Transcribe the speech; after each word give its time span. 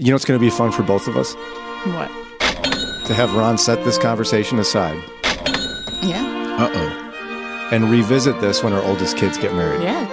You 0.00 0.06
know 0.06 0.14
what's 0.14 0.24
going 0.24 0.40
to 0.40 0.44
be 0.44 0.48
fun 0.48 0.72
for 0.72 0.82
both 0.82 1.08
of 1.08 1.16
us? 1.18 1.34
What? 1.84 2.08
To 3.06 3.14
have 3.14 3.34
Ron 3.34 3.58
set 3.58 3.84
this 3.84 3.98
conversation 3.98 4.58
aside 4.58 4.96
Yeah. 6.02 6.56
Uh 6.58 6.70
oh. 6.72 7.68
and 7.70 7.84
revisit 7.90 8.40
this 8.40 8.62
when 8.62 8.72
our 8.72 8.82
oldest 8.82 9.18
kids 9.18 9.36
get 9.36 9.52
married. 9.54 9.82
Yeah. 9.82 10.06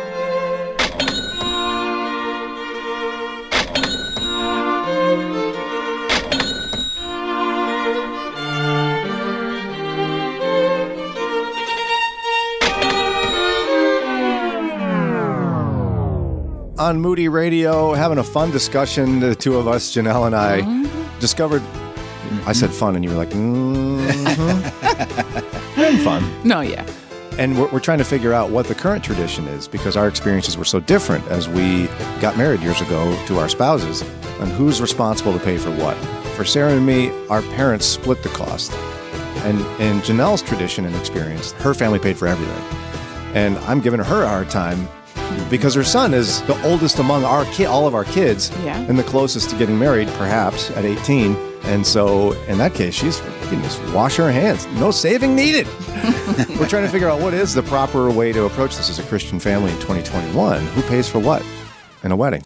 On 16.87 17.01
Moody 17.01 17.27
Radio, 17.27 17.91
having 17.91 18.17
a 18.17 18.23
fun 18.23 18.49
discussion, 18.49 19.19
the 19.19 19.35
two 19.35 19.57
of 19.57 19.67
us, 19.67 19.93
Janelle 19.93 20.25
and 20.25 20.33
I, 20.33 20.61
Mm-hmm. 20.61 21.19
discovered. 21.19 21.61
I 22.45 22.53
said 22.53 22.71
fun, 22.71 22.95
and 22.95 23.03
you 23.03 23.11
were 23.11 23.17
like, 23.17 23.27
mm-hmm. 23.31 24.63
fun. 26.05 26.23
No, 26.45 26.61
yeah. 26.61 26.85
And 27.37 27.59
we're, 27.59 27.67
we're 27.71 27.81
trying 27.81 27.97
to 27.97 28.05
figure 28.05 28.31
out 28.31 28.51
what 28.51 28.67
the 28.67 28.73
current 28.73 29.03
tradition 29.03 29.49
is 29.49 29.67
because 29.67 29.97
our 29.97 30.07
experiences 30.07 30.57
were 30.57 30.63
so 30.63 30.79
different 30.79 31.27
as 31.27 31.49
we 31.49 31.87
got 32.21 32.37
married 32.37 32.61
years 32.61 32.79
ago 32.79 33.21
to 33.25 33.37
our 33.37 33.49
spouses 33.49 34.01
and 34.39 34.49
who's 34.53 34.79
responsible 34.79 35.33
to 35.33 35.39
pay 35.39 35.57
for 35.57 35.71
what. 35.71 35.97
For 36.37 36.45
Sarah 36.45 36.71
and 36.71 36.85
me, 36.85 37.11
our 37.29 37.41
parents 37.41 37.85
split 37.85 38.23
the 38.23 38.29
cost. 38.29 38.71
And 39.43 39.59
in 39.81 39.99
Janelle's 40.03 40.41
tradition 40.41 40.85
and 40.85 40.95
experience, 40.95 41.51
her 41.51 41.73
family 41.73 41.99
paid 41.99 42.15
for 42.15 42.29
everything. 42.29 42.63
And 43.35 43.57
I'm 43.65 43.81
giving 43.81 43.99
her 43.99 44.23
a 44.23 44.27
hard 44.29 44.49
time 44.49 44.87
because 45.49 45.73
her 45.75 45.83
son 45.83 46.13
is 46.13 46.41
the 46.43 46.61
oldest 46.65 46.99
among 46.99 47.23
our 47.23 47.45
ki- 47.45 47.65
all 47.65 47.87
of 47.87 47.95
our 47.95 48.03
kids 48.03 48.51
Yeah. 48.63 48.77
and 48.79 48.97
the 48.99 49.03
closest 49.03 49.49
to 49.51 49.55
getting 49.57 49.77
married, 49.79 50.07
perhaps, 50.17 50.69
at 50.71 50.85
18. 50.85 51.35
And 51.63 51.85
so, 51.85 52.31
in 52.47 52.57
that 52.59 52.73
case, 52.73 52.93
she's 52.93 53.19
you 53.19 53.47
can 53.49 53.61
just 53.63 53.81
wash 53.93 54.15
her 54.17 54.31
hands. 54.31 54.65
No 54.79 54.91
saving 54.91 55.35
needed. 55.35 55.67
We're 56.59 56.67
trying 56.67 56.85
to 56.85 56.89
figure 56.89 57.09
out 57.09 57.21
what 57.21 57.33
is 57.33 57.53
the 57.53 57.63
proper 57.63 58.09
way 58.11 58.31
to 58.33 58.45
approach 58.45 58.75
this 58.77 58.89
as 58.89 58.99
a 58.99 59.03
Christian 59.03 59.39
family 59.39 59.71
in 59.71 59.77
2021. 59.77 60.65
Who 60.65 60.81
pays 60.83 61.09
for 61.09 61.19
what 61.19 61.43
in 62.03 62.11
a 62.11 62.15
wedding? 62.15 62.43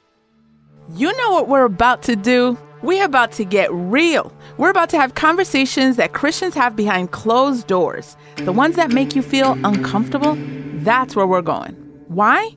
You 0.95 1.15
know 1.17 1.31
what 1.31 1.47
we're 1.47 1.65
about 1.65 2.01
to 2.03 2.15
do? 2.15 2.57
We're 2.81 3.05
about 3.05 3.31
to 3.33 3.45
get 3.45 3.71
real. 3.71 4.33
We're 4.57 4.71
about 4.71 4.89
to 4.89 4.97
have 4.99 5.13
conversations 5.15 5.95
that 5.97 6.13
Christians 6.13 6.55
have 6.55 6.75
behind 6.75 7.11
closed 7.11 7.67
doors. 7.67 8.17
The 8.37 8.51
ones 8.51 8.75
that 8.75 8.91
make 8.91 9.15
you 9.15 9.21
feel 9.21 9.51
uncomfortable, 9.63 10.35
that's 10.83 11.15
where 11.15 11.27
we're 11.27 11.43
going. 11.43 11.75
Why? 12.11 12.49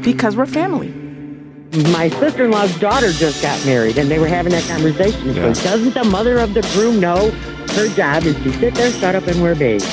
Because 0.00 0.36
we're 0.36 0.46
family. 0.46 0.88
My 1.92 2.08
sister-in-law's 2.08 2.78
daughter 2.80 3.12
just 3.12 3.42
got 3.42 3.62
married, 3.66 3.98
and 3.98 4.10
they 4.10 4.18
were 4.18 4.26
having 4.26 4.52
that 4.52 4.66
conversation. 4.66 5.34
Yeah. 5.34 5.52
So 5.52 5.64
doesn't 5.64 5.92
the 5.92 6.04
mother 6.04 6.38
of 6.38 6.54
the 6.54 6.62
groom 6.72 6.98
know 6.98 7.30
her 7.74 7.88
job 7.90 8.22
is 8.22 8.34
to 8.36 8.52
sit 8.54 8.74
there, 8.74 8.90
shut 8.90 9.14
up, 9.14 9.26
and 9.26 9.42
wear 9.42 9.54
beige? 9.54 9.84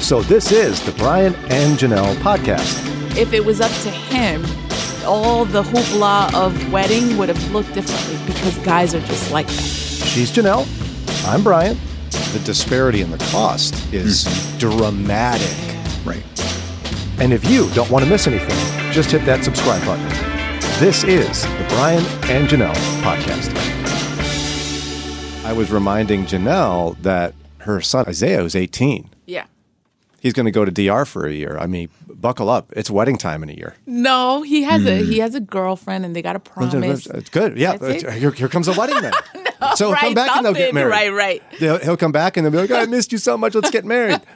So, 0.00 0.22
this 0.22 0.52
is 0.52 0.82
the 0.86 0.92
Brian 0.92 1.34
and 1.50 1.76
Janelle 1.76 2.14
podcast. 2.16 2.78
If 3.16 3.32
it 3.32 3.44
was 3.44 3.60
up 3.60 3.72
to 3.82 3.90
him, 3.90 4.44
all 5.04 5.44
the 5.44 5.64
hoopla 5.64 6.32
of 6.32 6.72
wedding 6.72 7.16
would 7.16 7.28
have 7.28 7.50
looked 7.50 7.74
differently 7.74 8.24
because 8.24 8.56
guys 8.58 8.94
are 8.94 9.00
just 9.00 9.32
like 9.32 9.48
that. 9.48 9.52
She's 9.52 10.30
Janelle. 10.30 10.64
I'm 11.26 11.42
Brian. 11.42 11.76
The 12.32 12.40
disparity 12.44 13.00
in 13.00 13.10
the 13.10 13.18
cost 13.32 13.74
is 13.92 14.26
mm-hmm. 14.26 14.58
dramatic. 14.58 16.06
Right. 16.06 16.43
And 17.20 17.32
if 17.32 17.48
you 17.48 17.70
don't 17.70 17.90
want 17.90 18.04
to 18.04 18.10
miss 18.10 18.26
anything, 18.26 18.56
just 18.92 19.10
hit 19.10 19.24
that 19.24 19.44
subscribe 19.44 19.84
button. 19.84 20.08
This 20.80 21.04
is 21.04 21.42
the 21.42 21.66
Brian 21.68 22.04
and 22.24 22.48
Janelle 22.48 22.74
podcast. 23.02 23.54
I 25.44 25.52
was 25.52 25.70
reminding 25.70 26.24
Janelle 26.24 27.00
that 27.02 27.34
her 27.58 27.80
son 27.80 28.06
Isaiah, 28.08 28.40
who's 28.40 28.56
18, 28.56 29.10
Yeah. 29.26 29.44
he's 30.20 30.32
going 30.32 30.46
to 30.46 30.52
go 30.52 30.64
to 30.64 30.72
DR 30.72 31.04
for 31.06 31.26
a 31.26 31.32
year. 31.32 31.56
I 31.56 31.66
mean, 31.66 31.88
buckle 32.08 32.50
up. 32.50 32.72
It's 32.74 32.90
wedding 32.90 33.16
time 33.16 33.44
in 33.44 33.48
a 33.48 33.54
year. 33.54 33.76
No, 33.86 34.42
he 34.42 34.64
has 34.64 34.84
a 34.84 34.96
he 34.96 35.16
hmm. 35.16 35.20
has 35.20 35.36
a 35.36 35.40
girlfriend 35.40 36.04
and 36.04 36.16
they 36.16 36.22
got 36.22 36.34
a 36.34 36.40
promise. 36.40 37.06
It's 37.06 37.30
good. 37.30 37.56
Yeah. 37.56 37.76
It. 37.80 38.12
Here, 38.14 38.32
here 38.32 38.48
comes 38.48 38.66
the 38.66 38.72
wedding 38.72 39.00
then. 39.00 39.12
so 39.76 39.86
he'll 39.86 39.92
right, 39.92 40.00
come 40.00 40.14
back 40.14 40.36
and 40.36 40.46
they'll 40.46 40.52
get 40.52 40.74
married. 40.74 40.90
Right, 40.90 41.12
right. 41.12 41.42
They'll, 41.60 41.78
he'll 41.78 41.96
come 41.96 42.12
back 42.12 42.36
and 42.36 42.44
they'll 42.44 42.52
be 42.52 42.58
like, 42.58 42.70
oh, 42.72 42.82
I 42.82 42.86
missed 42.86 43.12
you 43.12 43.18
so 43.18 43.38
much. 43.38 43.54
Let's 43.54 43.70
get 43.70 43.84
married. 43.84 44.20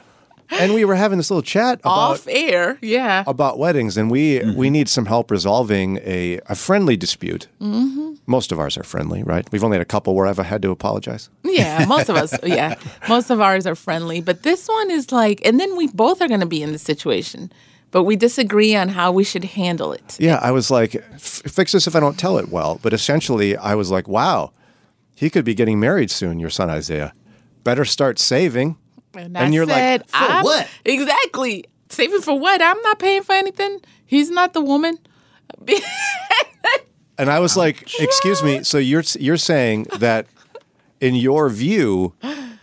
and 0.51 0.73
we 0.73 0.85
were 0.85 0.95
having 0.95 1.17
this 1.17 1.29
little 1.29 1.41
chat 1.41 1.79
about 1.79 1.89
Off 1.91 2.27
air. 2.27 2.77
Yeah. 2.81 3.23
about 3.27 3.59
weddings, 3.59 3.97
and 3.97 4.09
we 4.11 4.41
we 4.55 4.69
need 4.69 4.89
some 4.89 5.05
help 5.05 5.31
resolving 5.31 5.97
a, 5.97 6.39
a 6.47 6.55
friendly 6.55 6.97
dispute. 6.97 7.47
Mm-hmm. 7.61 8.13
Most 8.25 8.51
of 8.51 8.59
ours 8.59 8.77
are 8.77 8.83
friendly, 8.83 9.23
right? 9.23 9.47
We've 9.51 9.63
only 9.63 9.75
had 9.75 9.81
a 9.81 9.85
couple 9.85 10.15
where 10.15 10.27
I've 10.27 10.37
had 10.37 10.61
to 10.61 10.71
apologize. 10.71 11.29
Yeah, 11.43 11.85
most 11.85 12.09
of 12.09 12.15
us, 12.15 12.33
yeah. 12.43 12.75
Most 13.07 13.29
of 13.29 13.41
ours 13.41 13.65
are 13.65 13.75
friendly, 13.75 14.21
but 14.21 14.43
this 14.43 14.67
one 14.67 14.91
is 14.91 15.11
like, 15.11 15.41
and 15.45 15.59
then 15.59 15.75
we 15.75 15.87
both 15.87 16.21
are 16.21 16.27
going 16.27 16.39
to 16.41 16.45
be 16.45 16.61
in 16.61 16.71
the 16.71 16.77
situation, 16.77 17.51
but 17.91 18.03
we 18.03 18.15
disagree 18.15 18.75
on 18.75 18.89
how 18.89 19.11
we 19.11 19.23
should 19.23 19.43
handle 19.45 19.91
it. 19.93 20.15
Yeah, 20.19 20.39
I 20.43 20.51
was 20.51 20.69
like, 20.69 20.93
"F- 20.95 21.41
fix 21.47 21.71
this 21.71 21.87
if 21.87 21.95
I 21.95 21.99
don't 21.99 22.19
tell 22.19 22.37
it 22.37 22.49
well. 22.49 22.79
But 22.83 22.93
essentially, 22.93 23.57
I 23.57 23.73
was 23.75 23.89
like, 23.89 24.07
wow, 24.07 24.51
he 25.15 25.29
could 25.31 25.43
be 25.45 25.55
getting 25.55 25.79
married 25.79 26.11
soon. 26.11 26.39
Your 26.39 26.51
son 26.51 26.69
Isaiah, 26.69 27.13
better 27.63 27.83
start 27.85 28.19
saving. 28.19 28.77
And, 29.15 29.35
And 29.35 29.37
I 29.37 29.47
you're 29.49 29.65
like, 29.65 30.07
"For 30.09 30.15
I'm- 30.17 30.43
what?" 30.43 30.67
Exactly. 30.85 31.65
Saving 31.89 32.21
for 32.21 32.37
what? 32.37 32.61
I'm 32.61 32.79
not 32.83 32.99
paying 32.99 33.23
for 33.23 33.33
anything. 33.33 33.79
He's 34.05 34.29
not 34.29 34.53
the 34.53 34.61
woman. 34.61 34.97
And 37.17 37.29
I 37.29 37.39
was 37.39 37.57
like, 37.57 37.81
excuse 37.99 38.41
me. 38.41 38.63
So 38.63 38.77
you're 38.77 39.03
you're 39.19 39.35
saying 39.35 39.87
that 39.97 40.25
in 41.01 41.15
your 41.15 41.49
view, 41.49 42.13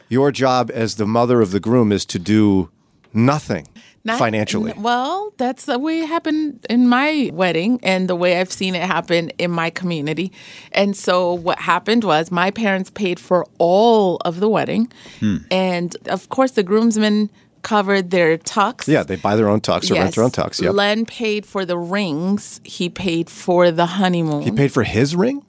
your 0.09 0.33
job 0.33 0.71
as 0.73 0.95
the 0.95 1.05
mother 1.07 1.43
of 1.43 1.51
the 1.51 1.61
groom 1.61 1.93
is 1.93 2.07
to 2.07 2.19
do 2.19 2.71
nothing 3.13 3.69
Not- 4.07 4.19
financially. 4.19 4.73
Well, 4.77 5.33
that's 5.37 5.65
the 5.67 5.79
way 5.79 6.01
it 6.01 6.07
happened 6.07 6.65
in 6.71 6.89
my 6.89 7.31
wedding 7.33 7.81
and 7.83 8.09
the 8.09 8.17
way 8.17 8.39
I've 8.41 8.53
seen 8.53 8.75
it 8.75 8.83
happen 8.83 9.31
in 9.39 9.51
my 9.51 9.69
community. 9.71 10.33
And 10.73 10.97
so 10.97 11.35
what 11.35 11.59
happened 11.59 12.05
was 12.05 12.31
my 12.31 12.51
parents 12.51 12.89
paid 12.91 13.19
for 13.21 13.45
all 13.59 14.17
of 14.25 14.41
the 14.41 14.49
wedding. 14.49 14.93
Hmm. 15.21 15.39
And 15.51 15.97
of 16.09 16.29
course, 16.29 16.53
the 16.53 16.63
groomsmen 16.63 17.31
covered 17.63 18.11
their 18.13 18.39
tux. 18.39 18.87
yeah, 18.87 19.03
they 19.03 19.17
buy 19.17 19.35
their 19.35 19.49
own 19.49 19.61
tux 19.61 19.91
or 19.91 19.95
rent 19.95 20.15
their 20.15 20.23
own 20.23 20.31
tux. 20.31 20.63
Yep. 20.63 20.73
Len 20.73 21.05
paid 21.05 21.45
for 21.45 21.65
the 21.65 21.77
rings. 21.77 22.61
He 22.63 22.89
paid 22.89 23.29
for 23.29 23.73
the 23.73 23.87
honeymoon. 23.87 24.43
he 24.43 24.53
paid 24.53 24.71
for 24.73 24.85
his 24.85 25.17
ring. 25.17 25.45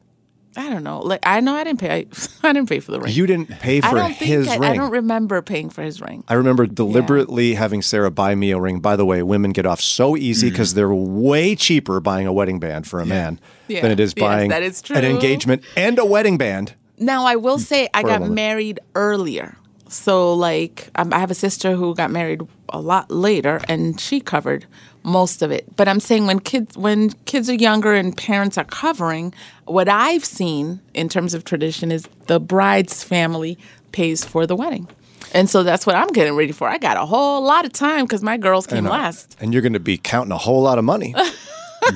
I 0.58 0.70
don't 0.70 0.84
know. 0.84 1.00
Like 1.02 1.20
I 1.24 1.40
know 1.40 1.54
I 1.56 1.64
didn't 1.64 1.80
pay. 1.80 2.08
I 2.44 2.52
didn't 2.52 2.68
pay 2.68 2.80
for 2.80 2.92
the 2.92 3.00
ring. 3.00 3.14
You 3.14 3.28
didn't 3.28 3.48
pay 3.60 3.78
I 3.78 3.90
for 3.90 3.96
don't 3.96 4.08
think 4.16 4.20
his 4.30 4.48
I, 4.48 4.58
ring. 4.58 4.72
I 4.72 4.76
don't 4.76 4.92
remember 4.92 5.42
paying 5.44 5.70
for 5.70 5.84
his 5.84 6.02
ring. 6.02 6.24
I 6.28 6.34
remember 6.34 6.66
deliberately 6.66 7.54
having 7.54 7.82
Sarah 7.84 8.10
buy 8.10 8.34
me 8.34 8.52
a 8.52 8.60
ring. 8.60 8.80
By 8.80 8.96
the 8.96 9.06
way, 9.06 9.22
women 9.22 9.52
get 9.52 9.68
off 9.68 9.80
so 9.80 10.18
easy 10.18 10.50
because 10.50 10.74
they're 10.74 10.94
way 10.94 11.56
cheaper 11.56 12.00
buying 12.00 12.26
a 12.26 12.34
wedding 12.34 12.60
band 12.60 12.88
for 12.88 13.00
a 13.00 13.06
man 13.06 13.40
Yeah. 13.68 13.82
than 13.82 13.92
it 13.92 14.00
is 14.00 14.14
Yes, 14.18 14.22
buying 14.24 14.50
that 14.50 14.64
is 14.64 14.82
an 14.90 15.06
engagement 15.06 15.64
and 15.76 16.00
a 16.00 16.06
wedding 16.06 16.38
band. 16.38 16.74
Now 16.98 17.26
I 17.26 17.36
will 17.36 17.60
say 17.60 17.88
I 17.94 18.02
got 18.02 18.28
married 18.28 18.80
earlier. 18.96 19.56
So 19.90 20.34
like 20.34 20.90
um, 20.96 21.14
I 21.14 21.20
have 21.20 21.32
a 21.32 21.36
sister 21.36 21.76
who 21.76 21.94
got 21.96 22.10
married 22.12 22.42
a 22.70 22.82
lot 22.82 23.12
later 23.12 23.62
and 23.70 24.00
she 24.00 24.20
covered 24.20 24.66
most 25.08 25.42
of 25.42 25.52
it. 25.52 25.66
But 25.76 25.88
I'm 25.88 26.00
saying 26.00 26.28
when 26.28 26.40
kids 26.40 26.78
when 26.78 27.12
kids 27.26 27.50
are 27.50 27.56
younger 27.56 27.94
and 27.94 28.16
parents 28.16 28.58
are 28.58 28.66
covering, 28.66 29.34
what 29.66 29.88
I've 29.88 30.26
seen 30.26 30.82
in 30.94 31.10
terms 31.10 31.34
of 31.34 31.46
tradition 31.46 31.92
is 31.92 32.08
the 32.28 32.40
bride's 32.40 33.04
family 33.04 33.58
pays 33.92 34.24
for 34.24 34.46
the 34.46 34.56
wedding. 34.56 34.88
And 35.34 35.50
so 35.50 35.64
that's 35.64 35.86
what 35.86 35.96
I'm 35.96 36.08
getting 36.10 36.36
ready 36.36 36.52
for. 36.52 36.68
I 36.68 36.78
got 36.78 36.98
a 36.98 37.06
whole 37.06 37.42
lot 37.42 37.66
of 37.66 37.74
time 37.74 38.06
because 38.06 38.22
my 38.22 38.38
girls 38.38 38.68
came 38.68 38.80
And, 38.80 38.88
uh, 38.88 38.92
last. 38.92 39.36
And 39.40 39.54
you're 39.54 39.62
going 39.62 39.74
to 39.74 39.80
be 39.80 39.98
counting 39.98 40.32
a 40.32 40.38
whole 40.38 40.62
lot 40.62 40.78
of 40.78 40.86
money. 40.86 41.16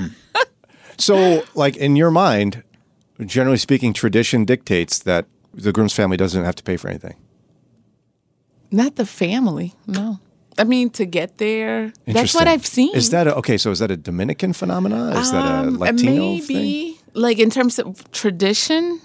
so, 0.97 1.43
like 1.55 1.77
in 1.77 1.95
your 1.95 2.11
mind, 2.11 2.63
generally 3.25 3.57
speaking, 3.57 3.93
tradition 3.93 4.43
dictates 4.43 4.99
that 4.99 5.27
the 5.53 5.71
groom's 5.71 5.93
family 5.93 6.17
doesn't 6.17 6.43
have 6.43 6.55
to 6.55 6.63
pay 6.63 6.77
for 6.77 6.89
anything. 6.89 7.15
Not 8.69 8.95
the 8.95 9.05
family, 9.05 9.75
no. 9.85 10.19
I 10.61 10.63
mean, 10.65 10.89
to 10.91 11.05
get 11.05 11.37
there, 11.37 11.91
that's 12.05 12.33
what 12.33 12.47
I've 12.47 12.65
seen. 12.65 12.95
Is 12.95 13.09
that 13.09 13.27
a, 13.27 13.35
okay? 13.37 13.57
So, 13.57 13.71
is 13.71 13.79
that 13.79 13.91
a 13.91 13.97
Dominican 13.97 14.53
phenomena? 14.53 15.11
Is 15.19 15.31
that 15.31 15.45
a 15.45 15.67
Um, 15.67 15.77
Latino 15.79 16.11
maybe 16.11 16.41
thing? 16.41 16.95
like 17.13 17.39
in 17.39 17.49
terms 17.49 17.79
of 17.79 18.09
tradition 18.11 19.01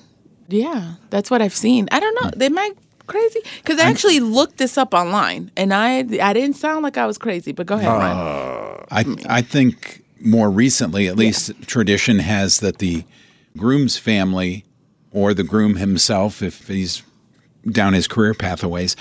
yeah 0.48 0.94
that's 1.10 1.28
what 1.28 1.42
i've 1.42 1.52
seen 1.56 1.88
i 1.90 1.98
don't 1.98 2.14
know 2.22 2.30
They 2.36 2.48
might 2.48 2.70
crazy 3.08 3.40
because 3.56 3.80
i 3.80 3.90
actually 3.90 4.20
looked 4.20 4.58
this 4.58 4.78
up 4.78 4.94
online 4.94 5.50
and 5.56 5.74
i 5.74 5.98
i 5.98 6.32
didn't 6.32 6.54
sound 6.54 6.84
like 6.84 6.96
i 6.96 7.04
was 7.04 7.18
crazy 7.18 7.50
but 7.50 7.66
go 7.66 7.74
ahead 7.74 7.88
Uh, 7.88 7.98
Ryan. 7.98 9.18
I 9.28 9.38
I 9.38 9.42
think 9.42 10.04
more 10.20 10.48
recently, 10.50 11.08
at 11.08 11.16
least, 11.16 11.50
tradition 11.66 12.20
has 12.20 12.60
that 12.60 12.78
the 12.78 13.02
groom's 13.56 13.96
family 13.98 14.64
or 15.10 15.34
the 15.34 15.42
groom 15.44 15.74
himself, 15.76 16.42
if 16.42 16.68
he's 16.68 17.02
down 17.68 17.92
his 17.92 18.06
career 18.06 18.32
pathways, 18.34 18.94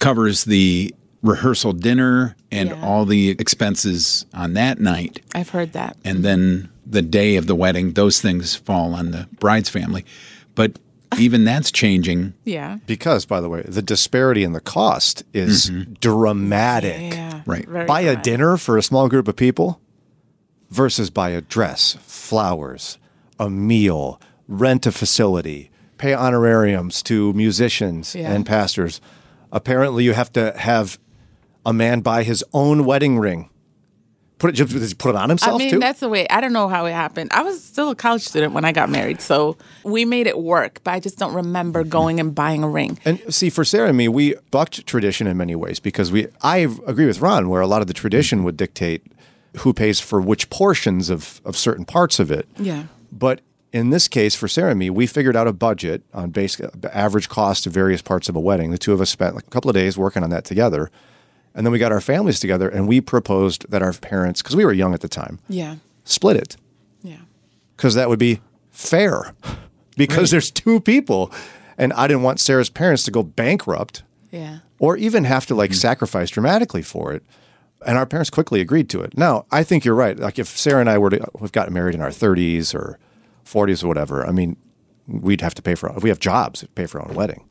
covers 0.00 0.44
the 0.44 0.94
rehearsal 1.24 1.72
dinner 1.72 2.36
and 2.52 2.68
Yeah. 2.68 2.82
all 2.86 3.04
the 3.06 3.30
expenses 3.30 4.26
on 4.34 4.52
that 4.54 4.78
night. 4.78 5.20
i've 5.34 5.48
heard 5.48 5.72
that 5.72 5.96
And 6.04 6.22
then 6.24 6.68
the 6.86 7.02
day 7.02 7.36
of 7.36 7.46
the 7.46 7.54
wedding, 7.54 7.94
those 7.94 8.20
things 8.20 8.54
fall 8.54 8.94
on 8.94 9.10
the 9.10 9.26
bride's 9.40 9.70
family. 9.70 10.04
But 10.54 10.78
even 11.18 11.44
that's 11.44 11.70
changing. 11.72 12.34
Yeah. 12.44 12.78
Because, 12.86 13.24
by 13.24 13.40
the 13.40 13.48
way, 13.48 13.62
the 13.66 13.80
disparity 13.82 14.44
in 14.44 14.52
the 14.52 14.60
cost 14.60 15.22
is 15.32 15.70
mm-hmm. 15.70 15.94
dramatic. 16.00 17.14
Yeah. 17.14 17.40
Right. 17.46 17.66
Very 17.66 17.86
Buy 17.86 18.02
a 18.02 18.16
dinner 18.20 18.56
for 18.58 18.76
a 18.76 18.82
small 18.82 19.08
group 19.08 19.26
of 19.26 19.34
people 19.36 19.80
versus 20.70 21.08
buy 21.10 21.30
a 21.30 21.40
dress, 21.40 21.96
flowers, 22.02 22.98
a 23.40 23.48
meal, 23.48 24.20
rent 24.48 24.86
a 24.86 24.92
facility, 24.92 25.70
pay 25.98 26.12
honorariums 26.12 27.02
to 27.04 27.32
musicians 27.32 28.14
Yeah. 28.14 28.32
and 28.32 28.44
pastors. 28.44 29.00
Apparently, 29.52 30.04
you 30.04 30.12
have 30.14 30.32
to 30.34 30.52
have 30.58 30.98
a 31.66 31.72
man 31.72 32.00
buy 32.00 32.22
his 32.22 32.44
own 32.52 32.84
wedding 32.84 33.18
ring. 33.18 33.50
Put 34.38 34.58
it, 34.58 34.68
does 34.68 34.90
he 34.90 34.94
put 34.94 35.10
it 35.10 35.16
on 35.16 35.28
himself 35.28 35.54
I 35.54 35.58
mean, 35.58 35.70
too? 35.70 35.78
that's 35.78 36.00
the 36.00 36.08
way. 36.08 36.26
I 36.28 36.40
don't 36.40 36.52
know 36.52 36.68
how 36.68 36.86
it 36.86 36.92
happened. 36.92 37.30
I 37.32 37.42
was 37.42 37.62
still 37.62 37.90
a 37.90 37.94
college 37.94 38.22
student 38.22 38.52
when 38.52 38.64
I 38.64 38.72
got 38.72 38.90
married, 38.90 39.20
so 39.20 39.56
we 39.84 40.04
made 40.04 40.26
it 40.26 40.36
work. 40.36 40.80
But 40.82 40.90
I 40.90 41.00
just 41.00 41.18
don't 41.18 41.34
remember 41.34 41.82
mm-hmm. 41.82 41.90
going 41.90 42.20
and 42.20 42.34
buying 42.34 42.64
a 42.64 42.68
ring. 42.68 42.98
And 43.04 43.22
see, 43.32 43.48
for 43.48 43.64
Sarah 43.64 43.88
and 43.88 43.96
me, 43.96 44.08
we 44.08 44.34
bucked 44.50 44.86
tradition 44.86 45.28
in 45.28 45.36
many 45.36 45.54
ways 45.54 45.78
because 45.78 46.10
we. 46.10 46.26
I 46.42 46.58
agree 46.58 47.06
with 47.06 47.20
Ron, 47.20 47.48
where 47.48 47.62
a 47.62 47.66
lot 47.66 47.80
of 47.80 47.86
the 47.86 47.94
tradition 47.94 48.42
would 48.42 48.56
dictate 48.56 49.06
who 49.58 49.72
pays 49.72 50.00
for 50.00 50.20
which 50.20 50.50
portions 50.50 51.10
of 51.10 51.40
of 51.44 51.56
certain 51.56 51.84
parts 51.84 52.18
of 52.18 52.32
it. 52.32 52.48
Yeah. 52.58 52.84
But 53.12 53.40
in 53.72 53.90
this 53.90 54.08
case, 54.08 54.34
for 54.34 54.46
Sarah 54.46 54.70
and 54.70 54.78
me, 54.78 54.88
we 54.88 55.06
figured 55.06 55.36
out 55.36 55.48
a 55.48 55.52
budget 55.52 56.02
on 56.12 56.30
base 56.30 56.60
average 56.92 57.28
cost 57.28 57.66
of 57.66 57.72
various 57.72 58.02
parts 58.02 58.28
of 58.28 58.36
a 58.36 58.40
wedding. 58.40 58.70
The 58.70 58.78
two 58.78 58.92
of 58.92 59.00
us 59.00 59.10
spent 59.10 59.34
like 59.34 59.46
a 59.46 59.50
couple 59.50 59.70
of 59.70 59.74
days 59.74 59.96
working 59.96 60.22
on 60.22 60.30
that 60.30 60.44
together, 60.44 60.90
and 61.54 61.64
then 61.66 61.72
we 61.72 61.78
got 61.78 61.92
our 61.92 62.00
families 62.00 62.40
together 62.40 62.68
and 62.68 62.88
we 62.88 63.00
proposed 63.00 63.70
that 63.70 63.82
our 63.82 63.92
parents, 63.92 64.42
because 64.42 64.56
we 64.56 64.64
were 64.64 64.72
young 64.72 64.94
at 64.94 65.00
the 65.00 65.08
time, 65.08 65.38
Yeah. 65.48 65.76
split 66.04 66.36
it 66.36 66.56
Yeah. 67.02 67.18
because 67.76 67.94
that 67.94 68.08
would 68.08 68.18
be 68.18 68.40
fair. 68.70 69.34
Because 69.96 70.32
there's 70.32 70.50
two 70.50 70.80
people, 70.80 71.30
and 71.78 71.92
I 71.92 72.08
didn't 72.08 72.24
want 72.24 72.40
Sarah's 72.40 72.68
parents 72.68 73.04
to 73.04 73.12
go 73.12 73.22
bankrupt 73.22 74.02
Yeah. 74.32 74.58
or 74.80 74.96
even 74.96 75.22
have 75.22 75.46
to 75.46 75.54
like 75.54 75.70
mm-hmm. 75.70 75.76
sacrifice 75.76 76.30
dramatically 76.30 76.82
for 76.82 77.12
it. 77.12 77.22
And 77.86 77.96
our 77.96 78.04
parents 78.04 78.28
quickly 78.28 78.60
agreed 78.60 78.88
to 78.88 79.02
it. 79.02 79.16
Now, 79.16 79.46
I 79.52 79.62
think 79.62 79.84
you're 79.84 79.94
right. 79.94 80.18
Like 80.18 80.40
if 80.40 80.48
Sarah 80.48 80.80
and 80.80 80.90
I 80.90 80.98
were 80.98 81.10
to 81.10 81.24
have 81.40 81.52
gotten 81.52 81.72
married 81.72 81.94
in 81.94 82.00
our 82.00 82.08
30s 82.10 82.74
or 82.74 82.98
40s 83.46 83.84
or 83.84 83.86
whatever, 83.86 84.26
I 84.26 84.32
mean, 84.32 84.56
we'd 85.06 85.42
have 85.42 85.54
to 85.54 85.62
pay 85.62 85.76
for 85.76 85.88
if 85.96 86.02
we 86.02 86.08
have 86.08 86.18
jobs, 86.18 86.62
we'd 86.62 86.74
pay 86.74 86.86
for 86.86 87.00
our 87.00 87.08
own 87.08 87.14
wedding. 87.14 87.44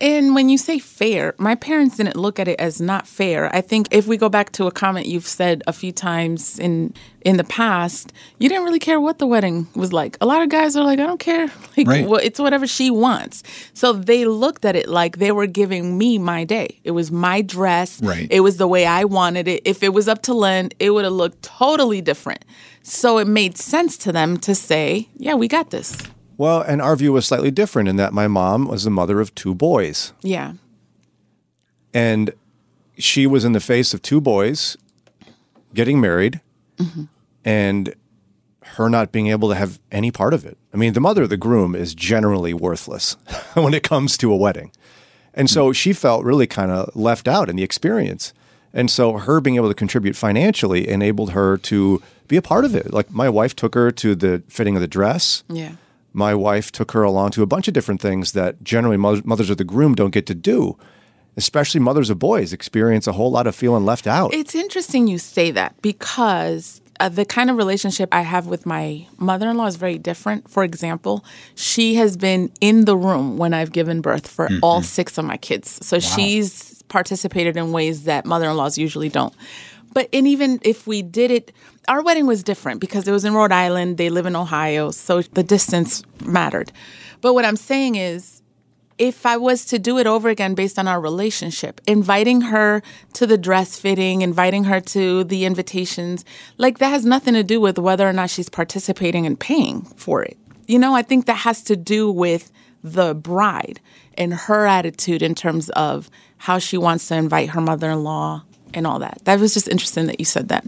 And 0.00 0.34
when 0.34 0.48
you 0.48 0.58
say 0.58 0.78
fair, 0.78 1.34
my 1.38 1.54
parents 1.54 1.96
didn't 1.96 2.16
look 2.16 2.38
at 2.38 2.48
it 2.48 2.58
as 2.60 2.80
not 2.80 3.06
fair. 3.06 3.54
I 3.54 3.60
think 3.60 3.88
if 3.90 4.06
we 4.06 4.16
go 4.16 4.28
back 4.28 4.52
to 4.52 4.66
a 4.66 4.70
comment 4.72 5.06
you've 5.06 5.26
said 5.26 5.62
a 5.66 5.72
few 5.72 5.92
times 5.92 6.58
in 6.58 6.94
in 7.22 7.36
the 7.36 7.44
past, 7.44 8.12
you 8.38 8.48
didn't 8.48 8.64
really 8.64 8.78
care 8.78 9.00
what 9.00 9.18
the 9.18 9.26
wedding 9.26 9.66
was 9.74 9.92
like. 9.92 10.16
A 10.20 10.24
lot 10.26 10.40
of 10.40 10.48
guys 10.48 10.76
are 10.76 10.84
like, 10.84 11.00
I 11.00 11.04
don't 11.06 11.18
care. 11.20 11.50
Like, 11.76 11.86
Right. 11.86 12.08
well, 12.08 12.20
it's 12.22 12.38
whatever 12.38 12.66
she 12.66 12.90
wants. 12.90 13.42
So 13.74 13.92
they 13.92 14.24
looked 14.24 14.64
at 14.64 14.74
it 14.76 14.88
like 14.88 15.18
they 15.18 15.32
were 15.32 15.46
giving 15.46 15.98
me 15.98 16.18
my 16.18 16.44
day. 16.44 16.80
It 16.84 16.92
was 16.92 17.10
my 17.12 17.42
dress. 17.42 18.00
Right. 18.02 18.26
It 18.30 18.40
was 18.40 18.56
the 18.56 18.66
way 18.68 18.86
I 18.86 19.04
wanted 19.04 19.46
it. 19.48 19.62
If 19.64 19.82
it 19.82 19.92
was 19.92 20.08
up 20.08 20.22
to 20.22 20.34
Len, 20.34 20.70
it 20.78 20.90
would 20.90 21.04
have 21.04 21.12
looked 21.12 21.42
totally 21.42 22.00
different. 22.00 22.44
So 22.82 23.18
it 23.18 23.26
made 23.26 23.58
sense 23.58 23.98
to 23.98 24.12
them 24.12 24.38
to 24.38 24.54
say, 24.54 25.08
yeah, 25.16 25.34
we 25.34 25.48
got 25.48 25.70
this. 25.70 25.98
Well, 26.38 26.62
and 26.62 26.80
our 26.80 26.96
view 26.96 27.12
was 27.12 27.26
slightly 27.26 27.50
different 27.50 27.88
in 27.88 27.96
that 27.96 28.12
my 28.14 28.28
mom 28.28 28.68
was 28.68 28.84
the 28.84 28.90
mother 28.90 29.20
of 29.20 29.34
two 29.34 29.54
boys. 29.54 30.12
Yeah. 30.22 30.54
And 31.92 32.32
she 32.96 33.26
was 33.26 33.44
in 33.44 33.52
the 33.52 33.60
face 33.60 33.92
of 33.92 34.02
two 34.02 34.20
boys 34.20 34.76
getting 35.74 36.00
married 36.00 36.40
mm-hmm. 36.78 37.04
and 37.44 37.94
her 38.62 38.88
not 38.88 39.10
being 39.10 39.26
able 39.26 39.48
to 39.48 39.54
have 39.56 39.80
any 39.90 40.10
part 40.10 40.32
of 40.32 40.46
it. 40.46 40.56
I 40.72 40.76
mean, 40.76 40.92
the 40.92 41.00
mother 41.00 41.24
of 41.24 41.28
the 41.28 41.36
groom 41.36 41.74
is 41.74 41.94
generally 41.94 42.54
worthless 42.54 43.16
when 43.54 43.74
it 43.74 43.82
comes 43.82 44.16
to 44.18 44.32
a 44.32 44.36
wedding. 44.36 44.70
And 45.34 45.50
so 45.50 45.72
she 45.72 45.92
felt 45.92 46.24
really 46.24 46.46
kind 46.46 46.70
of 46.70 46.94
left 46.94 47.28
out 47.28 47.48
in 47.48 47.56
the 47.56 47.62
experience. 47.62 48.32
And 48.72 48.90
so 48.90 49.14
her 49.14 49.40
being 49.40 49.56
able 49.56 49.68
to 49.68 49.74
contribute 49.74 50.14
financially 50.14 50.88
enabled 50.88 51.32
her 51.32 51.56
to 51.58 52.02
be 52.28 52.36
a 52.36 52.42
part 52.42 52.64
of 52.64 52.74
it. 52.74 52.92
Like 52.92 53.10
my 53.10 53.28
wife 53.28 53.56
took 53.56 53.74
her 53.74 53.90
to 53.90 54.14
the 54.14 54.42
fitting 54.48 54.76
of 54.76 54.80
the 54.80 54.88
dress. 54.88 55.42
Yeah. 55.48 55.72
My 56.12 56.34
wife 56.34 56.72
took 56.72 56.92
her 56.92 57.02
along 57.02 57.30
to 57.32 57.42
a 57.42 57.46
bunch 57.46 57.68
of 57.68 57.74
different 57.74 58.00
things 58.00 58.32
that 58.32 58.62
generally 58.62 58.96
mothers, 58.96 59.24
mothers 59.24 59.50
of 59.50 59.56
the 59.56 59.64
groom 59.64 59.94
don't 59.94 60.10
get 60.10 60.26
to 60.26 60.34
do. 60.34 60.76
Especially 61.36 61.78
mothers 61.78 62.10
of 62.10 62.18
boys 62.18 62.52
experience 62.52 63.06
a 63.06 63.12
whole 63.12 63.30
lot 63.30 63.46
of 63.46 63.54
feeling 63.54 63.84
left 63.84 64.06
out. 64.08 64.34
It's 64.34 64.56
interesting 64.56 65.06
you 65.06 65.18
say 65.18 65.52
that 65.52 65.80
because 65.82 66.80
uh, 66.98 67.08
the 67.08 67.24
kind 67.24 67.50
of 67.50 67.56
relationship 67.56 68.08
I 68.12 68.22
have 68.22 68.46
with 68.46 68.66
my 68.66 69.06
mother 69.18 69.48
in 69.48 69.56
law 69.56 69.66
is 69.66 69.76
very 69.76 69.98
different. 69.98 70.50
For 70.50 70.64
example, 70.64 71.24
she 71.54 71.94
has 71.94 72.16
been 72.16 72.50
in 72.60 72.86
the 72.86 72.96
room 72.96 73.38
when 73.38 73.54
I've 73.54 73.70
given 73.70 74.00
birth 74.00 74.26
for 74.26 74.48
all 74.62 74.82
six 74.82 75.16
of 75.18 75.24
my 75.24 75.36
kids. 75.36 75.84
So 75.86 76.00
she's 76.00 76.82
participated 76.88 77.56
in 77.56 77.70
ways 77.70 78.04
that 78.04 78.24
mother 78.24 78.48
in 78.48 78.56
laws 78.56 78.78
usually 78.78 79.08
don't. 79.08 79.34
But 79.92 80.08
and 80.12 80.26
even 80.26 80.60
if 80.62 80.86
we 80.86 81.02
did 81.02 81.30
it, 81.30 81.52
our 81.88 82.02
wedding 82.02 82.26
was 82.26 82.42
different 82.42 82.80
because 82.80 83.08
it 83.08 83.12
was 83.12 83.24
in 83.24 83.34
Rhode 83.34 83.52
Island. 83.52 83.96
They 83.96 84.10
live 84.10 84.26
in 84.26 84.36
Ohio, 84.36 84.90
so 84.90 85.22
the 85.22 85.42
distance 85.42 86.02
mattered. 86.24 86.70
But 87.20 87.34
what 87.34 87.44
I'm 87.44 87.56
saying 87.56 87.96
is, 87.96 88.42
if 88.98 89.24
I 89.24 89.36
was 89.36 89.64
to 89.66 89.78
do 89.78 89.98
it 89.98 90.06
over 90.06 90.28
again 90.28 90.54
based 90.54 90.78
on 90.78 90.88
our 90.88 91.00
relationship, 91.00 91.80
inviting 91.86 92.40
her 92.42 92.82
to 93.14 93.26
the 93.26 93.38
dress 93.38 93.78
fitting, 93.78 94.22
inviting 94.22 94.64
her 94.64 94.80
to 94.80 95.24
the 95.24 95.44
invitations, 95.44 96.24
like 96.58 96.78
that 96.78 96.88
has 96.88 97.06
nothing 97.06 97.34
to 97.34 97.44
do 97.44 97.60
with 97.60 97.78
whether 97.78 98.08
or 98.08 98.12
not 98.12 98.28
she's 98.28 98.48
participating 98.48 99.24
and 99.24 99.38
paying 99.38 99.82
for 99.82 100.22
it. 100.22 100.36
You 100.66 100.78
know, 100.78 100.94
I 100.94 101.02
think 101.02 101.26
that 101.26 101.34
has 101.34 101.62
to 101.64 101.76
do 101.76 102.10
with 102.10 102.50
the 102.82 103.14
bride 103.14 103.80
and 104.14 104.34
her 104.34 104.66
attitude 104.66 105.22
in 105.22 105.34
terms 105.34 105.70
of 105.70 106.10
how 106.36 106.58
she 106.58 106.76
wants 106.76 107.06
to 107.08 107.16
invite 107.16 107.50
her 107.50 107.60
mother 107.60 107.90
in 107.90 108.02
law 108.02 108.42
and 108.74 108.86
all 108.86 108.98
that. 108.98 109.20
That 109.24 109.40
was 109.40 109.54
just 109.54 109.68
interesting 109.68 110.06
that 110.06 110.18
you 110.18 110.26
said 110.26 110.48
that. 110.48 110.66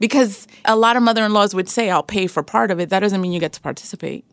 Because 0.00 0.48
a 0.64 0.74
lot 0.74 0.96
of 0.96 1.02
mother 1.04 1.24
in 1.24 1.32
laws 1.32 1.54
would 1.54 1.68
say, 1.68 1.90
I'll 1.90 2.02
pay 2.02 2.26
for 2.26 2.42
part 2.42 2.72
of 2.72 2.80
it. 2.80 2.88
That 2.88 3.00
doesn't 3.00 3.20
mean 3.20 3.30
you 3.32 3.38
get 3.38 3.52
to 3.52 3.60
participate. 3.60 4.24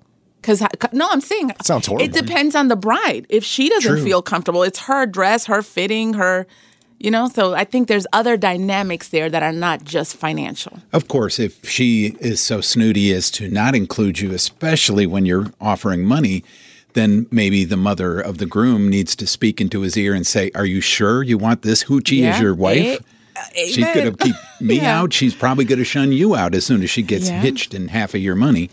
Because 0.42 0.62
no, 0.94 1.08
I'm 1.12 1.22
saying 1.22 1.52
sounds 1.62 1.86
horrible. 1.88 2.06
It 2.06 2.14
depends 2.14 2.56
on 2.56 2.70
the 2.70 2.76
bride. 2.78 3.26
If 3.30 3.44
she 3.44 3.68
doesn't 3.70 3.92
True. 3.98 4.04
feel 4.04 4.22
comfortable, 4.22 4.64
it's 4.64 4.80
her 4.80 5.06
dress, 5.06 5.46
her 5.48 5.62
fitting, 5.62 6.14
her, 6.14 6.48
you 7.00 7.12
know. 7.12 7.28
So 7.28 7.54
I 7.54 7.66
think 7.66 7.90
there's 7.90 8.08
other 8.14 8.38
dynamics 8.38 9.10
there 9.10 9.30
that 9.30 9.44
are 9.44 9.52
not 9.52 9.84
just 9.84 10.16
financial. 10.16 10.80
Of 10.94 11.10
course, 11.10 11.38
if 11.38 11.68
she 11.68 12.16
is 12.22 12.40
so 12.40 12.62
snooty 12.62 13.12
as 13.12 13.30
to 13.32 13.50
not 13.50 13.76
include 13.76 14.20
you, 14.20 14.32
especially 14.32 15.06
when 15.06 15.26
you're 15.26 15.52
offering 15.60 16.06
money, 16.06 16.46
then 16.94 17.28
maybe 17.30 17.66
the 17.66 17.78
mother 17.78 18.20
of 18.22 18.38
the 18.38 18.46
groom 18.46 18.88
needs 18.90 19.16
to 19.18 19.28
speak 19.28 19.60
into 19.60 19.82
his 19.82 19.98
ear 19.98 20.14
and 20.14 20.26
say, 20.26 20.50
Are 20.56 20.66
you 20.66 20.80
sure 20.82 21.24
you 21.24 21.38
want 21.38 21.64
this 21.64 21.84
hoochie 21.84 22.26
as 22.26 22.38
Yeah. 22.38 22.42
your 22.42 22.56
wife? 22.56 23.02
Eh, 23.56 23.68
She's 23.68 23.86
going 23.86 24.16
to 24.16 24.24
keep 24.24 24.36
me 24.62 24.76
Yeah. 24.82 25.00
out. 25.02 25.14
She's 25.14 25.34
probably 25.36 25.66
going 25.66 25.80
to 25.80 25.86
shun 25.86 26.12
you 26.12 26.36
out 26.36 26.54
as 26.56 26.66
soon 26.66 26.82
as 26.84 26.90
she 26.90 27.02
gets 27.02 27.30
Yeah. 27.30 27.40
hitched 27.42 27.74
in 27.74 27.88
half 27.88 28.14
of 28.14 28.22
your 28.22 28.36
money. 28.36 28.70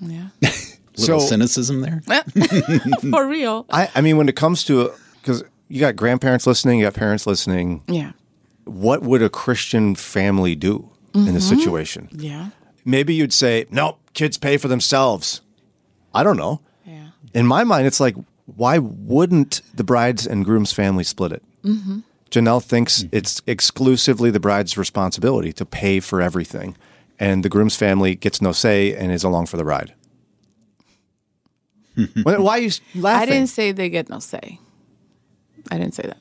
Yeah, 0.00 0.28
Little 0.96 1.20
So- 1.20 1.26
cynicism 1.26 1.80
there. 1.80 2.02
for 3.10 3.26
real. 3.26 3.66
I, 3.70 3.88
I 3.94 4.00
mean, 4.00 4.16
when 4.16 4.28
it 4.28 4.36
comes 4.36 4.64
to, 4.64 4.92
because 5.20 5.42
you 5.68 5.80
got 5.80 5.96
grandparents 5.96 6.46
listening, 6.46 6.78
you 6.80 6.86
got 6.86 6.94
parents 6.94 7.26
listening, 7.26 7.82
Yeah, 7.88 8.12
what 8.64 9.02
would 9.02 9.22
a 9.22 9.28
Christian 9.30 9.94
family 9.94 10.54
do 10.54 10.90
in 11.14 11.34
this 11.34 11.48
situation? 11.48 12.08
yeah, 12.12 12.50
Maybe 12.84 13.12
you'd 13.14 13.32
say, 13.32 13.66
nope, 13.70 13.98
kids 14.14 14.38
pay 14.38 14.56
for 14.56 14.68
themselves. 14.68 15.40
I 16.14 16.22
don't 16.22 16.36
know. 16.36 16.60
yeah. 16.86 17.08
in 17.34 17.46
my 17.46 17.64
mind, 17.64 17.86
it's 17.86 18.00
like, 18.00 18.14
why 18.46 18.78
wouldn't 18.78 19.60
the 19.74 19.84
bride's 19.84 20.26
and 20.26 20.44
groom's 20.44 20.72
family 20.72 21.04
split 21.04 21.32
it? 21.32 21.42
Mm-hmm. 21.64 21.98
Janelle 22.30 22.62
thinks 22.62 23.02
hmm. 23.02 23.08
it's 23.12 23.40
exclusively 23.46 24.30
the 24.30 24.40
bride's 24.40 24.76
responsibility 24.76 25.52
to 25.54 25.64
pay 25.64 26.00
for 26.00 26.20
everything, 26.20 26.76
and 27.18 27.44
the 27.44 27.48
groom's 27.48 27.76
family 27.76 28.14
gets 28.14 28.40
no 28.42 28.52
say 28.52 28.94
and 28.94 29.10
is 29.12 29.24
along 29.24 29.46
for 29.46 29.56
the 29.56 29.64
ride. 29.64 29.94
Why 32.22 32.38
why 32.38 32.58
are 32.58 32.60
you 32.62 32.70
laughing? 32.94 33.22
I 33.22 33.26
didn't 33.26 33.48
say 33.48 33.72
they 33.72 33.88
get 33.90 34.08
no 34.08 34.20
say. 34.20 34.60
I 35.70 35.78
didn't 35.78 35.94
say 35.94 36.04
that. 36.04 36.18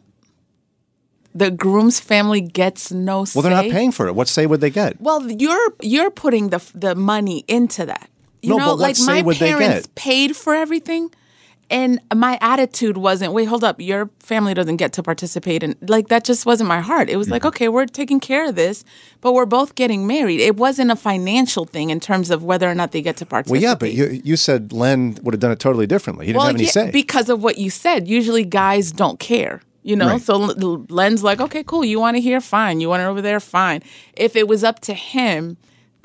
The 1.35 1.51
groom's 1.51 1.99
family 1.99 2.41
gets 2.41 2.91
no 2.91 3.25
say. 3.25 3.37
well, 3.37 3.43
they're 3.43 3.51
not 3.63 3.71
paying 3.71 3.91
for 3.91 4.07
it. 4.07 4.15
What 4.15 4.27
say 4.27 4.47
would 4.47 4.59
they 4.59 4.71
get? 4.71 4.99
Well, 4.99 5.29
you're 5.29 5.73
you're 5.83 6.09
putting 6.09 6.49
the 6.49 6.59
the 6.73 6.95
money 6.95 7.43
into 7.47 7.85
that. 7.85 8.09
You 8.41 8.49
No, 8.51 8.57
know, 8.57 8.65
but 8.65 8.71
what 8.71 8.79
like 8.79 8.95
say 8.95 9.05
my 9.17 9.21
would 9.21 9.37
they 9.37 9.49
parents 9.53 9.85
get? 9.87 9.95
paid 9.95 10.35
for 10.35 10.55
everything, 10.55 11.11
and 11.69 11.99
my 12.15 12.37
attitude 12.41 12.97
wasn't, 12.97 13.33
"Wait, 13.33 13.45
hold 13.45 13.63
up, 13.63 13.81
your 13.81 14.09
family 14.19 14.53
doesn't 14.53 14.77
get 14.77 14.93
to 14.93 15.03
participate." 15.03 15.63
And 15.63 15.75
like 15.89 16.07
that 16.07 16.23
just 16.23 16.45
wasn't 16.45 16.69
my 16.69 16.79
heart. 16.81 17.09
It 17.09 17.17
was 17.17 17.29
like, 17.29 17.41
Mm-hmm. 17.41 17.47
okay, 17.49 17.67
we're 17.69 17.85
taking 17.85 18.19
care 18.19 18.47
of 18.49 18.55
this, 18.55 18.83
but 19.21 19.33
we're 19.33 19.45
both 19.45 19.75
getting 19.75 20.07
married. 20.07 20.39
It 20.39 20.55
wasn't 20.57 20.91
a 20.91 20.95
financial 20.95 21.65
thing 21.65 21.89
in 21.89 21.99
terms 21.99 22.29
of 22.31 22.43
whether 22.43 22.69
or 22.69 22.75
not 22.75 22.91
they 22.91 23.01
get 23.01 23.17
to 23.17 23.25
participate. 23.25 23.61
Well, 23.61 23.69
yeah, 23.69 23.75
but 23.75 23.91
you, 23.93 24.21
you 24.23 24.35
said 24.37 24.71
Len 24.71 25.17
would 25.23 25.33
have 25.33 25.41
done 25.41 25.51
it 25.51 25.59
totally 25.59 25.87
differently. 25.87 26.25
He 26.25 26.31
didn't 26.31 26.39
well, 26.39 26.47
have 26.47 26.55
any 26.55 26.65
yeah, 26.65 26.71
say. 26.71 26.91
because 26.91 27.29
of 27.29 27.43
what 27.43 27.57
you 27.57 27.69
said. 27.69 28.07
Usually, 28.07 28.43
guys 28.45 28.91
don't 28.91 29.19
care. 29.19 29.61
You 29.83 29.95
know, 29.95 30.07
Right. 30.09 30.21
so 30.21 30.37
Len's 30.37 31.23
like, 31.23 31.39
okay, 31.39 31.63
cool. 31.63 31.85
You 31.85 31.97
want 31.99 32.17
to 32.17 32.21
hear? 32.21 32.41
Fine. 32.41 32.81
You 32.81 32.89
want 32.89 33.01
it 33.01 33.05
over 33.05 33.21
there? 33.21 33.39
Fine. 33.39 33.83
If 34.15 34.35
it 34.35 34.45
was 34.47 34.61
up 34.63 34.81
to 34.81 34.93
him, 34.93 35.55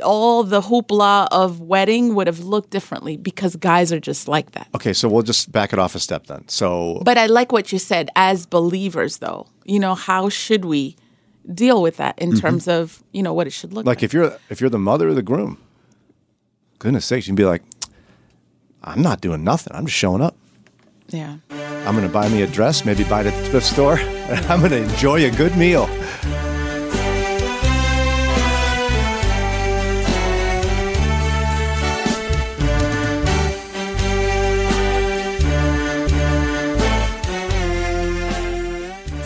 all 0.03 0.45
the 0.45 0.61
hoopla 0.61 1.29
of 1.31 1.61
wedding 1.61 2.15
would 2.15 2.27
have 2.27 2.41
looked 2.41 2.71
differently 2.71 3.17
because 3.17 3.57
guys 3.57 3.93
are 3.93 4.01
just 4.01 4.29
like 4.29 4.53
that. 4.53 4.69
Okay, 4.75 4.93
so 4.93 5.09
we'll 5.09 5.23
just 5.23 5.51
back 5.53 5.73
it 5.73 5.79
off 5.79 5.95
a 5.95 5.99
step 5.99 6.27
then. 6.27 6.47
So, 6.49 7.01
But 7.05 7.19
I 7.19 7.27
like 7.27 7.53
what 7.53 7.73
you 7.73 7.79
said 7.79 8.11
as 8.17 8.47
believers, 8.47 9.19
though. 9.19 9.47
You 9.65 9.79
know, 9.79 9.95
how 9.95 10.29
should 10.29 10.65
we 10.65 10.97
deal 11.53 11.83
with 11.83 11.97
that 11.97 12.19
in 12.19 12.31
mm-hmm. 12.31 12.41
terms 12.41 12.69
of, 12.69 13.03
you 13.13 13.23
know, 13.23 13.33
what 13.33 13.47
it 13.47 13.51
should 13.51 13.73
look 13.73 13.87
like? 13.87 13.97
like 13.97 14.03
if 14.03 14.13
you're 14.13 14.37
if 14.51 14.61
you're 14.61 14.71
the 14.71 14.79
mother 14.79 15.09
of 15.09 15.15
the 15.15 15.23
groom, 15.23 15.59
goodness 16.79 17.05
sakes, 17.05 17.27
you'd 17.27 17.37
be 17.37 17.45
like, 17.45 17.63
I'm 18.83 19.03
not 19.03 19.21
doing 19.21 19.45
nothing. 19.45 19.75
I'm 19.75 19.87
just 19.87 19.99
showing 19.99 20.23
up. 20.23 20.37
yeah. 21.09 21.39
I'm 21.85 21.97
going 21.97 22.07
to 22.07 22.13
buy 22.13 22.29
me 22.29 22.43
a 22.43 22.47
dress, 22.47 22.85
maybe 22.85 23.03
buy 23.03 23.23
it 23.23 23.27
at 23.27 23.43
the 23.43 23.51
thrift 23.51 23.67
store, 23.67 23.99
and 23.99 24.47
I'm 24.51 24.61
going 24.61 24.71
to 24.71 24.85
enjoy 24.85 25.27
a 25.27 25.31
good 25.31 25.57
meal. 25.57 25.89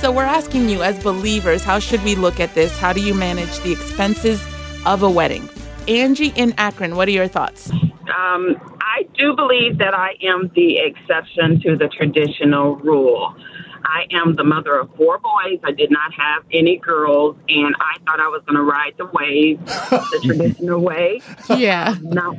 So 0.07 0.13
we're 0.13 0.23
asking 0.23 0.69
you 0.69 0.85
as 0.85 1.03
believers, 1.03 1.65
how 1.65 1.81
should 1.81 2.01
we 2.05 2.15
look 2.15 2.39
at 2.39 2.55
this? 2.55 2.79
How 2.79 2.93
do 2.93 3.01
you 3.01 3.13
manage 3.13 3.59
the 3.63 3.73
expenses 3.73 4.41
of 4.87 5.03
a 5.03 5.11
wedding? 5.11 5.49
Angie 5.89 6.33
in 6.37 6.55
Akron, 6.59 6.95
what 6.95 7.09
are 7.09 7.11
your 7.11 7.27
thoughts? 7.27 7.73
Um, 7.73 8.55
I 8.81 9.09
do 9.19 9.35
believe 9.35 9.79
that 9.79 9.95
I 9.99 10.15
am 10.23 10.49
the 10.55 10.79
exception 10.79 11.61
to 11.63 11.77
the 11.77 11.89
traditional 11.89 12.77
rule. 12.77 13.35
I 13.83 14.07
am 14.13 14.37
the 14.37 14.45
mother 14.45 14.79
of 14.79 14.95
four 14.95 15.19
boys. 15.19 15.59
I 15.65 15.73
did 15.73 15.91
not 15.91 16.13
have 16.15 16.45
any 16.53 16.77
girls, 16.77 17.37
and 17.49 17.75
I 17.81 17.99
thought 18.05 18.21
I 18.21 18.29
was 18.29 18.43
going 18.47 18.59
to 18.59 18.63
ride 18.63 18.95
the 18.99 19.07
wave 19.07 19.59
the 19.67 20.21
traditional 20.25 20.83
way, 20.83 21.21
Yeah. 21.57 21.97
not 22.01 22.37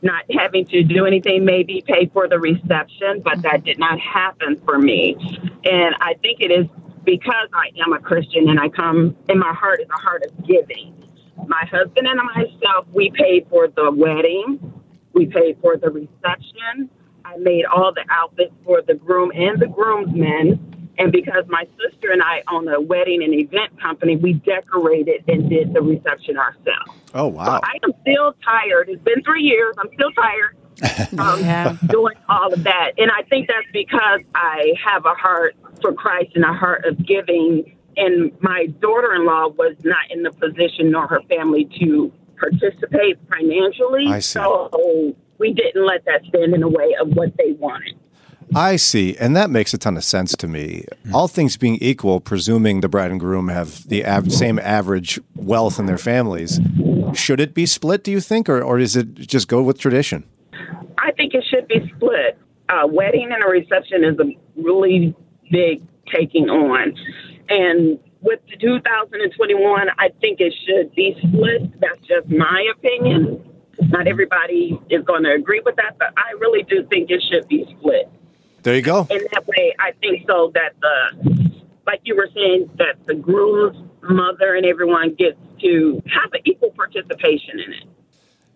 not 0.00 0.24
having 0.30 0.64
to 0.64 0.82
do 0.82 1.04
anything, 1.04 1.44
maybe 1.44 1.84
pay 1.86 2.06
for 2.14 2.26
the 2.26 2.38
reception, 2.38 3.20
but 3.22 3.42
that 3.42 3.64
did 3.64 3.78
not 3.78 4.00
happen 4.00 4.58
for 4.64 4.78
me. 4.78 5.14
And 5.64 5.94
I 6.00 6.14
think 6.22 6.40
it 6.40 6.50
is 6.50 6.66
because 7.04 7.48
I 7.52 7.70
am 7.84 7.92
a 7.92 7.98
Christian 7.98 8.48
and 8.48 8.58
I 8.60 8.68
come, 8.68 9.16
and 9.28 9.40
my 9.40 9.52
heart 9.52 9.80
is 9.80 9.88
a 9.88 10.00
heart 10.00 10.24
of 10.24 10.46
giving. 10.46 10.94
My 11.46 11.64
husband 11.70 12.06
and 12.06 12.20
myself, 12.34 12.86
we 12.92 13.10
paid 13.10 13.46
for 13.48 13.68
the 13.68 13.90
wedding. 13.90 14.58
We 15.14 15.26
paid 15.26 15.58
for 15.60 15.76
the 15.76 15.90
reception. 15.90 16.90
I 17.24 17.36
made 17.38 17.64
all 17.64 17.92
the 17.92 18.04
outfits 18.10 18.52
for 18.64 18.82
the 18.82 18.94
groom 18.94 19.30
and 19.34 19.60
the 19.60 19.66
groomsmen. 19.66 20.92
And 20.98 21.12
because 21.12 21.44
my 21.48 21.66
sister 21.78 22.10
and 22.12 22.22
I 22.22 22.42
own 22.52 22.68
a 22.68 22.80
wedding 22.80 23.22
and 23.22 23.32
event 23.34 23.80
company, 23.80 24.16
we 24.16 24.34
decorated 24.34 25.24
and 25.28 25.48
did 25.48 25.72
the 25.72 25.80
reception 25.80 26.36
ourselves. 26.36 27.00
Oh 27.14 27.26
wow! 27.28 27.60
I 27.62 27.78
am 27.82 27.92
still 28.02 28.34
tired. 28.44 28.88
It's 28.88 29.02
been 29.02 29.22
three 29.22 29.42
years. 29.42 29.74
I'm 29.78 29.88
still 29.94 30.10
tired 30.12 30.56
um, 31.18 31.40
Yeah. 31.40 31.72
doing 31.88 32.16
all 32.28 32.52
of 32.52 32.62
that. 32.64 32.92
And 32.98 33.10
I 33.10 33.22
think 33.28 33.48
that's 33.48 33.66
because 33.72 34.20
I 34.34 34.74
have 34.84 35.06
a 35.06 35.14
heart 35.14 35.56
for 35.80 35.92
Christ 35.92 36.30
and 36.34 36.44
a 36.44 36.52
heart 36.52 36.84
of 36.84 37.04
giving. 37.06 37.76
And 37.96 38.32
my 38.40 38.66
daughter 38.80 39.14
in 39.14 39.26
law 39.26 39.48
was 39.48 39.76
not 39.84 40.10
in 40.10 40.22
the 40.22 40.30
position 40.32 40.90
nor 40.90 41.06
her 41.06 41.20
family 41.28 41.68
to 41.80 42.12
participate 42.38 43.18
financially. 43.28 44.06
I 44.06 44.20
see. 44.20 44.32
So 44.34 45.16
we 45.38 45.52
didn't 45.52 45.84
let 45.84 46.04
that 46.06 46.22
stand 46.28 46.54
in 46.54 46.60
the 46.60 46.68
way 46.68 46.94
of 47.00 47.08
what 47.08 47.36
they 47.36 47.52
wanted. 47.52 47.96
I 48.54 48.76
see, 48.76 49.16
and 49.16 49.36
that 49.36 49.48
makes 49.48 49.72
a 49.74 49.78
ton 49.78 49.96
of 49.96 50.02
sense 50.02 50.34
to 50.36 50.48
me. 50.48 50.84
Hmm. 51.04 51.14
All 51.14 51.28
things 51.28 51.56
being 51.56 51.76
equal, 51.76 52.20
presuming 52.20 52.80
the 52.80 52.88
bride 52.88 53.12
and 53.12 53.20
groom 53.20 53.48
have 53.48 53.86
the 53.88 54.04
av- 54.04 54.32
same 54.32 54.58
average 54.58 55.20
wealth 55.36 55.78
in 55.78 55.86
their 55.86 55.98
families, 55.98 56.58
should 57.14 57.40
it 57.40 57.54
be 57.54 57.64
split? 57.66 58.02
Do 58.02 58.10
you 58.10 58.20
think, 58.20 58.48
or 58.48 58.60
or 58.60 58.78
is 58.78 58.96
it 58.96 59.14
just 59.14 59.46
go 59.46 59.62
with 59.62 59.78
tradition? 59.78 60.24
I 60.98 61.12
think 61.12 61.32
it 61.34 61.44
should 61.48 61.68
be 61.68 61.92
split. 61.94 62.38
A 62.68 62.86
wedding 62.86 63.30
and 63.32 63.42
a 63.42 63.46
reception 63.46 64.04
is 64.04 64.18
a 64.18 64.60
really 64.60 65.14
big 65.50 65.82
taking 66.12 66.48
on. 66.48 66.94
And 67.48 67.98
with 68.22 68.40
the 68.48 68.56
2021, 68.56 69.88
I 69.98 70.08
think 70.20 70.40
it 70.40 70.54
should 70.66 70.94
be 70.94 71.16
split. 71.18 71.80
That's 71.80 72.00
just 72.06 72.28
my 72.28 72.66
opinion. 72.76 73.44
Not 73.88 74.06
everybody 74.06 74.78
is 74.90 75.02
going 75.04 75.24
to 75.24 75.32
agree 75.32 75.60
with 75.64 75.76
that, 75.76 75.96
but 75.98 76.12
I 76.16 76.32
really 76.38 76.62
do 76.64 76.86
think 76.88 77.10
it 77.10 77.22
should 77.30 77.48
be 77.48 77.64
split. 77.78 78.10
There 78.62 78.74
you 78.74 78.82
go. 78.82 79.06
In 79.10 79.26
that 79.32 79.46
way, 79.46 79.74
I 79.78 79.92
think 80.00 80.26
so 80.26 80.52
that 80.54 80.74
the, 80.80 81.50
like 81.86 82.00
you 82.04 82.14
were 82.14 82.28
saying, 82.34 82.70
that 82.76 83.06
the 83.06 83.14
groom's 83.14 83.76
mother 84.02 84.54
and 84.54 84.66
everyone 84.66 85.14
gets 85.14 85.38
to 85.62 86.02
have 86.06 86.30
an 86.32 86.40
equal 86.44 86.70
participation 86.70 87.58
in 87.60 87.72
it. 87.72 87.84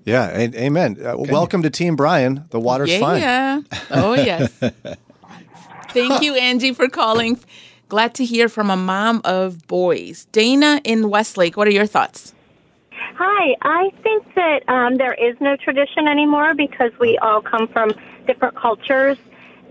Yeah, 0.05 0.29
amen. 0.37 0.99
Uh, 1.03 1.15
welcome 1.17 1.63
to 1.63 1.71
Team 1.71 1.97
Brian. 1.97 2.45
The 2.51 2.61
water's 2.61 2.91
yeah. 2.91 3.63
fine. 3.63 3.67
Oh, 3.91 4.13
yes. 4.13 4.53
Thank 5.95 6.23
you, 6.23 6.35
Angie, 6.35 6.75
for 6.75 6.89
calling. 6.89 7.39
Glad 7.89 8.15
to 8.17 8.25
hear 8.25 8.49
from 8.49 8.69
a 8.69 8.77
mom 8.77 9.21
of 9.25 9.69
boys. 9.69 10.27
Dana 10.33 10.81
in 10.83 11.09
Westlake, 11.09 11.57
what 11.57 11.69
are 11.69 11.73
your 11.73 11.87
thoughts? 11.87 12.35
Hi, 13.17 13.55
I 13.63 13.91
think 14.03 14.35
that 14.35 14.69
um, 14.69 14.97
there 14.97 15.15
is 15.15 15.37
no 15.41 15.57
tradition 15.57 16.09
anymore 16.09 16.55
because 16.57 16.91
we 16.99 17.17
all 17.19 17.41
come 17.41 17.69
from 17.69 17.93
different 18.27 18.57
cultures. 18.57 19.19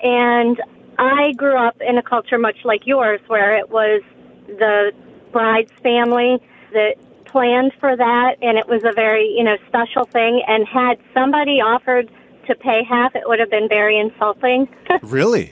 And 0.01 0.61
I 0.97 1.33
grew 1.33 1.57
up 1.57 1.75
in 1.81 1.97
a 1.97 2.01
culture 2.01 2.37
much 2.37 2.63
like 2.63 2.87
yours 2.87 3.19
where 3.27 3.57
it 3.57 3.69
was 3.69 4.01
the 4.47 4.93
bride's 5.33 5.73
family 5.81 6.39
that 6.71 6.95
planned 7.25 7.73
for 7.81 7.97
that 7.97 8.35
and 8.41 8.57
it 8.57 8.69
was 8.69 8.85
a 8.85 8.93
very, 8.93 9.27
you 9.27 9.43
know, 9.43 9.57
special 9.67 10.05
thing. 10.05 10.41
And 10.47 10.65
had 10.65 10.99
somebody 11.13 11.59
offered 11.59 12.09
to 12.47 12.55
pay 12.55 12.83
half, 12.87 13.15
it 13.15 13.23
would 13.25 13.39
have 13.39 13.49
been 13.49 13.67
very 13.67 13.99
insulting. 13.99 14.67
Really? 15.01 15.51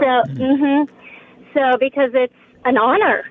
So, 0.00 0.22
hmm 0.32 0.84
so 1.54 1.76
because 1.78 2.10
it's 2.14 2.32
an 2.64 2.78
honor, 2.78 3.24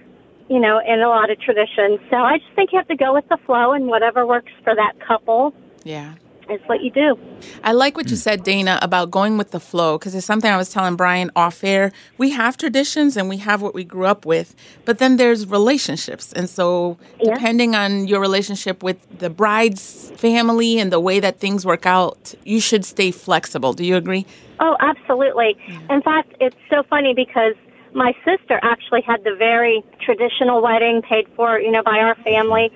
you 0.49 0.59
know, 0.59 0.79
in 0.85 1.01
a 1.01 1.07
lot 1.07 1.31
of 1.31 1.39
traditions. 1.39 1.99
So 2.09 2.17
I 2.17 2.37
just 2.37 2.53
think 2.55 2.71
you 2.71 2.77
have 2.77 2.87
to 2.89 2.95
go 2.95 3.13
with 3.13 3.27
the 3.29 3.37
flow, 3.45 3.71
and 3.71 3.87
whatever 3.87 4.27
works 4.27 4.51
for 4.63 4.75
that 4.75 4.93
couple 5.05 5.53
Yeah. 5.83 6.15
Is 6.49 6.59
what 6.65 6.81
you 6.81 6.91
do. 6.91 7.17
I 7.63 7.71
like 7.71 7.95
what 7.97 8.09
you 8.09 8.15
said, 8.15 8.43
Dana, 8.43 8.79
about 8.81 9.11
going 9.11 9.37
with 9.37 9.51
the 9.51 9.59
flow, 9.59 9.97
because 9.97 10.15
it's 10.15 10.25
something 10.25 10.51
I 10.51 10.57
was 10.57 10.69
telling 10.69 10.95
Brian 10.95 11.31
off 11.35 11.63
air. 11.63 11.91
We 12.17 12.31
have 12.31 12.57
traditions 12.57 13.17
and 13.17 13.29
we 13.29 13.37
have 13.37 13.61
what 13.61 13.73
we 13.73 13.83
grew 13.83 14.05
up 14.05 14.25
with, 14.25 14.55
but 14.85 14.97
then 14.99 15.17
there's 15.17 15.47
relationships. 15.47 16.33
And 16.33 16.49
so, 16.49 16.97
Yeah. 17.19 17.33
depending 17.33 17.75
on 17.75 18.07
your 18.07 18.19
relationship 18.19 18.83
with 18.83 18.97
the 19.19 19.29
bride's 19.29 20.11
family 20.15 20.79
and 20.79 20.91
the 20.91 20.99
way 20.99 21.19
that 21.19 21.39
things 21.39 21.65
work 21.65 21.85
out, 21.85 22.33
you 22.43 22.59
should 22.59 22.85
stay 22.85 23.11
flexible. 23.11 23.73
Do 23.73 23.83
you 23.85 23.95
agree? 23.95 24.25
Oh, 24.59 24.75
absolutely. 24.79 25.57
In 25.89 26.01
fact, 26.01 26.33
it's 26.39 26.55
so 26.69 26.83
funny 26.89 27.13
because 27.15 27.55
my 27.93 28.13
sister 28.23 28.59
actually 28.61 29.01
had 29.01 29.23
the 29.23 29.35
very 29.35 29.83
traditional 29.99 30.61
wedding 30.61 31.01
paid 31.01 31.27
for, 31.35 31.59
you 31.59 31.71
know, 31.71 31.81
by 31.83 31.97
our 31.97 32.15
family. 32.23 32.71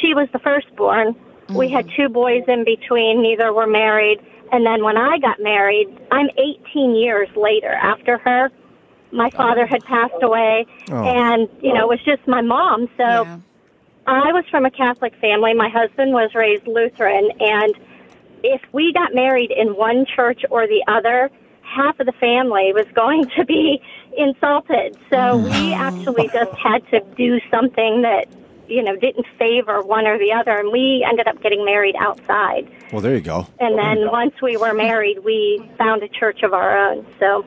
She 0.00 0.14
was 0.14 0.28
the 0.32 0.38
firstborn. 0.38 1.14
We 1.54 1.68
had 1.68 1.86
mm-hmm. 1.86 2.02
two 2.02 2.08
boys 2.08 2.44
in 2.48 2.64
between, 2.64 3.22
neither 3.22 3.52
were 3.52 3.66
married. 3.66 4.20
And 4.52 4.66
then 4.66 4.82
when 4.82 4.96
I 4.96 5.18
got 5.18 5.40
married, 5.40 5.88
I'm 6.10 6.28
18 6.36 6.94
years 6.94 7.28
later 7.36 7.72
after 7.72 8.18
her. 8.18 8.50
My 9.12 9.30
oh. 9.32 9.36
father 9.36 9.66
had 9.66 9.82
passed 9.84 10.22
away, 10.22 10.66
oh. 10.90 11.04
and, 11.04 11.48
you 11.60 11.72
know, 11.72 11.82
it 11.82 11.88
was 11.88 12.02
just 12.04 12.26
my 12.28 12.40
mom. 12.40 12.88
So 12.96 13.04
Yeah. 13.04 13.38
I 14.06 14.32
was 14.32 14.44
from 14.50 14.64
a 14.64 14.70
Catholic 14.70 15.14
family. 15.20 15.52
My 15.54 15.68
husband 15.68 16.12
was 16.12 16.34
raised 16.34 16.66
Lutheran, 16.66 17.30
and 17.40 17.74
if 18.42 18.62
we 18.72 18.92
got 18.92 19.14
married 19.14 19.50
in 19.50 19.76
one 19.76 20.06
church 20.06 20.42
or 20.50 20.66
the 20.66 20.82
other, 20.88 21.30
half 21.62 22.00
of 22.00 22.06
the 22.06 22.12
family 22.12 22.72
was 22.72 22.86
going 22.94 23.28
to 23.36 23.44
be 23.44 23.80
insulted. 24.16 24.96
So 25.10 25.36
we 25.36 25.72
actually 25.72 26.28
just 26.28 26.52
had 26.52 26.86
to 26.90 27.00
do 27.16 27.40
something 27.50 28.02
that 28.02 28.26
you 28.70 28.82
know 28.82 28.96
didn't 28.96 29.26
favor 29.38 29.82
one 29.82 30.06
or 30.06 30.18
the 30.18 30.32
other, 30.32 30.56
and 30.56 30.70
we 30.72 31.04
ended 31.08 31.26
up 31.26 31.42
getting 31.42 31.64
married 31.64 31.96
outside. 31.98 32.70
Well, 32.92 33.02
there 33.02 33.14
you 33.14 33.20
go. 33.20 33.46
And 33.58 33.78
then 33.78 34.10
once 34.10 34.34
we 34.42 34.56
were 34.56 34.72
married, 34.74 35.24
we 35.24 35.68
found 35.78 36.02
a 36.02 36.08
church 36.08 36.42
of 36.42 36.52
our 36.54 36.76
own. 36.76 37.06
So 37.18 37.44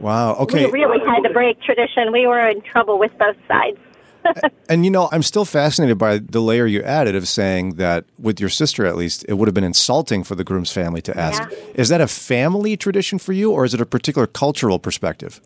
Wow. 0.00 0.34
Okay. 0.36 0.66
we 0.66 0.72
really 0.72 1.00
had 1.06 1.22
to 1.22 1.30
break 1.30 1.60
tradition. 1.62 2.12
We 2.12 2.26
were 2.26 2.48
in 2.48 2.60
trouble 2.62 2.98
with 2.98 3.16
both 3.18 3.36
sides. 3.46 3.78
And 4.68 4.84
you 4.84 4.90
know, 4.90 5.08
I'm 5.10 5.22
still 5.22 5.46
fascinated 5.46 5.96
by 5.96 6.18
the 6.18 6.40
layer 6.40 6.66
you 6.66 6.82
added 6.82 7.14
of 7.16 7.26
saying 7.26 7.76
that 7.76 8.04
with 8.18 8.38
your 8.38 8.50
sister, 8.50 8.84
at 8.84 8.96
least, 8.96 9.24
it 9.26 9.34
would 9.34 9.48
have 9.48 9.54
been 9.54 9.64
insulting 9.64 10.22
for 10.22 10.34
the 10.34 10.44
groom's 10.44 10.70
family 10.70 11.00
to 11.02 11.18
ask. 11.18 11.42
Yeah. 11.50 11.56
Is 11.74 11.88
that 11.88 12.02
a 12.02 12.06
family 12.08 12.76
tradition 12.76 13.18
for 13.18 13.32
you, 13.32 13.50
or 13.52 13.64
is 13.64 13.72
it 13.72 13.80
a 13.80 13.86
particular 13.86 14.26
cultural 14.26 14.78
perspective? 14.78 15.40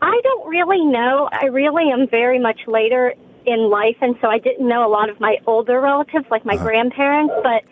I 0.00 0.18
don't 0.22 0.48
really 0.48 0.82
know. 0.82 1.28
I 1.30 1.46
really 1.46 1.90
am 1.90 2.08
very 2.08 2.38
much 2.38 2.60
later 2.66 3.12
in 3.50 3.70
life, 3.70 3.96
and 4.00 4.16
so 4.20 4.28
I 4.28 4.38
didn't 4.38 4.66
know 4.66 4.86
a 4.86 4.90
lot 4.90 5.08
of 5.08 5.20
my 5.20 5.38
older 5.46 5.80
relatives, 5.80 6.26
like 6.30 6.44
my 6.44 6.54
uh-huh. 6.54 6.64
grandparents, 6.64 7.34
but 7.42 7.62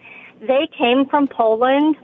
they 0.46 0.68
came 0.76 1.06
from 1.06 1.28
Poland, 1.28 1.96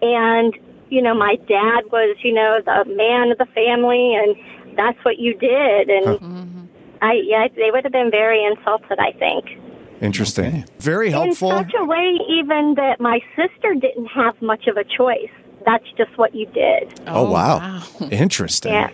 and 0.00 0.54
you 0.90 1.00
know, 1.00 1.14
my 1.14 1.36
dad 1.48 1.84
was, 1.90 2.16
you 2.22 2.34
know, 2.34 2.60
the 2.64 2.84
man 2.94 3.30
of 3.32 3.38
the 3.38 3.46
family, 3.46 4.14
and 4.14 4.36
that's 4.76 5.02
what 5.04 5.18
you 5.18 5.32
did, 5.34 5.88
and 5.88 6.68
I, 7.02 7.14
yeah, 7.24 7.48
they 7.56 7.70
would 7.72 7.82
have 7.84 7.92
been 7.92 8.10
very 8.10 8.44
insulted, 8.44 8.98
I 8.98 9.12
think. 9.12 9.58
Interesting. 10.00 10.46
Okay. 10.46 10.64
Very 10.78 11.10
helpful. 11.10 11.52
In 11.52 11.64
such 11.64 11.74
a 11.78 11.84
way, 11.84 12.18
even 12.28 12.74
that 12.76 13.00
my 13.00 13.20
sister 13.36 13.74
didn't 13.74 14.06
have 14.06 14.40
much 14.40 14.66
of 14.66 14.76
a 14.76 14.84
choice. 14.84 15.30
That's 15.64 15.84
just 15.96 16.16
what 16.16 16.34
you 16.34 16.46
did. 16.46 17.00
Oh, 17.06 17.26
oh 17.26 17.30
wow. 17.30 17.82
Interesting. 18.10 18.72
Yeah. 18.72 18.90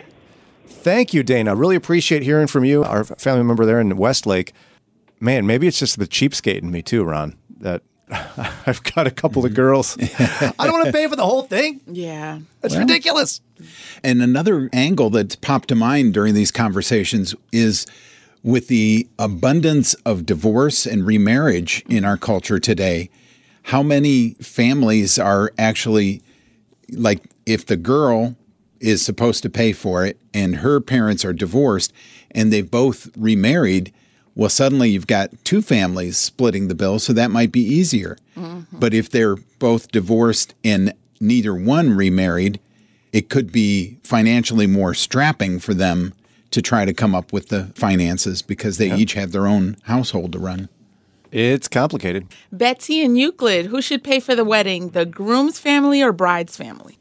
Thank 0.68 1.12
you, 1.12 1.22
Dana. 1.22 1.54
Really 1.54 1.76
appreciate 1.76 2.22
hearing 2.22 2.46
from 2.46 2.64
you, 2.64 2.84
our 2.84 3.04
family 3.04 3.44
member 3.44 3.64
there 3.64 3.80
in 3.80 3.96
Westlake. 3.96 4.52
Man, 5.20 5.46
maybe 5.46 5.66
it's 5.66 5.78
just 5.78 5.98
the 5.98 6.06
cheapskate 6.06 6.62
in 6.62 6.70
me 6.70 6.82
too, 6.82 7.04
Ron. 7.04 7.36
That 7.58 7.82
I've 8.66 8.82
got 8.94 9.06
a 9.06 9.10
couple 9.10 9.44
of 9.44 9.54
girls. 9.54 9.96
I 10.18 10.52
don't 10.58 10.72
want 10.72 10.86
to 10.86 10.92
pay 10.92 11.06
for 11.08 11.16
the 11.16 11.24
whole 11.24 11.42
thing. 11.42 11.80
Yeah. 11.86 12.38
That's 12.60 12.76
ridiculous. 12.76 13.40
And 14.02 14.22
another 14.22 14.70
angle 14.72 15.10
that's 15.10 15.36
popped 15.36 15.68
to 15.68 15.74
mind 15.74 16.14
during 16.14 16.34
these 16.34 16.50
conversations 16.50 17.34
is 17.52 17.86
with 18.42 18.68
the 18.68 19.08
abundance 19.18 19.94
of 20.06 20.24
divorce 20.24 20.86
and 20.86 21.04
remarriage 21.04 21.84
in 21.88 22.04
our 22.04 22.16
culture 22.16 22.58
today, 22.58 23.10
how 23.64 23.82
many 23.82 24.30
families 24.34 25.18
are 25.18 25.52
actually 25.58 26.22
like 26.92 27.22
if 27.44 27.66
the 27.66 27.76
girl 27.76 28.36
is 28.80 29.04
supposed 29.04 29.42
to 29.42 29.50
pay 29.50 29.72
for 29.72 30.04
it 30.04 30.18
and 30.32 30.56
her 30.56 30.80
parents 30.80 31.24
are 31.24 31.32
divorced 31.32 31.92
and 32.30 32.52
they've 32.52 32.70
both 32.70 33.10
remarried, 33.16 33.92
well, 34.34 34.50
suddenly 34.50 34.90
you've 34.90 35.06
got 35.06 35.30
two 35.44 35.62
families 35.62 36.16
splitting 36.16 36.68
the 36.68 36.74
bill, 36.74 36.98
so 36.98 37.12
that 37.12 37.30
might 37.30 37.50
be 37.50 37.62
easier. 37.62 38.16
Mm-hmm. 38.36 38.78
But 38.78 38.94
if 38.94 39.10
they're 39.10 39.36
both 39.58 39.90
divorced 39.90 40.54
and 40.62 40.92
neither 41.20 41.54
one 41.54 41.96
remarried, 41.96 42.60
it 43.12 43.28
could 43.28 43.50
be 43.50 43.98
financially 44.04 44.66
more 44.66 44.94
strapping 44.94 45.58
for 45.58 45.74
them 45.74 46.14
to 46.50 46.62
try 46.62 46.84
to 46.84 46.94
come 46.94 47.14
up 47.14 47.32
with 47.32 47.48
the 47.48 47.64
finances 47.74 48.42
because 48.42 48.78
they 48.78 48.94
each 48.94 49.14
have 49.14 49.32
their 49.32 49.46
own 49.46 49.76
household 49.84 50.32
to 50.32 50.38
run. 50.38 50.68
It's 51.30 51.68
complicated. 51.68 52.26
Betsy 52.50 53.04
and 53.04 53.18
Euclid, 53.18 53.66
who 53.66 53.82
should 53.82 54.02
pay 54.02 54.18
for 54.18 54.34
the 54.34 54.44
wedding, 54.44 54.90
the 54.90 55.04
groom's 55.04 55.58
family 55.58 56.02
or 56.02 56.12
bride's 56.12 56.56
family? 56.56 56.97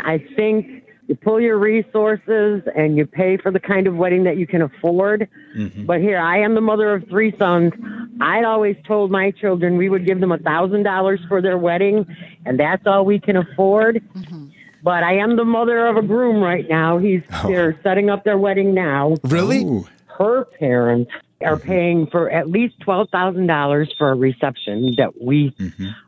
I 0.00 0.18
think 0.36 0.84
you 1.08 1.14
pull 1.14 1.40
your 1.40 1.58
resources 1.58 2.62
and 2.76 2.96
you 2.96 3.06
pay 3.06 3.38
for 3.38 3.50
the 3.50 3.58
kind 3.58 3.86
of 3.86 3.96
wedding 3.96 4.24
that 4.24 4.36
you 4.36 4.46
can 4.46 4.60
afford. 4.60 5.28
Mm-hmm. 5.56 5.86
But 5.86 6.00
here, 6.00 6.18
I 6.18 6.40
am 6.40 6.54
the 6.54 6.60
mother 6.60 6.94
of 6.94 7.08
three 7.08 7.34
sons. 7.38 7.72
I'd 8.20 8.44
always 8.44 8.76
told 8.86 9.10
my 9.10 9.30
children 9.30 9.78
we 9.78 9.88
would 9.88 10.06
give 10.06 10.20
them 10.20 10.32
a 10.32 10.38
thousand 10.38 10.82
dollars 10.82 11.20
for 11.26 11.40
their 11.40 11.56
wedding, 11.56 12.04
and 12.44 12.60
that's 12.60 12.86
all 12.86 13.06
we 13.06 13.18
can 13.18 13.36
afford. 13.36 14.02
Mm-hmm. 14.14 14.48
But 14.82 15.02
I 15.02 15.16
am 15.16 15.36
the 15.36 15.44
mother 15.44 15.86
of 15.86 15.96
a 15.96 16.02
groom 16.02 16.42
right 16.42 16.68
now. 16.68 16.98
He's 16.98 17.22
oh. 17.32 17.48
they're 17.48 17.80
setting 17.82 18.10
up 18.10 18.24
their 18.24 18.38
wedding 18.38 18.74
now. 18.74 19.16
Really? 19.24 19.64
Ooh. 19.64 19.86
Her 20.06 20.44
parents 20.44 21.10
are 21.40 21.56
mm-hmm. 21.56 21.68
paying 21.68 22.06
for 22.08 22.30
at 22.30 22.50
least 22.50 22.74
twelve 22.80 23.08
thousand 23.10 23.46
dollars 23.46 23.92
for 23.96 24.10
a 24.10 24.14
reception 24.14 24.94
that 24.98 25.22
we 25.22 25.54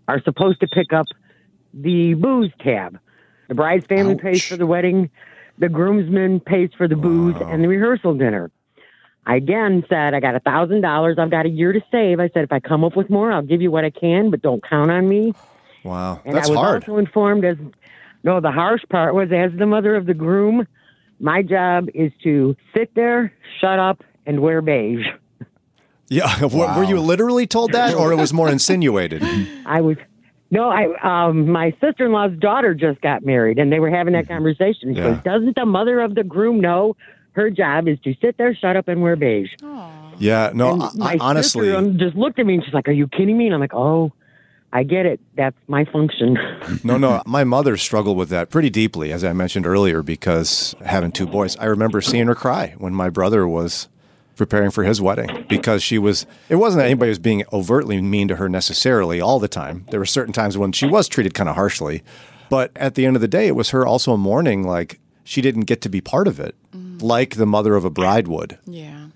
are 0.08 0.20
supposed 0.22 0.60
to 0.60 0.68
pick 0.68 0.92
up 0.92 1.06
the 1.72 2.14
booze 2.14 2.52
tab. 2.60 2.98
The 3.50 3.54
bride's 3.56 3.84
family 3.86 4.14
pays 4.14 4.44
for 4.46 4.56
the 4.56 4.64
wedding, 4.64 5.10
the 5.58 5.68
groomsman 5.68 6.38
pays 6.38 6.70
for 6.78 6.86
the 6.86 6.94
booze 6.94 7.34
and 7.40 7.64
the 7.64 7.66
rehearsal 7.68 8.14
dinner. 8.14 8.48
I 9.26 9.34
again 9.36 9.84
said, 9.88 10.14
I 10.14 10.20
got 10.20 10.36
a 10.36 10.40
thousand 10.40 10.82
dollars. 10.82 11.16
I've 11.18 11.32
got 11.32 11.46
a 11.46 11.48
year 11.48 11.72
to 11.72 11.80
save. 11.90 12.20
I 12.20 12.28
said, 12.28 12.44
if 12.44 12.52
I 12.52 12.60
come 12.60 12.84
up 12.84 12.96
with 12.96 13.10
more, 13.10 13.32
I'll 13.32 13.42
give 13.42 13.60
you 13.60 13.72
what 13.72 13.84
I 13.84 13.90
can, 13.90 14.30
but 14.30 14.40
don't 14.40 14.62
count 14.62 14.92
on 14.92 15.08
me. 15.08 15.34
Wow. 15.82 16.20
And 16.24 16.36
That's 16.36 16.46
I 16.48 16.52
was 16.52 16.58
hard. 16.60 16.82
also 16.84 16.96
informed 16.98 17.44
as 17.44 17.56
no, 18.22 18.40
the 18.40 18.52
harsh 18.52 18.82
part 18.88 19.14
was 19.16 19.32
as 19.32 19.50
the 19.58 19.66
mother 19.66 19.96
of 19.96 20.06
the 20.06 20.14
groom, 20.14 20.66
my 21.18 21.42
job 21.42 21.88
is 21.92 22.12
to 22.22 22.54
sit 22.72 22.94
there, 22.94 23.32
shut 23.60 23.80
up, 23.80 24.04
and 24.26 24.40
wear 24.40 24.62
beige. 24.62 25.06
yeah. 26.08 26.40
Were- 26.44 26.72
Were 26.76 26.84
you 26.84 27.00
literally 27.00 27.48
told 27.48 27.72
that 27.72 27.94
or 27.94 28.12
it 28.12 28.16
was 28.16 28.32
more 28.32 28.48
insinuated? 28.48 29.22
I 29.66 29.80
was 29.80 29.96
no, 30.50 30.68
I 30.70 31.28
um 31.28 31.48
my 31.50 31.72
sister 31.80 32.06
in 32.06 32.12
law's 32.12 32.32
daughter 32.38 32.74
just 32.74 33.00
got 33.00 33.24
married 33.24 33.58
and 33.58 33.72
they 33.72 33.80
were 33.80 33.90
having 33.90 34.12
that 34.14 34.28
conversation. 34.28 34.94
She 34.94 35.00
Yeah. 35.00 35.14
goes, 35.14 35.22
Doesn't 35.24 35.56
the 35.56 35.66
mother 35.66 36.00
of 36.00 36.14
the 36.14 36.24
groom 36.24 36.60
know 36.60 36.96
her 37.32 37.50
job 37.50 37.86
is 37.88 37.98
to 38.00 38.14
sit 38.20 38.36
there, 38.38 38.54
shut 38.54 38.76
up, 38.76 38.88
and 38.88 39.00
wear 39.02 39.14
beige? 39.16 39.50
Yeah. 40.18 40.50
No, 40.52 40.72
And 40.72 40.82
I, 40.82 40.90
my 40.96 41.12
I, 41.12 41.18
honestly. 41.20 41.66
sister 41.68 41.76
um, 41.78 41.98
just 41.98 42.16
looked 42.16 42.38
at 42.38 42.46
me 42.46 42.54
and 42.54 42.64
she's 42.64 42.74
like, 42.74 42.88
Are 42.88 42.92
you 42.92 43.08
kidding 43.08 43.38
me? 43.38 43.46
And 43.46 43.54
I'm 43.54 43.60
like, 43.60 43.74
Oh, 43.74 44.12
I 44.72 44.82
get 44.84 45.06
it. 45.06 45.20
That's 45.36 45.56
my 45.68 45.84
function. 45.86 46.36
No, 46.84 46.96
no. 46.98 47.22
My 47.26 47.42
mother 47.44 47.76
struggled 47.76 48.16
with 48.16 48.28
that 48.30 48.50
pretty 48.50 48.70
deeply, 48.70 49.12
as 49.12 49.24
I 49.24 49.32
mentioned 49.32 49.66
earlier, 49.66 50.02
because 50.02 50.74
having 50.84 51.10
two 51.12 51.26
boys, 51.26 51.56
I 51.56 51.64
remember 51.66 52.00
seeing 52.00 52.26
her 52.28 52.34
cry 52.34 52.74
when 52.78 52.94
my 52.94 53.08
brother 53.10 53.46
was 53.48 53.88
preparing 54.40 54.70
for 54.70 54.84
his 54.84 55.02
wedding 55.02 55.44
because 55.50 55.82
she 55.82 55.98
was, 55.98 56.24
it 56.48 56.56
wasn't 56.56 56.80
that 56.80 56.86
anybody 56.86 57.10
was 57.10 57.18
being 57.18 57.44
overtly 57.52 58.00
mean 58.00 58.26
to 58.26 58.36
her 58.36 58.48
necessarily 58.48 59.20
all 59.20 59.38
the 59.38 59.48
time. 59.48 59.84
There 59.90 60.00
were 60.00 60.06
certain 60.06 60.32
times 60.32 60.56
when 60.56 60.72
she 60.72 60.86
was 60.86 61.08
treated 61.08 61.34
kind 61.34 61.46
of 61.46 61.56
harshly. 61.56 62.02
But 62.48 62.72
at 62.74 62.94
the 62.94 63.04
end 63.04 63.16
of 63.16 63.20
the 63.20 63.28
day, 63.28 63.48
it 63.48 63.54
was 63.54 63.68
her 63.68 63.86
also 63.86 64.16
mourning 64.16 64.62
like 64.62 64.98
she 65.24 65.42
didn't 65.42 65.66
get 65.66 65.82
to 65.82 65.90
be 65.90 66.00
part 66.00 66.26
of 66.26 66.40
it, 66.40 66.54
mm. 66.74 67.02
like 67.02 67.36
the 67.36 67.44
mother 67.44 67.74
of 67.74 67.84
a 67.84 67.90
bride 67.90 68.28
would. 68.28 68.58
Yeah. 68.64 69.08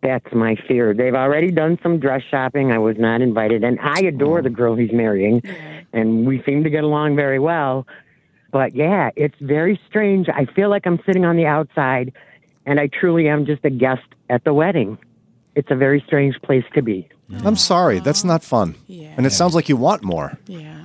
That's 0.00 0.32
my 0.32 0.54
fear. 0.68 0.94
They've 0.94 1.12
already 1.12 1.50
done 1.50 1.76
some 1.82 1.98
dress 1.98 2.22
shopping. 2.30 2.70
I 2.70 2.78
was 2.78 2.96
not 2.98 3.20
invited, 3.20 3.64
and 3.64 3.80
I 3.80 3.98
adore 4.02 4.40
mm. 4.40 4.44
the 4.44 4.50
girl 4.50 4.76
he's 4.76 4.92
marrying, 4.92 5.42
and 5.92 6.24
we 6.24 6.40
seem 6.44 6.62
to 6.62 6.70
get 6.70 6.84
along 6.84 7.16
very 7.16 7.40
well. 7.40 7.84
But 8.52 8.76
yeah, 8.76 9.10
it's 9.16 9.34
very 9.40 9.78
strange. 9.88 10.28
I 10.28 10.44
feel 10.46 10.70
like 10.70 10.86
I'm 10.86 11.00
sitting 11.04 11.24
on 11.24 11.36
the 11.36 11.46
outside, 11.46 12.12
and 12.64 12.80
I 12.80 12.86
truly 12.86 13.28
am 13.28 13.44
just 13.44 13.64
a 13.64 13.70
guest 13.70 14.06
at 14.30 14.44
the 14.44 14.54
wedding. 14.54 14.96
It's 15.54 15.70
a 15.70 15.74
very 15.76 16.02
strange 16.06 16.40
place 16.42 16.64
to 16.74 16.80
be. 16.82 17.08
I'm 17.44 17.56
sorry, 17.56 17.98
that's 18.00 18.24
not 18.24 18.42
fun. 18.42 18.74
Yeah. 18.86 19.12
And 19.16 19.26
it 19.26 19.30
sounds 19.30 19.54
like 19.54 19.68
you 19.68 19.76
want 19.76 20.02
more. 20.02 20.38
Yeah. 20.46 20.76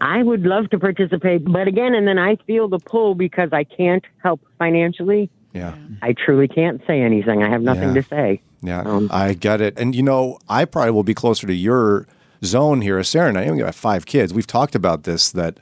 I 0.00 0.22
would 0.22 0.42
love 0.44 0.68
to 0.70 0.78
participate, 0.78 1.44
but 1.44 1.68
again, 1.68 1.94
and 1.94 2.06
then 2.06 2.18
I 2.18 2.36
feel 2.46 2.68
the 2.68 2.78
pull 2.78 3.14
because 3.14 3.50
I 3.52 3.64
can't 3.64 4.04
help 4.22 4.40
financially. 4.58 5.30
Yeah. 5.54 5.74
I 6.02 6.12
truly 6.12 6.48
can't 6.48 6.82
say 6.86 7.00
anything. 7.00 7.42
I 7.42 7.48
have 7.48 7.62
nothing 7.62 7.88
Yeah. 7.90 7.94
to 7.94 8.02
say. 8.02 8.40
Yeah, 8.62 8.80
Um, 8.82 9.08
I 9.12 9.32
get 9.34 9.60
it. 9.60 9.78
And 9.78 9.94
you 9.94 10.02
know, 10.02 10.38
I 10.48 10.64
probably 10.66 10.90
will 10.90 11.02
be 11.02 11.14
closer 11.14 11.46
to 11.46 11.54
your 11.54 12.06
zone 12.44 12.82
here 12.82 12.98
as 12.98 13.08
Sarah 13.08 13.28
and 13.28 13.38
I. 13.38 13.44
I 13.44 13.48
only 13.48 13.62
got 13.62 13.74
five 13.74 14.04
kids. 14.06 14.34
We've 14.34 14.46
talked 14.46 14.74
about 14.74 15.04
this 15.04 15.30
that 15.32 15.58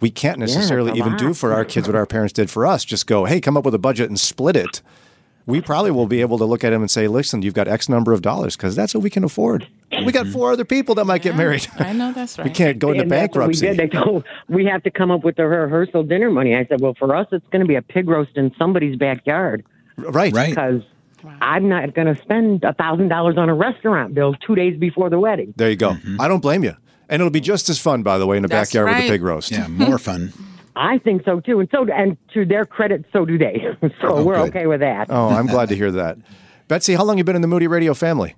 we 0.00 0.10
can't 0.10 0.38
necessarily 0.38 0.90
a 0.92 0.94
even 0.94 1.16
do 1.16 1.32
for 1.32 1.52
our 1.54 1.64
kids 1.64 1.86
what 1.86 1.94
our 1.96 2.06
parents 2.06 2.32
did 2.32 2.50
for 2.50 2.66
us. 2.66 2.84
Just 2.84 3.06
go, 3.06 3.24
hey, 3.24 3.40
come 3.40 3.56
up 3.56 3.64
with 3.64 3.74
a 3.74 3.78
budget 3.78 4.08
and 4.10 4.18
split 4.20 4.56
it. 4.56 4.82
We 5.50 5.60
probably 5.60 5.90
will 5.90 6.06
be 6.06 6.20
able 6.20 6.38
to 6.38 6.44
look 6.44 6.64
at 6.64 6.72
him 6.72 6.80
and 6.80 6.90
say, 6.90 7.08
listen, 7.08 7.42
you've 7.42 7.54
got 7.54 7.68
X 7.68 7.88
number 7.88 8.12
of 8.12 8.22
dollars 8.22 8.56
because 8.56 8.74
that's 8.76 8.94
what 8.94 9.02
we 9.02 9.10
can 9.10 9.24
afford. 9.24 9.68
We 9.90 10.12
got 10.12 10.24
mm-hmm. 10.24 10.32
four 10.32 10.52
other 10.52 10.64
people 10.64 10.94
that 10.94 11.04
might 11.04 11.22
get 11.22 11.36
married. 11.36 11.66
I 11.78 11.92
know 11.92 12.12
that's 12.12 12.38
right. 12.38 12.46
We 12.46 12.50
can't 12.50 12.78
go 12.78 12.90
into 12.90 13.02
and 13.02 13.10
bankruptcy. 13.10 13.68
We 13.68 13.76
did. 13.76 13.90
They 13.90 13.98
told 13.98 14.24
we 14.48 14.64
have 14.66 14.82
to 14.84 14.90
come 14.90 15.10
up 15.10 15.24
with 15.24 15.36
the 15.36 15.46
rehearsal 15.46 16.04
dinner 16.04 16.30
money. 16.30 16.54
I 16.54 16.64
said, 16.66 16.80
well, 16.80 16.94
for 16.98 17.14
us, 17.14 17.26
it's 17.32 17.46
going 17.50 17.60
to 17.60 17.68
be 17.68 17.74
a 17.74 17.82
pig 17.82 18.08
roast 18.08 18.36
in 18.36 18.54
somebody's 18.56 18.96
backyard 18.96 19.64
Right. 19.96 20.32
Right. 20.32 20.50
because 20.50 20.82
I'm 21.40 21.68
not 21.68 21.94
going 21.94 22.14
to 22.14 22.20
spend 22.22 22.64
a 22.64 22.72
thousand 22.72 23.08
dollars 23.08 23.36
on 23.36 23.48
a 23.48 23.54
restaurant 23.54 24.14
bill 24.14 24.34
two 24.34 24.54
days 24.54 24.78
before 24.78 25.10
the 25.10 25.18
wedding. 25.18 25.52
There 25.56 25.70
you 25.70 25.76
go. 25.76 25.90
Mm-hmm. 25.90 26.20
I 26.20 26.28
don't 26.28 26.40
blame 26.40 26.64
you. 26.64 26.76
And 27.08 27.20
it'll 27.20 27.30
be 27.30 27.40
just 27.40 27.68
as 27.68 27.78
fun, 27.78 28.02
by 28.02 28.18
the 28.18 28.26
way, 28.26 28.36
in 28.36 28.42
the 28.42 28.48
That's 28.48 28.70
backyard 28.70 28.88
with 28.88 28.94
right. 28.94 29.08
a 29.08 29.12
pig 29.12 29.22
roast. 29.22 29.50
Yeah, 29.52 29.66
more 29.66 29.98
fun. 29.98 30.32
I 30.76 30.98
think 30.98 31.24
so 31.24 31.40
too, 31.40 31.60
and 31.60 31.68
so 31.72 31.86
and 31.90 32.16
to 32.34 32.44
their 32.44 32.64
credit, 32.64 33.04
so 33.12 33.24
do 33.24 33.36
they. 33.38 33.64
so 34.00 34.22
we're 34.22 34.34
good. 34.34 34.48
okay 34.48 34.66
with 34.66 34.80
that. 34.80 35.08
Oh, 35.10 35.28
I'm 35.28 35.46
glad 35.46 35.68
to 35.70 35.76
hear 35.76 35.90
that. 35.92 36.18
Betsy, 36.68 36.94
how 36.94 37.04
long 37.04 37.18
you 37.18 37.24
been 37.24 37.36
in 37.36 37.42
the 37.42 37.48
Moody 37.48 37.66
Radio 37.66 37.94
family? 37.94 38.36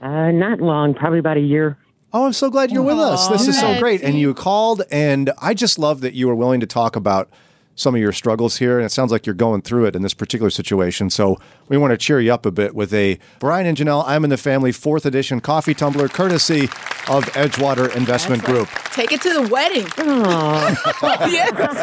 Uh, 0.00 0.30
not 0.30 0.60
long, 0.60 0.94
probably 0.94 1.18
about 1.18 1.36
a 1.36 1.40
year. 1.40 1.78
Oh, 2.12 2.26
I'm 2.26 2.32
so 2.32 2.48
glad 2.48 2.70
you're 2.70 2.84
with 2.84 2.98
us. 2.98 3.26
This 3.26 3.48
is 3.48 3.58
so 3.58 3.76
great. 3.80 4.00
And 4.02 4.16
you 4.16 4.34
called, 4.34 4.82
and 4.92 5.32
I 5.42 5.52
just 5.52 5.80
love 5.80 6.00
that 6.02 6.14
you 6.14 6.28
were 6.28 6.34
willing 6.36 6.60
to 6.60 6.66
talk 6.66 6.94
about 6.94 7.28
some 7.76 7.94
of 7.94 8.00
your 8.00 8.12
struggles 8.12 8.56
here. 8.58 8.78
And 8.78 8.86
it 8.86 8.90
sounds 8.90 9.10
like 9.10 9.26
you're 9.26 9.34
going 9.34 9.62
through 9.62 9.86
it 9.86 9.96
in 9.96 10.02
this 10.02 10.14
particular 10.14 10.50
situation. 10.50 11.10
So 11.10 11.38
we 11.68 11.76
want 11.76 11.92
to 11.92 11.96
cheer 11.96 12.20
you 12.20 12.32
up 12.32 12.46
a 12.46 12.50
bit 12.50 12.74
with 12.74 12.92
a 12.92 13.18
Brian 13.40 13.66
and 13.66 13.76
Janelle, 13.76 14.04
I'm 14.06 14.24
in 14.24 14.30
the 14.30 14.36
Family 14.36 14.72
fourth 14.72 15.06
edition 15.06 15.40
coffee 15.40 15.74
tumbler, 15.74 16.08
courtesy 16.08 16.64
of 17.08 17.24
Edgewater 17.34 17.94
Investment 17.94 18.42
Group. 18.44 18.68
Take 18.92 19.12
it 19.12 19.20
to 19.22 19.32
the 19.32 19.48
wedding. 19.48 19.86
yes. 21.32 21.76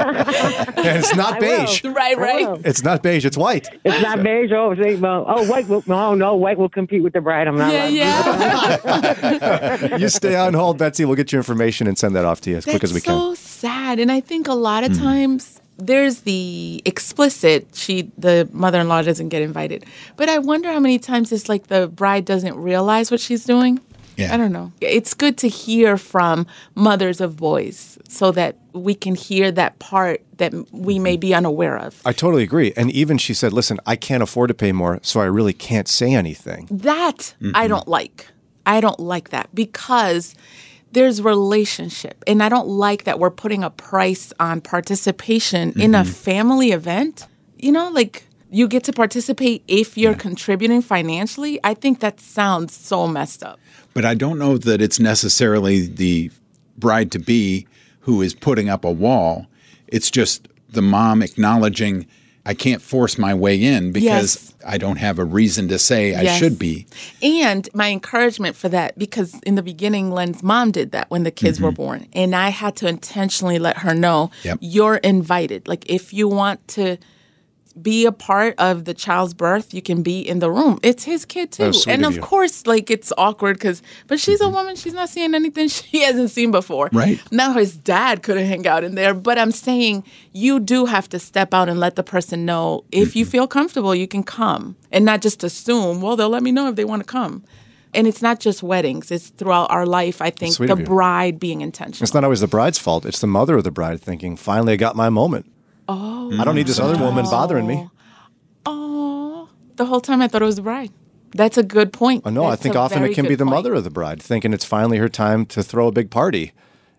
And 0.78 0.98
it's 0.98 1.16
not 1.16 1.40
beige. 1.40 1.84
Right, 1.84 2.18
right. 2.18 2.62
It's 2.64 2.84
not 2.84 3.04
beige, 3.04 3.26
it's 3.26 3.38
white. 3.38 3.68
It's 3.84 4.02
not 4.02 4.24
beige. 4.24 4.52
Oh, 4.52 4.76
see, 4.76 4.96
well, 4.96 5.26
oh, 5.28 5.46
white. 5.48 5.68
Will, 5.68 5.84
oh 5.90 6.16
no, 6.16 6.36
white 6.36 6.58
will 6.58 6.70
compete 6.70 7.04
with 7.04 7.14
the 7.14 7.22
bride. 7.22 7.48
I'm 7.48 7.58
not. 7.58 7.74
Yeah, 7.74 7.88
allowed 8.26 9.42
yeah. 9.42 9.98
You 9.98 10.10
stay 10.10 10.36
on 10.36 10.54
hold, 10.54 10.78
Betsy. 10.78 11.06
We'll 11.06 11.16
get 11.16 11.32
your 11.32 11.40
information 11.40 11.88
and 11.88 11.98
send 11.98 12.16
that 12.16 12.26
off 12.26 12.42
to 12.42 12.50
you 12.50 12.58
as 12.58 12.66
quick 12.66 12.84
as 12.84 12.94
we 12.94 13.00
That's 13.00 13.06
can. 13.06 13.18
So 13.18 13.36
sad. 13.36 14.00
And 14.00 14.12
I 14.12 14.20
think 14.20 14.48
a 14.48 14.54
lot 14.54 14.84
of 14.84 14.92
hmm. 14.96 15.04
times 15.04 15.61
there's 15.86 16.22
the 16.22 16.82
explicit 16.86 17.68
she 17.74 18.12
the 18.18 18.48
mother-in-law 18.52 19.02
doesn't 19.02 19.30
get 19.30 19.42
invited. 19.42 19.86
But 20.16 20.30
I 20.30 20.40
wonder 20.40 20.72
how 20.72 20.80
many 20.80 21.00
times 21.00 21.32
it's 21.32 21.50
like 21.50 21.68
the 21.68 21.88
bride 21.88 22.26
doesn't 22.26 22.56
realize 22.56 23.12
what 23.12 23.20
she's 23.20 23.46
doing. 23.46 23.80
Yeah. 24.18 24.34
I 24.34 24.38
don't 24.38 24.52
know. 24.52 24.72
It's 24.82 25.14
good 25.14 25.38
to 25.40 25.48
hear 25.48 25.98
from 25.98 26.46
mothers 26.76 27.22
of 27.22 27.38
boys 27.38 27.98
so 28.08 28.32
that 28.32 28.58
we 28.74 28.94
can 28.94 29.16
hear 29.16 29.52
that 29.54 29.80
part 29.80 30.22
that 30.38 30.54
we 30.72 31.00
may 31.00 31.18
be 31.18 31.34
unaware 31.34 31.78
of. 31.78 32.02
I 32.06 32.12
totally 32.14 32.44
agree. 32.44 32.74
And 32.76 32.92
even 32.92 33.18
she 33.18 33.34
said, 33.34 33.54
listen, 33.54 33.80
I 33.86 33.96
can't 33.96 34.22
afford 34.22 34.50
to 34.50 34.54
pay 34.54 34.74
more, 34.74 35.00
so 35.02 35.22
I 35.22 35.26
really 35.26 35.54
can't 35.54 35.88
say 35.88 36.14
anything. 36.14 36.68
That 36.70 37.34
Mm-hmm. 37.42 37.56
I 37.56 37.68
don't 37.68 37.88
like. 37.88 38.28
I 38.66 38.82
don't 38.82 39.00
like 39.00 39.30
that 39.30 39.50
because 39.56 40.36
there's 40.92 41.22
relationship. 41.22 42.24
And 42.28 42.44
I 42.44 42.50
don't 42.50 42.68
like 42.68 43.06
that 43.06 43.20
we're 43.20 43.32
putting 43.32 43.64
a 43.64 43.70
price 43.70 44.34
on 44.40 44.62
participation 44.62 45.80
in 45.80 45.96
a 45.96 46.00
mm-hmm. 46.00 46.12
family 46.12 46.72
event. 46.72 47.28
You 47.58 47.72
know, 47.72 47.90
like 47.90 48.26
you 48.50 48.68
get 48.68 48.84
to 48.84 48.94
participate 48.94 49.64
if 49.68 49.98
you're 49.98 50.14
contributing 50.16 50.82
financially. 50.82 51.60
I 51.64 51.74
think 51.74 52.02
that 52.02 52.20
sounds 52.20 52.74
so 52.74 53.08
messed 53.08 53.44
up. 53.44 53.60
But 53.94 54.06
I 54.06 54.14
don't 54.14 54.38
know 54.38 54.58
that 54.58 54.82
it's 54.82 55.00
necessarily 55.00 55.88
the 55.88 56.32
bride 56.78 57.12
to 57.14 57.20
be 57.20 57.68
who 58.02 58.22
is 58.22 58.34
putting 58.34 58.68
up 58.70 58.84
a 58.84 58.92
wall. 58.92 59.48
It's 59.88 60.12
just 60.12 60.48
the 60.70 60.82
mom 60.82 61.22
acknowledging 61.22 62.08
I 62.46 62.54
can't 62.54 62.82
force 62.82 63.18
my 63.18 63.34
way 63.34 63.62
in 63.62 63.92
because 63.92 64.36
Yes. 64.36 64.54
I 64.66 64.78
don't 64.78 64.98
have 64.98 65.20
a 65.20 65.26
reason 65.26 65.68
to 65.70 65.78
say 65.80 66.16
I 66.16 66.22
Yes. 66.24 66.40
should 66.40 66.58
be. 66.58 66.86
And 67.22 67.70
my 67.74 67.90
encouragement 67.90 68.56
for 68.56 68.70
that, 68.70 68.98
because 68.98 69.40
in 69.46 69.56
the 69.56 69.64
beginning, 69.64 70.12
Len's 70.12 70.42
mom 70.44 70.72
did 70.72 70.92
that 70.92 71.10
when 71.10 71.24
the 71.24 71.32
kids 71.32 71.60
were 71.62 71.70
mm-hmm. 71.70 71.76
born. 71.76 72.08
And 72.14 72.36
I 72.36 72.50
had 72.50 72.76
to 72.78 72.88
intentionally 72.88 73.60
let 73.60 73.78
her 73.80 73.94
know 73.94 74.32
Yep. 74.44 74.60
you're 74.62 74.96
invited. 74.96 75.68
Like, 75.68 75.90
if 75.90 76.14
you 76.14 76.28
want 76.28 76.68
to 76.70 76.98
be 77.82 78.06
a 78.06 78.12
part 78.12 78.56
of 78.58 78.86
the 78.86 78.94
child's 78.94 79.34
birth, 79.34 79.74
you 79.74 79.82
can 79.82 80.04
be 80.04 80.20
in 80.22 80.40
the 80.40 80.52
room. 80.52 80.80
It's 80.84 81.04
his 81.04 81.26
kid 81.26 81.52
too. 81.52 81.72
and 81.88 82.06
of 82.06 82.20
course, 82.22 82.68
like, 82.68 82.90
it's 82.90 83.12
awkward 83.18 83.58
because, 83.58 83.82
but 84.08 84.20
she's 84.20 84.42
a 84.42 84.46
mm-hmm. 84.46 84.56
woman. 84.56 84.76
She's 84.76 84.94
not 84.94 85.10
seeing 85.10 85.34
anything 85.34 85.68
she 85.70 86.02
hasn't 86.02 86.32
seen 86.32 86.52
before. 86.52 86.90
Right. 86.92 87.22
Now 87.32 87.54
his 87.54 87.78
dad 87.78 88.24
couldn't 88.24 88.46
hang 88.46 88.68
out 88.68 88.84
in 88.84 88.96
there. 88.96 89.14
But 89.14 89.38
I'm 89.38 89.52
saying 89.52 90.04
you 90.34 90.60
do 90.60 90.86
have 90.86 91.10
to 91.10 91.20
step 91.20 91.54
out 91.54 91.70
and 91.70 91.80
let 91.80 91.96
the 91.96 92.04
person 92.04 92.46
know 92.46 92.84
if 92.92 93.16
you 93.16 93.26
mm-hmm. 93.26 93.32
feel 93.32 93.48
comfortable, 93.48 93.96
you 93.96 94.08
can 94.08 94.24
come 94.24 94.76
and 94.92 95.06
not 95.06 95.22
just 95.22 95.44
assume, 95.44 96.02
well, 96.02 96.16
they'll 96.16 96.30
let 96.30 96.44
me 96.44 96.52
know 96.52 96.68
if 96.68 96.76
they 96.76 96.86
want 96.86 97.02
to 97.02 97.06
come. 97.06 97.44
And 97.94 98.08
it's 98.08 98.22
not 98.22 98.40
just 98.40 98.64
weddings, 98.64 99.12
it's 99.12 99.30
throughout 99.30 99.70
our 99.70 99.86
life. 99.86 100.22
I 100.22 100.30
think 100.30 100.54
Sweet 100.54 100.68
the 100.68 100.78
bride 100.78 101.40
being 101.40 101.60
intentional. 101.62 102.04
It's 102.04 102.14
not 102.14 102.24
always 102.24 102.40
the 102.40 102.48
bride's 102.48 102.80
fault. 102.80 103.06
It's 103.06 103.20
the 103.20 103.28
mother 103.28 103.58
of 103.58 103.66
the 103.66 103.72
bride 103.72 104.00
thinking, 104.02 104.38
finally, 104.38 104.74
I 104.74 104.76
got 104.78 104.96
my 104.96 105.10
moment. 105.10 105.52
Oh. 105.88 106.32
I 106.40 106.44
don't 106.44 106.56
need 106.56 106.68
this 106.68 106.80
other 106.80 106.98
woman 106.98 107.26
bothering 107.26 107.68
me. 107.68 107.88
Oh, 108.66 109.50
the 109.76 109.86
whole 109.86 110.02
time 110.02 110.22
I 110.22 110.28
thought 110.28 110.42
it 110.42 110.46
was 110.46 110.56
the 110.56 110.62
bride. 110.62 110.92
That's 111.34 111.58
a 111.58 111.64
good 111.64 111.94
point. 111.94 112.24
Oh, 112.26 112.30
no, 112.30 112.46
I 112.46 112.56
think 112.56 112.76
often 112.76 113.04
it 113.04 113.14
can 113.14 113.26
be 113.28 113.36
the 113.36 113.46
point. 113.46 113.56
mother 113.56 113.74
of 113.74 113.84
the 113.84 113.90
bride 113.90 114.22
thinking 114.22 114.54
it's 114.54 114.66
finally 114.66 114.98
her 114.98 115.10
time 115.10 115.46
to 115.48 115.64
throw 115.64 115.88
a 115.88 115.92
big 115.92 116.12
party. 116.12 116.52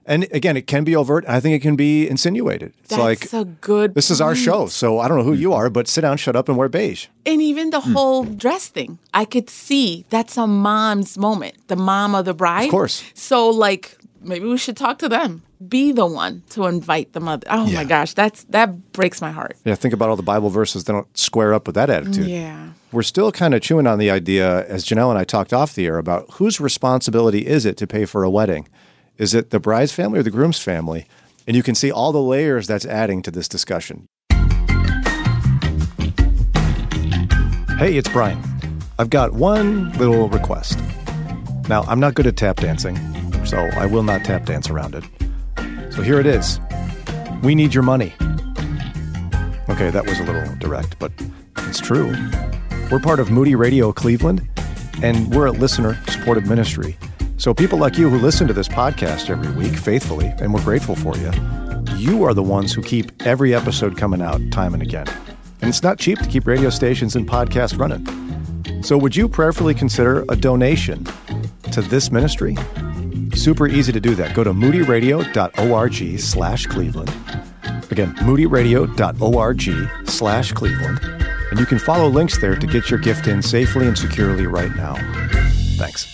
And 0.04 0.26
again, 0.32 0.56
it 0.56 0.66
can 0.66 0.82
be 0.82 0.96
overt. 0.96 1.24
I 1.28 1.38
think 1.38 1.54
it 1.54 1.60
can 1.62 1.76
be 1.76 2.08
insinuated. 2.08 2.72
It's 2.80 2.88
That's 2.96 3.32
like, 3.32 3.32
a 3.32 3.44
good. 3.44 3.94
this 3.94 4.10
is 4.10 4.20
our 4.20 4.30
point. 4.32 4.38
show. 4.38 4.66
So 4.66 4.98
I 4.98 5.06
don't 5.06 5.18
know 5.18 5.22
who 5.24 5.34
you 5.34 5.52
are, 5.52 5.70
but 5.70 5.86
sit 5.86 6.00
down, 6.00 6.16
shut 6.16 6.34
up, 6.34 6.48
and 6.48 6.58
wear 6.58 6.68
beige. 6.68 7.06
And 7.24 7.40
even 7.40 7.70
the 7.70 7.80
Hmm. 7.82 7.92
whole 7.92 8.24
dress 8.24 8.66
thing, 8.68 8.98
I 9.14 9.24
could 9.26 9.48
see 9.48 10.04
that's 10.10 10.36
a 10.36 10.46
mom's 10.46 11.16
moment, 11.16 11.54
the 11.68 11.76
mom 11.76 12.16
of 12.16 12.24
the 12.24 12.34
bride. 12.34 12.64
Of 12.64 12.70
course. 12.72 13.04
So, 13.14 13.48
like, 13.48 13.96
maybe 14.24 14.46
we 14.46 14.58
should 14.58 14.76
talk 14.76 14.98
to 14.98 15.08
them. 15.08 15.42
Be 15.68 15.92
the 15.92 16.06
one 16.06 16.42
to 16.50 16.66
invite 16.66 17.12
the 17.12 17.20
mother. 17.20 17.46
Oh 17.50 17.66
Yeah. 17.66 17.74
my 17.78 17.84
gosh, 17.84 18.14
that's 18.14 18.44
that 18.44 18.92
breaks 18.92 19.20
my 19.20 19.30
heart. 19.30 19.56
Yeah, 19.64 19.74
think 19.74 19.94
about 19.94 20.08
all 20.10 20.16
the 20.16 20.22
Bible 20.22 20.50
verses 20.50 20.84
that 20.84 20.92
don't 20.92 21.16
square 21.16 21.54
up 21.54 21.66
with 21.66 21.74
that 21.76 21.90
attitude. 21.90 22.26
Yeah. 22.26 22.70
We're 22.90 23.02
still 23.02 23.32
kind 23.32 23.54
of 23.54 23.62
chewing 23.62 23.86
on 23.86 23.98
the 23.98 24.10
idea, 24.10 24.66
as 24.66 24.84
Janelle 24.84 25.10
and 25.10 25.18
I 25.18 25.24
talked 25.24 25.52
off 25.52 25.74
the 25.74 25.86
air, 25.86 25.98
about 25.98 26.30
whose 26.32 26.60
responsibility 26.60 27.46
is 27.46 27.64
it 27.64 27.76
to 27.78 27.86
pay 27.86 28.04
for 28.04 28.22
a 28.24 28.30
wedding? 28.30 28.68
Is 29.18 29.32
it 29.34 29.50
the 29.50 29.60
bride's 29.60 29.92
family 29.92 30.18
or 30.18 30.22
the 30.22 30.30
groom's 30.30 30.58
family? 30.58 31.06
And 31.46 31.56
you 31.56 31.62
can 31.62 31.74
see 31.74 31.90
all 31.90 32.12
the 32.12 32.20
layers 32.22 32.66
that's 32.66 32.84
adding 32.86 33.22
to 33.22 33.30
this 33.30 33.48
discussion. 33.48 34.06
Hey, 37.78 37.96
it's 37.96 38.08
Brian. 38.08 38.40
I've 38.98 39.10
got 39.10 39.32
one 39.32 39.90
little 39.94 40.28
request. 40.28 40.78
Now, 41.68 41.82
I'm 41.84 41.98
not 41.98 42.14
good 42.14 42.26
at 42.28 42.36
tap 42.36 42.56
dancing, 42.58 42.96
so 43.44 43.58
I 43.58 43.86
will 43.86 44.02
not 44.02 44.24
tap 44.24 44.46
dance 44.46 44.70
around 44.70 44.94
it. 44.94 45.04
So 45.92 46.02
here 46.02 46.18
it 46.18 46.26
is. 46.26 46.58
We 47.42 47.54
need 47.54 47.74
your 47.74 47.82
money. 47.82 48.12
Okay, 49.68 49.90
that 49.90 50.04
was 50.06 50.18
a 50.20 50.24
little 50.24 50.54
direct, 50.56 50.98
but 50.98 51.12
it's 51.58 51.80
true. 51.80 52.14
We're 52.90 53.00
part 53.00 53.20
of 53.20 53.30
Moody 53.30 53.54
Radio 53.54 53.92
Cleveland, 53.92 54.48
and 55.02 55.34
we're 55.34 55.46
a 55.46 55.52
listener 55.52 55.98
supported 56.08 56.46
ministry. 56.46 56.96
So, 57.38 57.52
people 57.52 57.78
like 57.78 57.98
you 57.98 58.08
who 58.08 58.18
listen 58.18 58.46
to 58.46 58.52
this 58.52 58.68
podcast 58.68 59.28
every 59.30 59.50
week 59.52 59.76
faithfully, 59.76 60.26
and 60.38 60.54
we're 60.54 60.62
grateful 60.62 60.94
for 60.94 61.16
you, 61.16 61.32
you 61.96 62.22
are 62.22 62.34
the 62.34 62.42
ones 62.42 62.72
who 62.72 62.82
keep 62.82 63.10
every 63.22 63.54
episode 63.54 63.96
coming 63.96 64.22
out 64.22 64.40
time 64.52 64.74
and 64.74 64.82
again. 64.82 65.06
And 65.60 65.68
it's 65.68 65.82
not 65.82 65.98
cheap 65.98 66.18
to 66.18 66.28
keep 66.28 66.46
radio 66.46 66.70
stations 66.70 67.16
and 67.16 67.28
podcasts 67.28 67.76
running. 67.76 68.82
So, 68.82 68.96
would 68.98 69.16
you 69.16 69.28
prayerfully 69.28 69.74
consider 69.74 70.24
a 70.28 70.36
donation 70.36 71.04
to 71.72 71.82
this 71.82 72.12
ministry? 72.12 72.56
Super 73.34 73.66
easy 73.66 73.92
to 73.92 74.00
do 74.00 74.14
that. 74.14 74.34
Go 74.34 74.44
to 74.44 74.52
moodyradio.org 74.52 76.20
slash 76.20 76.66
Cleveland. 76.66 77.10
Again, 77.90 78.14
moodyradio.org 78.16 80.08
slash 80.08 80.52
Cleveland. 80.52 81.00
And 81.50 81.60
you 81.60 81.66
can 81.66 81.78
follow 81.78 82.08
links 82.08 82.38
there 82.38 82.56
to 82.56 82.66
get 82.66 82.90
your 82.90 82.98
gift 82.98 83.26
in 83.26 83.42
safely 83.42 83.86
and 83.86 83.96
securely 83.96 84.46
right 84.46 84.74
now. 84.74 84.94
Thanks. 85.76 86.11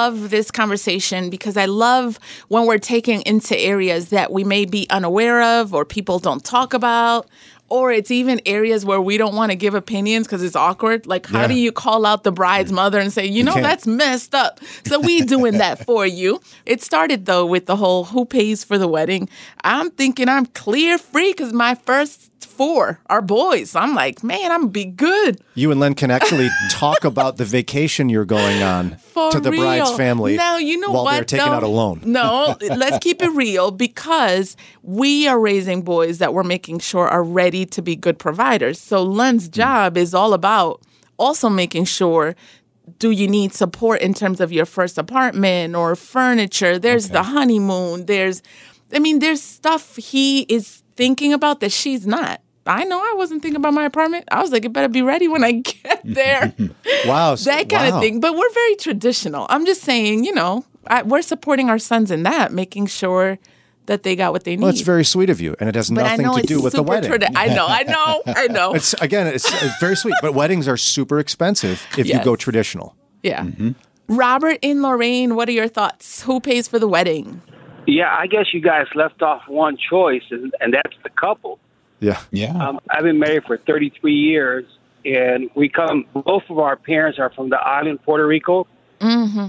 Love 0.00 0.30
this 0.30 0.50
conversation 0.50 1.28
because 1.30 1.56
I 1.56 1.66
love 1.66 2.18
when 2.48 2.66
we're 2.66 2.78
taking 2.78 3.20
into 3.22 3.58
areas 3.58 4.08
that 4.10 4.32
we 4.32 4.44
may 4.44 4.64
be 4.64 4.86
unaware 4.88 5.42
of 5.60 5.74
or 5.74 5.84
people 5.84 6.18
don't 6.18 6.42
talk 6.44 6.72
about. 6.74 7.26
Or 7.68 7.92
it's 7.92 8.10
even 8.10 8.40
areas 8.46 8.84
where 8.84 9.00
we 9.00 9.16
don't 9.16 9.36
want 9.36 9.52
to 9.52 9.56
give 9.56 9.74
opinions 9.76 10.26
because 10.26 10.42
it's 10.42 10.56
awkward. 10.56 11.06
Like, 11.06 11.26
how 11.26 11.42
Yeah. 11.42 11.46
do 11.48 11.54
you 11.54 11.70
call 11.70 12.04
out 12.04 12.24
the 12.24 12.32
bride's 12.32 12.72
mother 12.72 12.98
and 12.98 13.12
say, 13.12 13.26
you 13.26 13.44
know, 13.44 13.52
can't. 13.52 13.62
that's 13.64 13.86
messed 13.86 14.34
up? 14.34 14.58
So 14.86 14.98
we 14.98 15.20
doing 15.20 15.58
that 15.58 15.84
for 15.88 16.04
you. 16.04 16.40
It 16.66 16.82
started 16.82 17.26
though 17.26 17.46
with 17.46 17.66
the 17.66 17.76
whole 17.76 18.04
who 18.06 18.24
pays 18.24 18.64
for 18.64 18.76
the 18.76 18.88
wedding. 18.88 19.28
I'm 19.62 19.90
thinking 19.90 20.28
I'm 20.28 20.46
clear 20.46 20.98
free 20.98 21.30
because 21.32 21.52
my 21.52 21.76
first 21.76 22.29
four 22.44 23.00
are 23.08 23.22
boys. 23.22 23.74
I'm 23.74 23.94
like, 23.94 24.22
man, 24.24 24.50
I'm 24.52 24.60
gonna 24.62 24.70
be 24.72 24.84
good. 24.84 25.40
You 25.54 25.70
and 25.70 25.80
Len 25.80 25.94
can 25.94 26.10
actually 26.10 26.48
talk 26.70 27.04
about 27.04 27.36
the 27.36 27.44
vacation 27.44 28.08
you're 28.08 28.24
going 28.24 28.62
on 28.62 28.96
For 29.14 29.30
to 29.32 29.40
the 29.40 29.50
bride's 29.50 29.90
family 29.96 30.36
Now 30.36 30.56
you 30.56 30.78
know 30.78 30.90
while 30.92 31.04
what? 31.04 31.14
they're 31.14 31.24
taking 31.24 31.46
though? 31.46 31.52
out 31.52 31.62
a 31.62 31.68
loan. 31.68 32.00
No, 32.04 32.56
let's 32.60 32.98
keep 32.98 33.20
it 33.22 33.30
real 33.30 33.70
because 33.70 34.56
we 34.82 35.26
are 35.28 35.38
raising 35.40 35.82
boys 35.82 36.18
that 36.18 36.32
we're 36.34 36.42
making 36.44 36.78
sure 36.80 37.08
are 37.08 37.24
ready 37.24 37.66
to 37.66 37.82
be 37.82 37.96
good 37.96 38.18
providers. 38.18 38.78
So 38.80 39.02
Len's 39.02 39.46
Hmm. 39.46 39.52
job 39.52 39.96
is 39.96 40.14
all 40.14 40.32
about 40.32 40.82
also 41.18 41.48
making 41.48 41.84
sure. 41.86 42.36
Do 42.98 43.12
you 43.12 43.28
need 43.28 43.52
support 43.54 44.00
in 44.00 44.14
terms 44.14 44.40
of 44.40 44.50
your 44.50 44.66
first 44.66 44.98
apartment 44.98 45.76
or 45.76 45.94
furniture? 45.94 46.76
There's 46.76 47.10
the 47.10 47.22
honeymoon. 47.22 48.06
There's, 48.06 48.42
I 48.94 48.98
mean, 48.98 49.18
there's 49.20 49.42
stuff 49.42 49.96
he 49.96 50.42
is 50.42 50.82
thinking 50.96 51.32
about 51.32 51.60
that 51.60 51.72
she's 51.72 52.06
not. 52.06 52.40
I 52.66 52.84
know 52.84 52.98
I 53.00 53.14
wasn't 53.16 53.42
thinking 53.42 53.56
about 53.56 53.72
my 53.74 53.84
apartment. 53.84 54.26
I 54.30 54.42
was 54.42 54.52
like, 54.52 54.64
it 54.64 54.72
better 54.72 54.88
be 54.88 55.02
ready 55.02 55.28
when 55.28 55.42
I 55.42 55.52
get 55.72 56.00
there 56.04 56.52
Wow. 57.06 57.34
that 57.36 57.68
kind 57.68 57.90
wow. 57.90 57.96
of 57.96 58.02
thing. 58.02 58.20
But 58.20 58.34
we're 58.36 58.52
very 58.52 58.76
traditional. 58.76 59.46
I'm 59.48 59.64
just 59.66 59.80
saying, 59.82 60.24
you 60.24 60.32
know, 60.34 60.64
I, 60.86 61.02
we're 61.02 61.22
supporting 61.22 61.68
our 61.70 61.78
sons 61.78 62.10
in 62.10 62.22
that, 62.24 62.52
making 62.52 62.86
sure 62.86 63.38
that 63.86 64.02
they 64.04 64.14
got 64.14 64.32
what 64.32 64.44
they 64.44 64.52
need. 64.56 64.62
Well, 64.62 64.70
it's 64.70 64.82
very 64.82 65.04
sweet 65.04 65.30
of 65.30 65.40
you, 65.40 65.56
and 65.58 65.68
it 65.68 65.74
has 65.74 65.90
but 65.90 66.02
nothing 66.02 66.32
to 66.42 66.46
do 66.46 66.60
with 66.60 66.74
the 66.74 66.82
wedding. 66.82 67.10
tradi- 67.10 67.32
I 67.34 67.46
know, 67.48 67.66
I 67.66 67.82
know, 67.82 68.22
I 68.34 68.46
know. 68.46 68.74
It's 68.74 68.92
again, 68.94 69.26
it's, 69.26 69.50
it's 69.62 69.78
very 69.80 69.96
sweet, 69.96 70.14
but 70.22 70.32
weddings 70.34 70.68
are 70.68 70.76
super 70.76 71.18
expensive 71.18 71.84
if 71.98 72.06
you 72.06 72.22
go 72.22 72.36
traditional. 72.36 72.94
yeah. 73.22 73.42
Mm-hmm. 73.44 73.70
Robert 74.08 74.58
in 74.62 74.82
Lorain, 74.82 75.34
what 75.36 75.48
are 75.48 75.52
your 75.52 75.68
thoughts? 75.68 76.22
Who 76.22 76.40
pays 76.40 76.66
for 76.68 76.78
the 76.80 76.88
wedding? 76.88 77.42
Yeah, 77.90 78.14
I 78.16 78.26
guess 78.26 78.46
you 78.52 78.60
guys 78.60 78.86
left 78.94 79.20
off 79.22 79.42
one 79.48 79.76
choice, 79.76 80.22
and, 80.30 80.54
and 80.60 80.74
that's 80.74 80.96
the 81.02 81.10
couple. 81.10 81.58
Yeah. 81.98 82.20
Yeah. 82.30 82.56
Um, 82.56 82.80
I've 82.88 83.02
been 83.02 83.18
married 83.18 83.44
for 83.44 83.58
33 83.58 84.12
years, 84.12 84.64
and 85.04 85.50
we 85.54 85.68
come. 85.68 86.06
Both 86.14 86.44
of 86.48 86.58
our 86.58 86.76
parents 86.76 87.18
are 87.18 87.30
from 87.30 87.50
the 87.50 87.58
island 87.58 88.02
Puerto 88.02 88.26
Rico, 88.26 88.66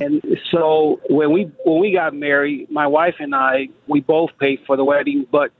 and 0.01 0.21
so 0.49 1.01
when 1.09 1.31
we 1.31 1.51
when 1.65 1.81
we 1.81 1.91
got 1.93 2.13
married, 2.15 2.71
my 2.71 2.87
wife 2.87 3.15
and 3.19 3.35
I 3.35 3.67
we 3.87 3.99
both 3.99 4.31
paid 4.39 4.59
for 4.65 4.77
the 4.77 4.83
wedding, 4.83 5.27
but 5.29 5.51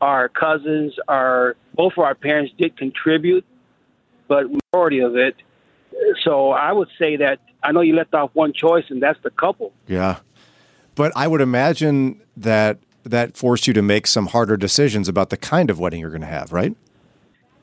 our 0.00 0.28
cousins, 0.28 0.94
our 1.08 1.56
both 1.74 1.92
of 1.92 2.00
our 2.00 2.14
parents 2.14 2.52
did 2.58 2.76
contribute, 2.76 3.44
but 4.28 4.46
majority 4.50 5.00
of 5.00 5.16
it. 5.16 5.36
So 6.24 6.50
I 6.50 6.72
would 6.72 6.88
say 6.98 7.16
that 7.16 7.38
I 7.62 7.72
know 7.72 7.80
you 7.80 7.94
left 7.94 8.14
off 8.14 8.30
one 8.34 8.52
choice, 8.52 8.84
and 8.90 9.02
that's 9.02 9.18
the 9.22 9.30
couple. 9.30 9.72
Yeah. 9.86 10.18
But 10.96 11.12
I 11.14 11.28
would 11.28 11.40
imagine 11.40 12.20
that 12.36 12.78
that 13.04 13.36
forced 13.36 13.68
you 13.68 13.72
to 13.74 13.82
make 13.82 14.08
some 14.08 14.26
harder 14.26 14.56
decisions 14.56 15.08
about 15.08 15.30
the 15.30 15.36
kind 15.36 15.70
of 15.70 15.78
wedding 15.78 16.00
you're 16.00 16.10
going 16.10 16.22
to 16.22 16.26
have, 16.26 16.52
right? 16.52 16.74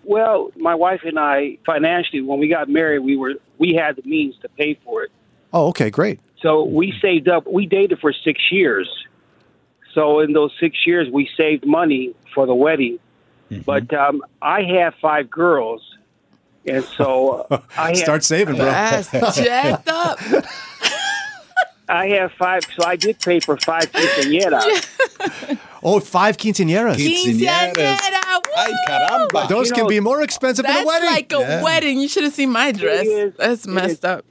Well, 0.06 0.52
my 0.56 0.74
wife 0.76 1.02
and 1.04 1.20
I 1.20 1.58
financially, 1.66 2.22
when 2.22 2.40
we 2.40 2.48
got 2.48 2.70
married, 2.70 3.00
we 3.00 3.18
were 3.18 3.34
we 3.58 3.74
had 3.74 3.98
the 3.98 4.04
means 4.04 4.36
to 4.42 4.50
pay 4.50 4.78
for 4.86 5.04
it. 5.04 5.12
Oh, 5.52 5.68
okay, 5.68 5.90
great. 5.90 6.20
So 6.42 6.64
we 6.64 6.94
saved 7.02 7.28
up. 7.28 7.46
We 7.48 7.66
dated 7.66 8.00
for 8.00 8.14
six 8.14 8.42
years. 8.52 8.90
So 9.94 10.20
in 10.20 10.34
those 10.34 10.52
six 10.60 10.88
years, 10.88 11.10
we 11.12 11.30
saved 11.38 11.66
money 11.66 12.16
for 12.34 12.46
the 12.46 12.56
wedding. 12.56 13.00
But 13.66 13.94
um, 13.94 14.24
I 14.42 14.64
have 14.64 14.96
five 15.00 15.30
girls, 15.30 15.98
and 16.66 16.84
so 16.84 17.46
I 17.78 17.90
have, 17.90 17.98
Start 17.98 18.24
saving, 18.24 18.56
bro. 18.56 18.66
That's 18.66 19.12
jacked 19.38 19.88
up. 19.88 20.20
I 21.90 22.08
have 22.10 22.32
five. 22.34 22.64
So 22.76 22.86
I 22.86 22.96
did 22.96 23.20
pay 23.20 23.40
for 23.40 23.58
five 23.58 23.92
quinceañeras. 23.92 25.60
Oh, 25.86 26.00
five 26.00 26.38
quinceañeras. 26.38 26.96
Quinceañeras. 26.96 27.74
Quinceañera, 27.74 28.42
Ay, 28.56 28.72
woo! 28.72 28.78
caramba. 28.88 29.48
Those 29.50 29.68
You 29.68 29.74
can 29.76 29.84
know, 29.84 29.90
be 29.90 30.00
more 30.00 30.22
expensive 30.22 30.66
than 30.66 30.78
a 30.82 30.86
wedding. 30.86 31.10
That's 31.10 31.12
like 31.14 31.34
a 31.34 31.40
Yeah. 31.40 31.62
wedding. 31.64 32.00
You 32.00 32.08
should 32.08 32.24
have 32.24 32.32
seen 32.34 32.52
my 32.52 32.72
dress. 32.72 33.06
is. 33.06 33.34
That's 33.38 33.66
It 33.66 33.70
messed 33.70 33.90
is. 33.90 34.04
up. 34.06 34.24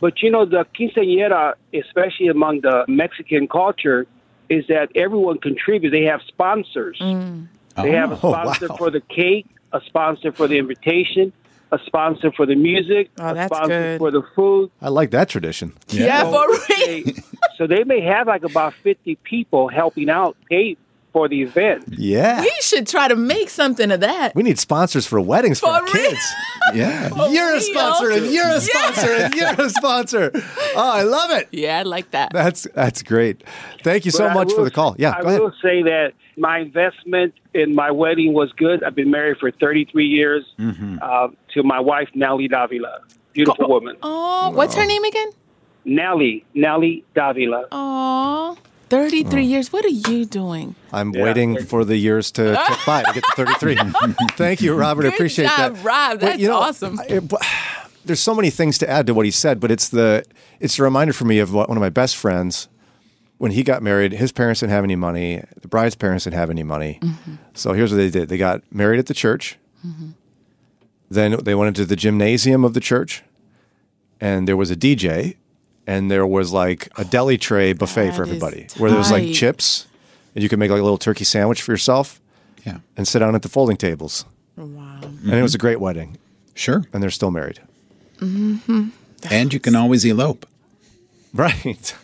But 0.00 0.22
you 0.22 0.30
know, 0.30 0.46
the 0.46 0.64
quinceañera, 0.74 1.54
especially 1.74 2.28
among 2.28 2.62
the 2.62 2.86
Mexican 2.88 3.48
culture, 3.48 4.06
is 4.48 4.66
that 4.68 4.88
everyone 4.94 5.38
contributes. 5.40 5.92
They 5.92 6.04
have 6.04 6.22
sponsors. 6.26 6.98
Mm. 7.02 7.48
They 7.82 7.90
have 7.90 8.12
a 8.12 8.18
Oh, 8.22 8.32
sponsor 8.32 8.68
wow. 8.68 8.76
for 8.76 8.90
the 8.90 9.00
cake, 9.02 9.46
a 9.74 9.82
sponsor 9.82 10.32
for 10.32 10.48
the 10.48 10.56
invitation, 10.56 11.34
a 11.72 11.78
sponsor 11.86 12.30
for 12.32 12.46
the 12.46 12.54
music, 12.54 13.10
Oh, 13.18 13.28
a 13.30 13.34
that's 13.34 13.54
sponsor 13.54 13.68
good. 13.68 13.98
for 13.98 14.10
the 14.10 14.22
food. 14.34 14.70
I 14.80 14.88
like 14.90 15.10
that 15.12 15.28
tradition. 15.28 15.72
Yeah, 15.88 16.22
So 16.22 16.32
for 16.32 16.48
real. 16.50 17.04
they, 17.04 17.14
so 17.56 17.66
they 17.66 17.84
may 17.84 18.00
have 18.02 18.26
like 18.26 18.44
about 18.44 18.74
50 18.74 19.16
people 19.24 19.68
helping 19.68 20.08
out 20.10 20.36
pay 20.50 20.76
for 21.12 21.28
the 21.28 21.42
event. 21.42 21.84
Yeah. 21.96 22.40
We 22.40 22.52
should 22.60 22.88
try 22.88 23.06
to 23.08 23.14
make 23.16 23.48
something 23.48 23.92
of 23.92 24.00
that. 24.00 24.34
We 24.34 24.42
need 24.42 24.58
sponsors 24.58 25.06
for 25.06 25.20
weddings 25.20 25.60
for, 25.60 25.66
For 25.66 25.72
our 25.74 25.82
kids. 25.86 26.20
Yeah. 26.74 27.10
You're 27.28 27.54
a 27.56 27.60
sponsor, 27.60 28.10
and 28.10 28.26
you're 28.32 28.48
a 28.48 28.58
sponsor, 28.60 29.12
and 29.12 29.34
you're 29.34 29.50
a 29.66 29.68
sponsor. 29.68 30.30
Oh, 30.34 30.90
I 30.92 31.02
love 31.02 31.30
it. 31.32 31.48
Yeah, 31.52 31.78
I 31.80 31.82
like 31.82 32.10
that. 32.12 32.32
That's 32.32 32.66
that's 32.74 33.02
great. 33.02 33.44
Thank 33.82 34.06
you 34.06 34.10
so 34.10 34.20
But 34.24 34.30
I 34.30 34.34
much 34.34 34.52
for 34.54 34.64
the 34.64 34.70
call. 34.70 34.96
Yeah, 34.98 35.12
I 35.14 35.20
go 35.20 35.28
ahead. 35.28 35.40
will 35.42 35.52
say 35.62 35.82
that 35.82 36.14
my 36.36 36.58
investment 36.58 37.34
in 37.54 37.74
my 37.74 37.90
wedding 37.90 38.32
was 38.32 38.52
good. 38.52 38.82
I've 38.84 38.94
been 38.94 39.10
married 39.10 39.38
for 39.38 39.50
33 39.50 40.06
years 40.06 40.44
Mm-hmm. 40.58 40.98
uh, 41.02 41.28
to 41.54 41.62
my 41.62 41.80
wife, 41.80 42.08
Nelly 42.14 42.48
Davila. 42.48 43.00
Beautiful 43.32 43.68
woman. 43.68 43.96
Oh, 44.02 44.50
what's 44.50 44.74
her 44.74 44.84
name 44.86 45.04
again? 45.04 45.28
Nelly, 45.84 46.44
Nelly 46.54 47.04
Davila. 47.14 47.66
Oh, 47.72 48.56
33 48.90 49.44
years. 49.44 49.72
What 49.72 49.84
are 49.84 49.88
you 49.88 50.24
doing? 50.24 50.74
I'm 50.92 51.12
waiting 51.12 51.62
for 51.64 51.84
the 51.84 51.96
years 51.96 52.30
to 52.32 52.54
tick 52.68 52.78
by 52.86 53.02
to 53.02 53.12
get 53.12 53.24
to 53.36 53.44
33. 53.44 53.76
Thank 54.32 54.60
you, 54.62 54.74
Robert. 54.74 55.06
I 55.06 55.08
appreciate 55.08 55.46
job, 55.48 55.74
that. 55.76 55.84
Rob. 55.84 56.20
But, 56.20 56.38
That's 56.38 56.48
awesome. 56.48 57.00
I- 57.00 57.04
it- 57.06 57.32
there's 58.06 58.20
so 58.20 58.34
many 58.34 58.50
things 58.50 58.76
to 58.78 58.90
add 58.90 59.06
to 59.06 59.14
what 59.14 59.24
he 59.24 59.30
said, 59.30 59.58
but 59.60 59.70
it's 59.70 59.88
the 59.88 60.24
it's 60.60 60.78
a 60.78 60.82
reminder 60.82 61.14
for 61.14 61.24
me 61.24 61.38
of 61.38 61.54
what, 61.54 61.70
one 61.70 61.78
of 61.78 61.80
my 61.80 61.88
best 61.88 62.16
friends. 62.18 62.68
When 63.44 63.52
he 63.52 63.62
got 63.62 63.82
married, 63.82 64.12
his 64.14 64.32
parents 64.32 64.60
didn't 64.60 64.72
have 64.72 64.84
any 64.84 64.96
money. 64.96 65.42
The 65.60 65.68
bride's 65.68 65.94
parents 65.94 66.24
didn't 66.24 66.38
have 66.38 66.48
any 66.48 66.62
money. 66.62 66.98
Mm-hmm. 67.02 67.34
So 67.52 67.74
here's 67.74 67.90
what 67.92 67.98
they 67.98 68.08
did: 68.08 68.30
they 68.30 68.38
got 68.38 68.62
married 68.72 68.98
at 68.98 69.04
the 69.04 69.12
church. 69.12 69.58
Then 71.10 71.36
they 71.44 71.54
went 71.54 71.68
into 71.68 71.84
the 71.84 71.94
gymnasium 71.94 72.64
of 72.64 72.72
the 72.72 72.80
church, 72.80 73.22
and 74.18 74.48
there 74.48 74.56
was 74.56 74.70
a 74.70 74.76
DJ, 74.76 75.36
and 75.86 76.10
there 76.10 76.26
was 76.26 76.52
like 76.54 76.88
a 76.96 77.04
deli 77.04 77.36
tray 77.36 77.74
buffet 77.74 78.06
That 78.06 78.16
for 78.16 78.22
everybody, 78.22 78.66
where 78.78 78.88
there 78.90 78.98
was 78.98 79.10
like 79.10 79.30
chips, 79.34 79.88
and 80.34 80.42
you 80.42 80.48
could 80.48 80.58
make 80.58 80.70
like 80.70 80.80
a 80.80 80.82
little 80.82 80.96
turkey 80.96 81.24
sandwich 81.24 81.60
for 81.60 81.70
yourself 81.72 82.22
Yeah. 82.64 82.78
and 82.96 83.06
sit 83.06 83.18
down 83.18 83.34
at 83.34 83.42
the 83.42 83.50
folding 83.50 83.76
tables. 83.76 84.24
Wow. 84.56 85.00
And 85.02 85.34
it 85.34 85.42
was 85.42 85.54
a 85.54 85.58
great 85.58 85.80
wedding, 85.80 86.16
Sure. 86.54 86.82
and 86.94 87.02
they're 87.02 87.10
still 87.10 87.30
married. 87.30 87.60
And 88.22 89.52
you 89.52 89.60
can 89.60 89.76
always 89.76 90.02
elope. 90.06 90.46
Right. 91.36 91.96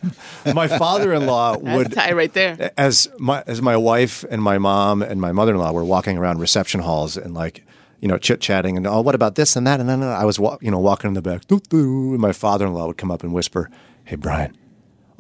my 0.54 0.66
father-in-law 0.66 1.58
would 1.58 1.92
tight 1.92 2.16
right 2.16 2.32
there. 2.32 2.72
as 2.76 3.08
my 3.18 3.44
as 3.46 3.62
my 3.62 3.76
wife 3.76 4.24
and 4.28 4.42
my 4.42 4.58
mom 4.58 5.02
and 5.02 5.20
my 5.20 5.30
mother-in-law 5.30 5.70
were 5.70 5.84
walking 5.84 6.18
around 6.18 6.40
reception 6.40 6.80
halls 6.80 7.16
and 7.16 7.32
like 7.32 7.64
you 8.00 8.08
know 8.08 8.18
chit-chatting 8.18 8.76
and 8.76 8.88
oh 8.88 9.00
what 9.02 9.14
about 9.14 9.36
this 9.36 9.54
and 9.54 9.64
that? 9.68 9.78
And 9.78 9.88
then 9.88 10.02
I 10.02 10.24
was 10.24 10.38
you 10.60 10.70
know 10.72 10.80
walking 10.80 11.08
in 11.08 11.14
the 11.14 11.22
back 11.22 11.46
doo, 11.46 11.60
doo, 11.68 12.10
and 12.12 12.18
my 12.20 12.32
father-in-law 12.32 12.88
would 12.88 12.96
come 12.98 13.12
up 13.12 13.22
and 13.22 13.32
whisper 13.32 13.70
hey 14.04 14.16
Brian 14.16 14.56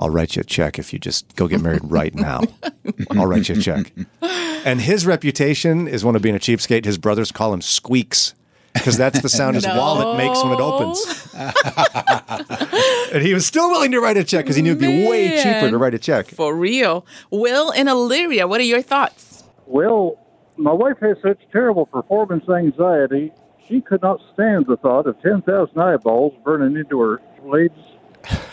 I'll 0.00 0.10
write 0.10 0.34
you 0.34 0.40
a 0.40 0.44
check 0.44 0.78
if 0.78 0.92
you 0.92 0.98
just 0.98 1.36
go 1.36 1.46
get 1.46 1.60
married 1.60 1.82
right 1.84 2.14
now. 2.14 2.40
I'll 3.10 3.26
write 3.26 3.50
you 3.50 3.56
a 3.56 3.58
check. 3.60 3.92
And 4.22 4.80
his 4.80 5.04
reputation 5.04 5.86
is 5.86 6.06
one 6.06 6.16
of 6.16 6.22
being 6.22 6.34
a 6.34 6.38
cheapskate. 6.38 6.86
His 6.86 6.96
brothers 6.96 7.30
call 7.30 7.52
him 7.52 7.60
squeaks 7.60 8.34
because 8.74 8.96
that's 8.96 9.20
the 9.20 9.28
sound 9.28 9.56
his 9.56 9.66
wallet 9.66 10.16
makes 10.16 10.42
when 10.42 10.52
it 10.52 10.60
opens 10.60 11.34
and 13.12 13.22
he 13.22 13.34
was 13.34 13.46
still 13.46 13.68
willing 13.70 13.90
to 13.90 14.00
write 14.00 14.16
a 14.16 14.24
check 14.24 14.44
because 14.44 14.56
he 14.56 14.62
knew 14.62 14.70
it'd 14.72 14.80
be 14.80 15.06
way 15.08 15.42
cheaper 15.42 15.70
to 15.70 15.78
write 15.78 15.94
a 15.94 15.98
check 15.98 16.26
For 16.28 16.54
real. 16.54 17.04
Will 17.30 17.70
in 17.70 17.86
Elyria, 17.86 18.48
what 18.48 18.60
are 18.60 18.64
your 18.64 18.82
thoughts? 18.82 19.44
Well, 19.66 20.18
my 20.56 20.72
wife 20.72 20.98
has 21.00 21.16
such 21.22 21.38
terrible 21.52 21.86
performance 21.86 22.48
anxiety. 22.48 23.32
She 23.68 23.80
could 23.80 24.02
not 24.02 24.20
stand 24.34 24.66
the 24.66 24.76
thought 24.76 25.06
of 25.06 25.20
10,000 25.22 25.78
eyeballs 25.78 26.34
burning 26.44 26.76
into 26.76 27.00
her 27.00 27.20
blades 27.42 27.74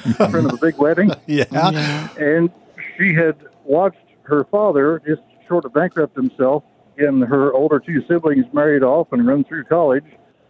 in 0.05 0.13
front 0.13 0.35
of 0.45 0.53
a 0.53 0.57
big 0.57 0.77
wedding. 0.77 1.11
yeah. 1.25 2.09
And 2.17 2.49
she 2.97 3.13
had 3.13 3.35
watched 3.65 3.97
her 4.23 4.45
father 4.45 5.01
just 5.05 5.21
short 5.47 5.65
of 5.65 5.73
bankrupt 5.73 6.15
himself 6.15 6.63
and 6.97 7.23
her 7.23 7.53
older 7.53 7.79
two 7.79 8.01
siblings 8.07 8.45
married 8.53 8.83
off 8.83 9.11
and 9.11 9.25
run 9.27 9.43
through 9.43 9.65
college. 9.65 10.05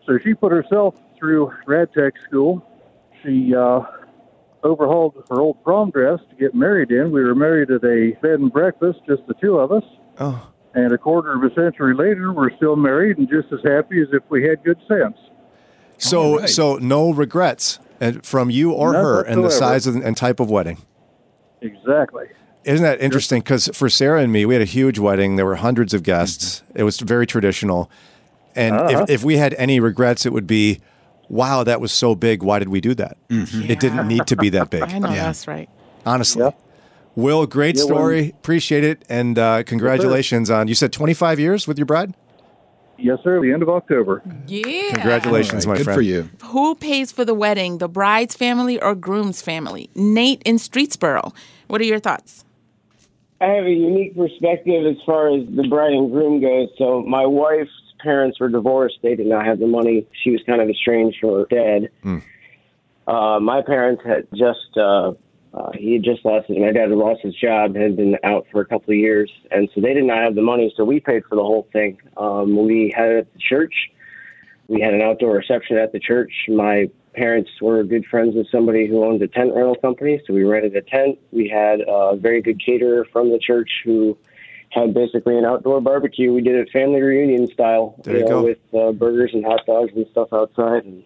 So 0.06 0.18
she 0.24 0.34
put 0.34 0.52
herself 0.52 0.96
through 1.18 1.52
rad 1.66 1.90
tech 1.94 2.14
school. 2.28 2.66
She 3.24 3.54
uh, 3.54 3.82
overhauled 4.64 5.24
her 5.30 5.42
old 5.42 5.64
prom 5.64 5.92
dress 5.92 6.20
to 6.30 6.36
get 6.36 6.56
married 6.56 6.92
in. 6.92 7.12
We 7.12 7.24
were 7.24 7.36
married 7.36 7.72
at 7.72 7.84
a 7.84 8.12
bed 8.22 8.40
and 8.40 8.52
breakfast, 8.52 9.00
just 9.08 9.26
the 9.28 9.34
two 9.36 9.58
of 9.58 9.72
us. 9.72 9.84
Oh. 10.20 10.50
And 10.74 10.92
a 10.92 10.98
quarter 10.98 11.34
of 11.34 11.44
a 11.44 11.54
century 11.56 11.96
later, 11.96 12.32
we're 12.32 12.56
still 12.56 12.76
married 12.76 13.18
and 13.18 13.28
just 13.28 13.52
as 13.52 13.60
happy 13.64 14.02
as 14.02 14.08
if 14.12 14.24
we 14.30 14.44
had 14.44 14.64
good 14.64 14.80
sense. 14.88 15.18
So 15.98 16.22
All 16.22 16.40
right. 16.40 16.50
so 16.50 16.76
no 16.76 17.12
regrets 17.12 17.80
uh, 18.00 18.14
from 18.22 18.50
you 18.52 18.72
or 18.72 18.94
None 18.94 19.04
her 19.04 19.22
and 19.24 19.44
the 19.44 19.50
size 19.50 19.88
and 19.88 20.16
type 20.16 20.40
of 20.40 20.50
wedding. 20.52 20.78
Exactly. 21.62 22.28
Isn't 22.68 22.84
that 22.84 23.02
interesting? 23.02 23.40
Because 23.40 23.70
for 23.74 23.90
Sarah 23.90 24.22
and 24.22 24.32
me, 24.32 24.46
we 24.46 24.54
had 24.54 24.62
a 24.62 24.66
huge 24.66 25.00
wedding. 25.00 25.36
There 25.38 25.46
were 25.46 25.56
hundreds 25.56 25.94
of 25.94 26.04
guests. 26.04 26.64
It 26.76 26.84
was 26.84 27.00
very 27.00 27.26
traditional. 27.26 27.90
And 28.56 28.76
Uh-huh. 28.76 29.04
if, 29.04 29.10
if 29.10 29.24
we 29.24 29.38
had 29.38 29.54
any 29.56 29.80
regrets, 29.80 30.26
it 30.26 30.34
would 30.34 30.48
be, 30.48 30.82
wow, 31.30 31.64
that 31.64 31.80
was 31.80 31.92
so 31.92 32.14
big. 32.16 32.44
Why 32.44 32.60
did 32.60 32.70
we 32.70 32.82
do 32.82 32.94
that? 32.96 33.18
It 33.30 33.80
didn't 33.80 34.08
need 34.08 34.28
to 34.28 34.36
be 34.36 34.50
that 34.50 34.70
big, 34.70 34.84
I 34.88 35.00
know 35.00 35.10
Yeah. 35.10 35.26
that's 35.26 35.48
right. 35.48 35.70
honestly. 36.06 36.44
Yeah. 36.44 36.52
Will, 37.16 37.46
great 37.48 37.76
Yeah, 37.78 37.84
well- 37.86 37.96
story. 37.96 38.30
Appreciate 38.30 38.84
it. 38.84 39.04
And 39.10 39.40
uh, 39.40 39.64
congratulations 39.64 40.50
on, 40.52 40.68
you 40.68 40.76
said 40.76 40.92
25 40.92 41.40
years 41.40 41.68
with 41.68 41.78
your 41.80 41.86
bride? 41.86 42.14
Yes, 43.00 43.20
sir. 43.24 43.40
The 43.42 43.54
end 43.54 43.62
of 43.62 43.70
October. 43.70 44.24
Yeah. 44.48 44.92
Congratulations, 44.94 45.66
All 45.66 45.72
right, 45.74 45.76
my 45.76 45.78
Good 45.78 45.84
friend. 45.86 45.98
for 45.98 46.02
you. 46.02 46.30
Who 46.46 46.74
pays 46.76 47.12
for 47.12 47.24
the 47.24 47.34
wedding, 47.36 47.78
the 47.78 47.88
bride's 47.88 48.36
family 48.36 48.82
or 48.82 48.96
groom's 48.96 49.42
family? 49.42 49.90
Nate 49.96 50.42
in 50.46 50.56
Streetsboro. 50.58 51.34
What 51.68 51.80
are 51.80 51.86
your 51.86 52.00
thoughts? 52.00 52.44
I 53.40 53.46
have 53.46 53.66
a 53.66 53.72
unique 53.72 54.16
perspective 54.16 54.86
as 54.88 54.98
far 55.06 55.30
as 55.30 55.46
the 55.56 55.68
bride 55.68 55.94
and 55.94 56.12
groom 56.12 56.42
goes. 56.42 56.70
So 56.78 57.04
my 57.04 57.26
wife's 57.26 57.70
parents 58.02 58.40
were 58.40 58.50
divorced; 58.50 58.98
they 59.04 59.16
did 59.16 59.28
not 59.28 59.46
have 59.46 59.60
the 59.60 59.68
money. 59.68 60.08
She 60.24 60.32
was 60.32 60.42
kind 60.46 60.62
of 60.62 60.70
estranged 60.70 61.18
from 61.20 61.32
her 61.32 61.46
dad. 61.50 61.90
Uh, 63.08 63.40
my 63.40 63.62
parents 63.62 64.02
had 64.06 64.28
just 64.36 64.76
uh, 64.76 65.14
uh, 65.54 65.72
he 65.74 65.94
had 65.94 66.04
just 66.04 66.26
lost 66.26 66.48
his. 66.48 66.58
My 66.58 66.72
dad 66.72 66.90
had 66.90 66.98
lost 66.98 67.22
his 67.22 67.36
job, 67.36 67.76
had 67.76 67.96
been 67.96 68.18
out 68.24 68.48
for 68.52 68.62
a 68.62 68.66
couple 68.66 68.92
of 68.94 68.98
years, 68.98 69.32
and 69.52 69.70
so 69.74 69.82
they 69.82 69.94
did 69.94 70.04
not 70.04 70.24
have 70.24 70.36
the 70.36 70.42
money. 70.42 70.74
So 70.76 70.84
we 70.84 71.00
paid 71.00 71.24
for 71.26 71.36
the 71.36 71.44
whole 71.44 71.68
thing. 71.72 72.00
Um, 72.18 72.66
we 72.66 72.94
had 72.96 73.10
it 73.10 73.18
at 73.20 73.34
the 73.34 73.40
church. 73.40 73.74
We 74.68 74.82
had 74.82 74.94
an 74.94 75.02
outdoor 75.02 75.36
reception 75.36 75.78
at 75.78 75.94
the 75.94 76.00
church. 76.00 76.34
My 76.50 76.90
parents 77.18 77.50
were 77.60 77.84
good 77.84 78.06
friends 78.06 78.36
with 78.36 78.48
somebody 78.50 78.88
who 78.88 79.04
owned 79.04 79.22
a 79.22 79.28
tent 79.28 79.54
rental 79.54 79.76
company, 79.76 80.22
so 80.26 80.34
we 80.34 80.44
rented 80.44 80.76
a 80.76 80.82
tent. 80.82 81.18
We 81.32 81.50
had 81.50 81.82
a 81.88 82.16
very 82.16 82.42
good 82.42 82.64
caterer 82.64 83.06
from 83.12 83.32
the 83.32 83.40
church 83.40 83.70
who 83.84 84.18
had 84.70 84.94
basically 84.94 85.38
an 85.38 85.44
outdoor 85.44 85.82
barbecue. 85.82 86.32
We 86.32 86.42
did 86.42 86.56
it 86.56 86.70
family 86.72 87.02
reunion 87.02 87.48
style, 87.48 87.96
There 88.04 88.18
you 88.18 88.24
know, 88.24 88.28
go. 88.28 88.44
with 88.44 88.60
uh, 88.74 88.92
burgers 88.92 89.32
and 89.34 89.44
hot 89.44 89.66
dogs 89.66 89.92
and 89.96 90.06
stuff 90.12 90.32
outside. 90.32 90.86
And 90.86 91.04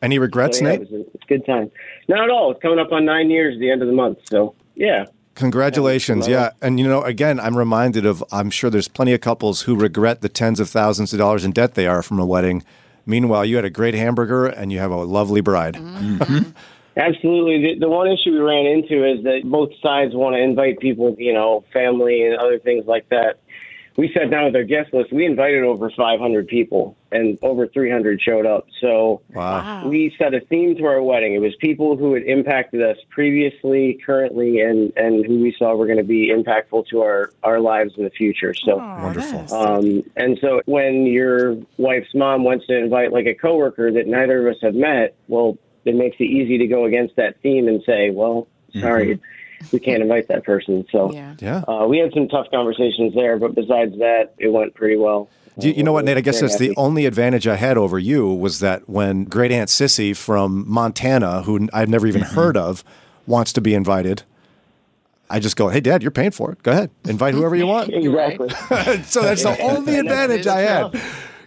Any 0.00 0.18
regrets, 0.18 0.58
so, 0.58 0.64
yeah, 0.64 0.70
Nate? 0.70 0.82
it 0.82 0.90
was 0.90 1.00
a, 1.00 1.04
it's 1.14 1.24
a 1.24 1.26
good 1.26 1.44
time. 1.44 1.70
Not 2.08 2.22
at 2.22 2.30
all. 2.30 2.52
It's 2.52 2.62
coming 2.62 2.78
up 2.78 2.92
on 2.92 3.04
nine 3.04 3.28
years 3.28 3.54
at 3.54 3.60
the 3.60 3.70
end 3.70 3.82
of 3.82 3.88
the 3.88 3.94
month, 3.94 4.18
so 4.30 4.54
yeah. 4.76 5.06
Congratulations. 5.34 6.26
Yeah. 6.26 6.50
And, 6.60 6.80
you 6.80 6.88
know, 6.88 7.02
again, 7.02 7.38
I'm 7.38 7.56
reminded 7.56 8.04
of, 8.04 8.24
I'm 8.32 8.50
sure 8.50 8.70
there's 8.70 8.88
plenty 8.88 9.12
of 9.12 9.20
couples 9.20 9.62
who 9.62 9.76
regret 9.76 10.20
the 10.20 10.28
tens 10.28 10.58
of 10.58 10.68
thousands 10.68 11.12
of 11.12 11.20
dollars 11.20 11.44
in 11.44 11.52
debt 11.52 11.74
they 11.74 11.86
are 11.86 12.02
from 12.02 12.18
a 12.18 12.26
wedding. 12.26 12.64
Meanwhile, 13.08 13.46
you 13.46 13.56
had 13.56 13.64
a 13.64 13.70
great 13.70 13.94
hamburger 13.94 14.46
and 14.46 14.70
you 14.70 14.80
have 14.80 14.90
a 14.90 14.96
lovely 14.96 15.40
bride. 15.40 15.74
Mm-hmm. 15.76 16.50
Absolutely. 16.98 17.62
The, 17.62 17.80
the 17.80 17.88
one 17.88 18.06
issue 18.06 18.32
we 18.32 18.38
ran 18.38 18.66
into 18.66 19.02
is 19.02 19.24
that 19.24 19.40
both 19.44 19.70
sides 19.82 20.14
want 20.14 20.34
to 20.34 20.42
invite 20.42 20.78
people, 20.78 21.16
you 21.18 21.32
know, 21.32 21.64
family 21.72 22.26
and 22.26 22.36
other 22.36 22.58
things 22.58 22.84
like 22.86 23.08
that. 23.08 23.40
We 23.96 24.12
sat 24.12 24.30
down 24.30 24.44
with 24.44 24.56
our 24.56 24.64
guest 24.64 24.92
list. 24.92 25.10
We 25.10 25.24
invited 25.24 25.64
over 25.64 25.90
500 25.90 26.48
people, 26.48 26.97
and 27.10 27.38
over 27.42 27.66
300 27.66 28.20
showed 28.20 28.46
up. 28.46 28.66
So 28.80 29.22
Wow. 29.32 29.86
we 29.88 30.14
set 30.18 30.34
a 30.34 30.40
theme 30.40 30.76
to 30.76 30.84
our 30.84 31.02
wedding. 31.02 31.34
It 31.34 31.40
was 31.40 31.54
people 31.56 31.96
who 31.96 32.14
had 32.14 32.22
impacted 32.24 32.82
us 32.82 32.96
previously, 33.10 33.98
currently, 34.04 34.60
and, 34.60 34.92
and 34.96 35.24
who 35.24 35.40
we 35.40 35.54
saw 35.58 35.74
were 35.74 35.86
going 35.86 35.98
to 35.98 36.04
be 36.04 36.30
impactful 36.30 36.86
to 36.88 37.00
our, 37.02 37.32
our 37.42 37.60
lives 37.60 37.94
in 37.96 38.04
the 38.04 38.10
future. 38.10 38.54
So, 38.54 38.76
Wonderful. 38.76 39.52
um, 39.54 40.02
and 40.16 40.38
so 40.40 40.60
when 40.66 41.06
your 41.06 41.56
wife's 41.76 42.14
mom 42.14 42.44
wants 42.44 42.66
to 42.66 42.76
invite 42.76 43.12
like 43.12 43.26
a 43.26 43.34
coworker 43.34 43.90
that 43.92 44.06
neither 44.06 44.46
of 44.46 44.54
us 44.56 44.60
have 44.62 44.74
met, 44.74 45.14
well, 45.28 45.56
it 45.84 45.94
makes 45.94 46.16
it 46.20 46.24
easy 46.24 46.58
to 46.58 46.66
go 46.66 46.84
against 46.84 47.16
that 47.16 47.40
theme 47.40 47.68
and 47.68 47.82
say, 47.84 48.10
well, 48.10 48.46
sorry, 48.80 49.18
we 49.72 49.80
can't 49.80 50.02
invite 50.02 50.28
that 50.28 50.44
person. 50.44 50.84
So 50.92 51.12
Yeah. 51.12 51.34
Yeah. 51.40 51.62
uh, 51.66 51.86
we 51.88 51.98
had 51.98 52.12
some 52.12 52.28
tough 52.28 52.48
conversations 52.50 53.14
there, 53.14 53.38
but 53.38 53.54
besides 53.54 53.96
that, 53.98 54.34
it 54.38 54.48
went 54.48 54.74
pretty 54.74 54.96
well. 54.96 55.28
Do 55.58 55.68
you, 55.68 55.74
you 55.74 55.82
know 55.82 55.92
what, 55.92 56.04
Nate? 56.04 56.16
I 56.16 56.20
guess 56.20 56.40
Very 56.40 56.48
that's 56.48 56.58
the 56.58 56.74
only 56.76 57.04
advantage 57.06 57.48
I 57.48 57.56
had 57.56 57.76
over 57.76 57.98
you 57.98 58.32
was 58.32 58.60
that 58.60 58.88
when 58.88 59.24
Great 59.24 59.50
Aunt 59.50 59.68
Sissy 59.68 60.16
from 60.16 60.64
Montana, 60.68 61.42
who 61.42 61.68
I've 61.72 61.88
never 61.88 62.06
even 62.06 62.22
mm-hmm. 62.22 62.34
heard 62.34 62.56
of, 62.56 62.84
wants 63.26 63.52
to 63.54 63.60
be 63.60 63.74
invited, 63.74 64.22
I 65.28 65.40
just 65.40 65.56
go, 65.56 65.68
"Hey, 65.68 65.80
Dad, 65.80 66.02
you're 66.02 66.10
paying 66.10 66.30
for 66.30 66.52
it. 66.52 66.62
Go 66.62 66.70
ahead, 66.70 66.90
invite 67.04 67.34
whoever 67.34 67.56
you 67.56 67.66
want." 67.66 67.92
Exactly. 67.98 68.48
so 69.04 69.22
that's 69.22 69.42
the 69.42 69.56
only 69.60 69.98
advantage 69.98 70.46
I 70.46 70.60
had. 70.60 71.02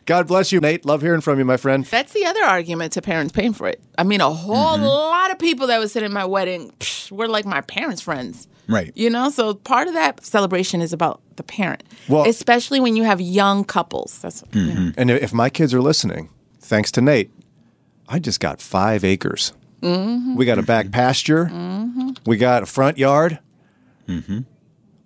God 0.05 0.27
bless 0.27 0.51
you, 0.51 0.59
Nate. 0.59 0.85
Love 0.85 1.01
hearing 1.01 1.21
from 1.21 1.39
you, 1.39 1.45
my 1.45 1.57
friend. 1.57 1.85
That's 1.85 2.11
the 2.11 2.25
other 2.25 2.43
argument 2.43 2.93
to 2.93 3.01
parents 3.01 3.31
paying 3.31 3.53
for 3.53 3.67
it. 3.67 3.81
I 3.97 4.03
mean, 4.03 4.19
a 4.19 4.29
whole 4.29 4.75
mm-hmm. 4.75 4.83
lot 4.83 5.31
of 5.31 5.39
people 5.39 5.67
that 5.67 5.79
was 5.79 5.91
sitting 5.91 6.07
at 6.07 6.11
my 6.11 6.25
wedding 6.25 6.73
psh, 6.79 7.11
were 7.11 7.27
like 7.27 7.45
my 7.45 7.61
parents' 7.61 8.01
friends. 8.01 8.47
Right. 8.71 8.91
You 8.95 9.09
know, 9.09 9.29
so 9.29 9.53
part 9.53 9.87
of 9.87 9.93
that 9.93 10.23
celebration 10.25 10.81
is 10.81 10.93
about 10.93 11.21
the 11.35 11.43
parent, 11.43 11.83
Well- 12.07 12.27
especially 12.27 12.79
when 12.79 12.95
you 12.95 13.03
have 13.03 13.19
young 13.19 13.63
couples. 13.63 14.19
That's 14.19 14.43
you 14.53 14.61
mm-hmm. 14.61 14.85
know. 14.85 14.91
And 14.97 15.11
if 15.11 15.33
my 15.33 15.49
kids 15.49 15.73
are 15.73 15.81
listening, 15.81 16.29
thanks 16.59 16.91
to 16.93 17.01
Nate, 17.01 17.31
I 18.07 18.19
just 18.19 18.39
got 18.39 18.61
five 18.61 19.03
acres. 19.03 19.53
Mm-hmm. 19.81 20.35
We 20.35 20.45
got 20.45 20.59
a 20.59 20.63
back 20.63 20.91
pasture. 20.91 21.45
Mm-hmm. 21.45 22.11
We 22.25 22.37
got 22.37 22.63
a 22.63 22.65
front 22.65 22.97
yard. 22.97 23.39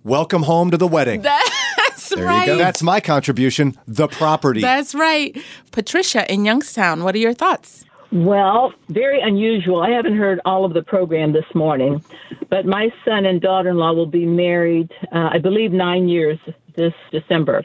Welcome 0.03 0.43
home 0.43 0.71
to 0.71 0.77
the 0.77 0.87
wedding. 0.87 1.21
that's 1.21 2.11
you 2.11 2.23
right. 2.23 2.45
go. 2.45 2.57
That's 2.57 2.83
my 2.83 2.99
contribution, 2.99 3.77
the 3.87 4.07
property. 4.07 4.61
That's 4.61 4.95
right. 4.95 5.37
Patricia 5.71 6.31
in 6.31 6.45
Youngstown, 6.45 7.03
what 7.03 7.15
are 7.15 7.19
your 7.19 7.33
thoughts? 7.33 7.84
Well, 8.15 8.73
very 8.87 9.19
unusual. 9.19 9.81
I 9.81 9.89
haven't 9.89 10.15
heard 10.15 10.39
all 10.45 10.63
of 10.63 10.73
the 10.73 10.81
program 10.81 11.33
this 11.33 11.43
morning, 11.53 12.01
but 12.49 12.65
my 12.65 12.89
son 13.03 13.25
and 13.25 13.41
daughter 13.41 13.71
in 13.71 13.75
law 13.75 13.91
will 13.91 14.05
be 14.05 14.25
married, 14.25 14.89
uh, 15.11 15.31
I 15.33 15.37
believe, 15.37 15.73
nine 15.73 16.07
years 16.07 16.39
this 16.77 16.93
December. 17.11 17.61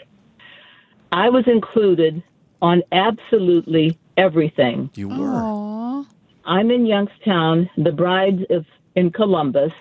I 1.12 1.28
was 1.28 1.44
included 1.46 2.20
on 2.60 2.82
absolutely 2.90 3.96
everything. 4.16 4.90
you 4.96 5.10
were. 5.10 5.40
Aw. 5.40 6.04
I'm 6.44 6.72
in 6.72 6.84
Youngstown. 6.84 7.70
The 7.76 7.92
bride 7.92 8.44
is 8.50 8.64
in 8.96 9.12
Columbus. 9.12 9.72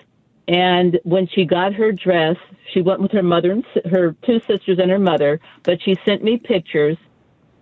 And 0.48 1.00
when 1.04 1.28
she 1.28 1.46
got 1.46 1.74
her 1.74 1.92
dress, 1.92 2.36
she 2.74 2.82
went 2.82 3.02
with 3.02 3.12
her 3.14 3.24
mother 3.24 3.52
and 3.52 3.66
her 3.90 4.16
two 4.24 4.40
sisters 4.48 4.78
and 4.80 4.92
her 4.92 5.00
mother, 5.00 5.40
but 5.64 5.82
she 5.82 5.98
sent 6.06 6.24
me 6.24 6.38
pictures, 6.38 6.98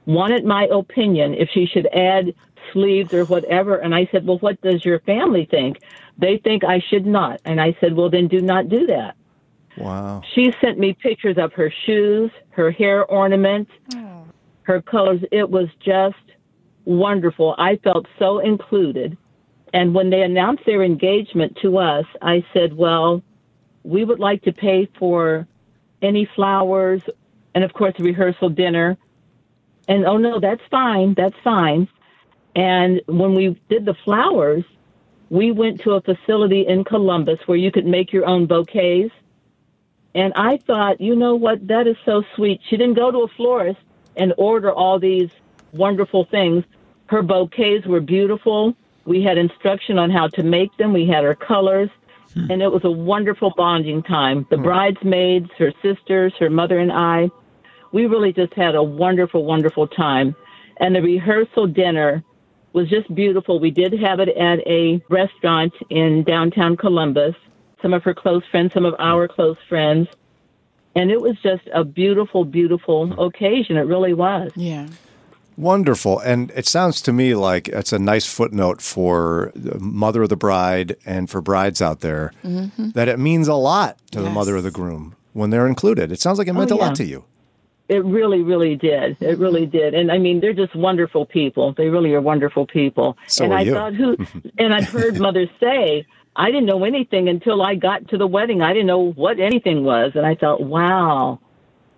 wanted 0.08 0.46
my 0.46 0.64
opinion 0.72 1.36
if 1.36 1.50
she 1.50 1.68
should 1.68 1.86
add 1.94 2.34
sleeves 2.74 3.14
or 3.14 3.26
whatever. 3.26 3.76
And 3.76 3.94
I 3.94 4.08
said, 4.12 4.26
Well, 4.26 4.40
what 4.40 4.60
does 4.62 4.84
your 4.84 5.00
family 5.02 5.46
think? 5.46 5.82
They 6.18 6.38
think 6.38 6.64
I 6.64 6.80
should 6.80 7.06
not. 7.06 7.42
And 7.46 7.62
I 7.62 7.78
said, 7.80 7.94
Well, 7.96 8.10
then 8.10 8.28
do 8.28 8.42
not 8.42 8.70
do 8.70 8.88
that. 8.88 9.16
Wow. 9.78 10.24
She 10.34 10.52
sent 10.60 10.80
me 10.80 10.94
pictures 10.94 11.38
of 11.38 11.54
her 11.54 11.72
shoes, 11.86 12.32
her 12.50 12.72
hair 12.72 13.06
ornament, 13.06 13.70
oh. 13.96 14.26
her 14.64 14.82
colors. 14.82 15.22
It 15.32 15.48
was 15.48 15.68
just 15.86 16.16
wonderful. 16.86 17.54
I 17.60 17.76
felt 17.84 18.08
so 18.18 18.40
included. 18.40 19.18
And 19.74 19.94
when 19.94 20.10
they 20.10 20.22
announced 20.22 20.66
their 20.66 20.84
engagement 20.84 21.58
to 21.62 21.78
us, 21.78 22.06
I 22.22 22.44
said, 22.54 22.74
Well, 22.76 23.22
we 23.84 24.04
would 24.04 24.20
like 24.20 24.44
to 24.44 24.54
pay 24.54 24.90
for 24.98 25.48
any 26.02 26.26
flowers 26.36 27.02
and, 27.54 27.64
of 27.64 27.74
course, 27.74 27.94
a 28.00 28.04
rehearsal 28.04 28.50
dinner. 28.50 28.98
And 29.88 30.06
oh, 30.06 30.18
no, 30.18 30.40
that's 30.40 30.62
fine. 30.70 31.14
That's 31.16 31.36
fine. 31.44 31.88
And 32.56 33.02
when 33.06 33.34
we 33.34 33.60
did 33.70 33.86
the 33.86 33.96
flowers, 34.04 34.64
we 35.30 35.52
went 35.52 35.82
to 35.82 35.92
a 35.92 36.02
facility 36.02 36.66
in 36.68 36.84
Columbus 36.84 37.40
where 37.46 37.58
you 37.58 37.72
could 37.72 37.86
make 37.86 38.12
your 38.12 38.26
own 38.26 38.46
bouquets. 38.46 39.14
And 40.16 40.34
I 40.36 40.58
thought, 40.58 41.00
you 41.00 41.16
know 41.16 41.36
what? 41.36 41.68
That 41.68 41.86
is 41.86 41.96
so 42.06 42.24
sweet. 42.36 42.62
She 42.70 42.78
didn't 42.78 42.96
go 42.96 43.12
to 43.12 43.20
a 43.20 43.28
florist 43.36 43.80
and 44.16 44.34
order 44.38 44.72
all 44.72 45.00
these 45.00 45.30
wonderful 45.74 46.26
things. 46.26 46.64
Her 47.06 47.22
bouquets 47.22 47.86
were 47.86 48.02
beautiful. 48.02 48.76
We 49.06 49.22
had 49.22 49.38
instruction 49.38 50.00
on 50.00 50.10
how 50.10 50.28
to 50.30 50.44
make 50.44 50.76
them. 50.78 50.94
We 50.94 51.08
had 51.08 51.24
her 51.24 51.36
colors. 51.36 51.90
Hmm. 52.34 52.52
And 52.52 52.62
it 52.62 52.72
was 52.72 52.84
a 52.84 52.92
wonderful 52.92 53.54
bonding 53.56 54.04
time. 54.04 54.48
The 54.50 54.58
hmm. 54.58 54.64
bridesmaids, 54.64 55.50
her 55.58 55.72
sisters, 55.84 56.34
her 56.40 56.50
mother, 56.50 56.80
and 56.80 56.92
I, 56.92 57.30
we 57.92 58.06
really 58.06 58.34
just 58.34 58.54
had 58.54 58.76
a 58.76 58.84
wonderful, 58.84 59.46
wonderful 59.46 59.88
time. 59.88 60.36
And 60.80 60.96
the 60.96 61.02
rehearsal 61.02 61.68
dinner 61.68 62.24
was 62.74 62.90
just 62.90 63.14
beautiful. 63.14 63.60
We 63.60 63.72
did 63.72 63.94
have 64.00 64.20
it 64.20 64.30
at 64.30 64.60
a 64.68 65.02
restaurant 65.10 65.74
in 65.90 66.24
downtown 66.24 66.78
Columbus. 66.78 67.36
Some 67.82 67.94
of 67.94 68.04
her 68.04 68.14
close 68.14 68.44
friends, 68.52 68.74
some 68.74 68.86
of 68.86 68.96
our 69.00 69.28
close 69.28 69.58
friends. 69.68 70.08
And 70.96 71.12
it 71.12 71.22
was 71.22 71.38
just 71.42 71.64
a 71.74 71.84
beautiful, 71.84 72.44
beautiful 72.44 73.20
occasion. 73.24 73.78
It 73.78 73.82
really 73.82 74.14
was. 74.14 74.52
Yeah. 74.56 74.88
Wonderful. 75.58 76.20
And 76.20 76.52
it 76.52 76.68
sounds 76.68 77.02
to 77.02 77.14
me 77.14 77.34
like 77.34 77.68
it's 77.70 77.92
a 77.92 77.98
nice 77.98 78.32
footnote 78.32 78.80
for 78.82 79.52
the 79.56 79.80
mother 79.80 80.22
of 80.24 80.30
the 80.30 80.36
bride 80.36 80.96
and 81.04 81.30
for 81.30 81.42
brides 81.42 81.82
out 81.82 82.02
there 82.02 82.32
mm-hmm. 82.44 82.92
that 82.92 83.08
it 83.08 83.18
means 83.18 83.48
a 83.48 83.56
lot 83.56 83.98
to 84.12 84.22
the 84.22 84.30
mother 84.30 84.56
of 84.56 84.64
the 84.64 84.72
groom 84.72 85.16
when 85.34 85.50
they're 85.50 85.66
included. 85.66 86.12
It 86.12 86.22
sounds 86.22 86.38
like 86.38 86.48
it 86.48 86.54
meant 86.54 86.72
oh, 86.72 86.76
a 86.76 86.78
yeah. 86.78 86.86
lot 86.86 86.96
to 86.98 87.06
you. 87.06 87.26
It 87.90 88.04
really, 88.04 88.42
really 88.42 88.76
did. 88.76 89.16
It 89.22 89.38
really 89.40 89.66
did. 89.66 89.94
And 89.94 90.12
I 90.12 90.18
mean, 90.18 90.42
they're 90.42 90.54
just 90.54 90.76
wonderful 90.76 91.26
people. 91.26 91.74
They 91.74 91.88
really 91.88 92.14
are 92.14 92.22
wonderful 92.22 92.68
people. 92.68 93.18
So 93.28 93.46
and 93.46 93.54
I 93.54 93.62
you. 93.62 93.74
thought 93.74 93.94
who 93.94 94.18
and 94.58 94.74
I've 94.74 94.90
heard 94.90 95.20
mothers 95.20 95.50
say, 95.60 96.06
I 96.36 96.48
didn't 96.48 96.66
know 96.66 96.84
anything 96.84 97.30
until 97.30 97.62
I 97.62 97.76
got 97.76 98.08
to 98.10 98.18
the 98.18 98.28
wedding. 98.28 98.62
I 98.62 98.74
didn't 98.74 98.88
know 98.88 99.12
what 99.14 99.40
anything 99.40 99.84
was. 99.86 100.12
And 100.16 100.26
I 100.26 100.36
thought, 100.36 100.62
wow, 100.62 101.40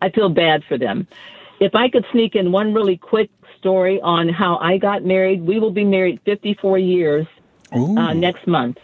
I 0.01 0.09
feel 0.11 0.29
bad 0.29 0.63
for 0.65 0.77
them. 0.77 1.07
If 1.59 1.75
I 1.75 1.89
could 1.89 2.05
sneak 2.11 2.35
in 2.35 2.51
one 2.51 2.73
really 2.73 2.95
quick 2.95 3.29
story 3.57 3.99
on 4.01 4.29
how 4.29 4.57
I 4.57 4.77
got 4.77 5.03
married, 5.03 5.41
we 5.41 5.59
will 5.59 5.71
be 5.71 5.83
married 5.83 6.21
54 6.23 6.77
years 6.77 7.27
uh, 7.73 8.13
next 8.13 8.47
month. 8.47 8.77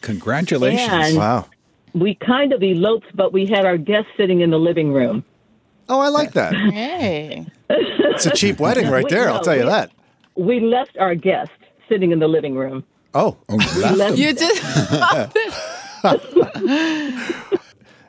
congratulations. 0.00 0.88
And- 0.90 1.16
Wow. 1.18 1.46
We 1.94 2.14
kind 2.14 2.54
of 2.54 2.62
eloped, 2.62 3.14
but 3.14 3.34
we 3.34 3.44
had 3.44 3.66
our 3.66 3.76
guests 3.76 4.10
sitting 4.16 4.40
in 4.40 4.48
the 4.50 4.58
living 4.58 4.94
room. 4.94 5.24
Oh, 5.88 6.00
I 6.00 6.08
like 6.08 6.32
that. 6.32 6.54
Hey. 6.54 7.46
It's 7.68 8.26
a 8.26 8.30
cheap 8.30 8.60
wedding 8.60 8.88
right 8.90 9.08
there. 9.08 9.28
I'll 9.30 9.42
tell 9.42 9.56
you 9.56 9.64
we- 9.64 9.68
that. 9.70 9.90
We 10.36 10.60
left 10.60 10.96
our 10.98 11.14
guest 11.14 11.50
sitting 11.88 12.12
in 12.12 12.18
the 12.18 12.28
living 12.28 12.54
room. 12.54 12.84
Oh, 13.14 13.36
Oh, 13.50 13.56
left 13.56 13.96
left- 13.98 14.18
You 14.18 14.32
just 14.32 14.62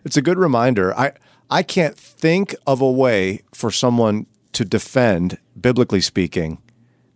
it's 0.05 0.17
a 0.17 0.21
good 0.21 0.38
reminder. 0.38 0.93
I 0.97 1.13
I 1.49 1.63
can't 1.63 1.97
think 1.97 2.55
of 2.65 2.81
a 2.81 2.89
way 2.91 3.41
for 3.53 3.71
someone 3.71 4.25
to 4.53 4.65
defend, 4.65 5.38
biblically 5.59 6.01
speaking, 6.01 6.59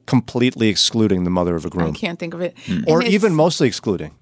completely 0.05 0.69
excluding 0.69 1.23
the 1.23 1.29
mother 1.29 1.55
of 1.55 1.65
a 1.65 1.67
I 1.67 1.71
groom, 1.71 1.93
I 1.95 1.97
can't 1.97 2.19
think 2.19 2.33
of 2.33 2.41
it. 2.41 2.55
or 2.87 2.99
And 2.99 3.07
it's- 3.07 3.13
even 3.13 3.35
mostly 3.35 3.67
excluding, 3.67 4.15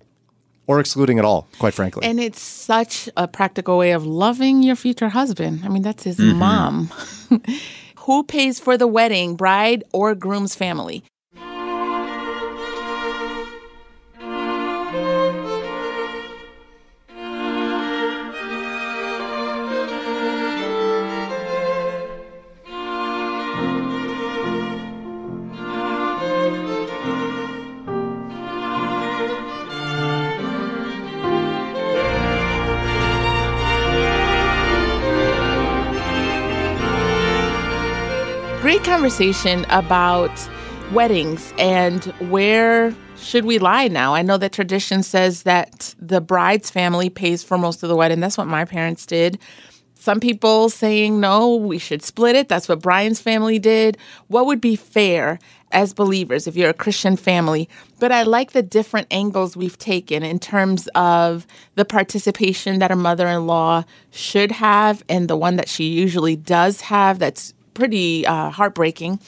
or 0.67 0.79
excluding 0.79 1.19
at 1.19 1.25
all. 1.25 1.47
Quite 1.59 1.73
frankly, 1.73 2.05
And 2.05 2.19
it's 2.19 2.41
such 2.41 3.09
a 3.17 3.27
practical 3.27 3.77
way 3.77 3.91
of 3.91 4.05
loving 4.05 4.63
your 4.63 4.75
future 4.75 5.09
husband. 5.09 5.61
I 5.63 5.69
mean, 5.69 5.81
that's 5.81 6.03
his 6.03 6.17
mm-hmm. 6.17 6.39
mom. 6.39 6.91
Who 7.99 8.23
pays 8.23 8.59
for 8.59 8.77
the 8.77 8.87
wedding, 8.87 9.35
bride 9.35 9.83
or 9.91 10.13
groom's 10.15 10.55
family? 10.55 11.03
Conversation 38.85 39.65
about 39.69 40.31
weddings 40.93 41.51
and 41.57 42.05
where 42.29 42.95
should 43.17 43.43
we 43.43 43.57
lie 43.57 43.87
now? 43.87 44.13
I 44.13 44.21
know 44.21 44.37
that 44.37 44.51
tradition 44.51 45.01
says 45.01 45.41
that 45.41 45.95
the 45.97 46.21
bride's 46.21 46.69
family 46.69 47.09
pays 47.09 47.43
for 47.43 47.57
most 47.57 47.81
of 47.81 47.89
the 47.89 47.95
wedding. 47.95 48.19
That's 48.19 48.37
what 48.37 48.45
my 48.45 48.63
parents 48.63 49.07
did. 49.07 49.39
Some 49.95 50.19
people 50.19 50.69
saying 50.69 51.19
no, 51.19 51.55
we 51.55 51.79
should 51.79 52.03
split 52.03 52.35
it. 52.35 52.47
That's 52.47 52.69
what 52.69 52.79
Brian's 52.79 53.19
family 53.19 53.57
did. 53.57 53.97
What 54.27 54.45
would 54.45 54.61
be 54.61 54.75
fair 54.75 55.39
as 55.71 55.95
believers 55.95 56.45
if 56.45 56.55
you're 56.55 56.69
a 56.69 56.75
Christian 56.75 57.17
family? 57.17 57.67
But 57.99 58.11
I 58.11 58.21
like 58.21 58.51
the 58.51 58.61
different 58.61 59.07
angles 59.09 59.57
we've 59.57 59.79
taken 59.79 60.21
in 60.21 60.37
terms 60.37 60.87
of 60.93 61.47
the 61.73 61.85
participation 61.85 62.77
that 62.77 62.91
a 62.91 62.95
mother 62.95 63.27
in 63.27 63.47
law 63.47 63.83
should 64.11 64.51
have 64.51 65.03
and 65.09 65.27
the 65.27 65.35
one 65.35 65.55
that 65.55 65.69
she 65.69 65.85
usually 65.85 66.35
does 66.35 66.81
have 66.81 67.17
that's 67.17 67.54
pretty 67.75 68.25
uh, 68.25 68.49
heartbreaking. 68.49 69.19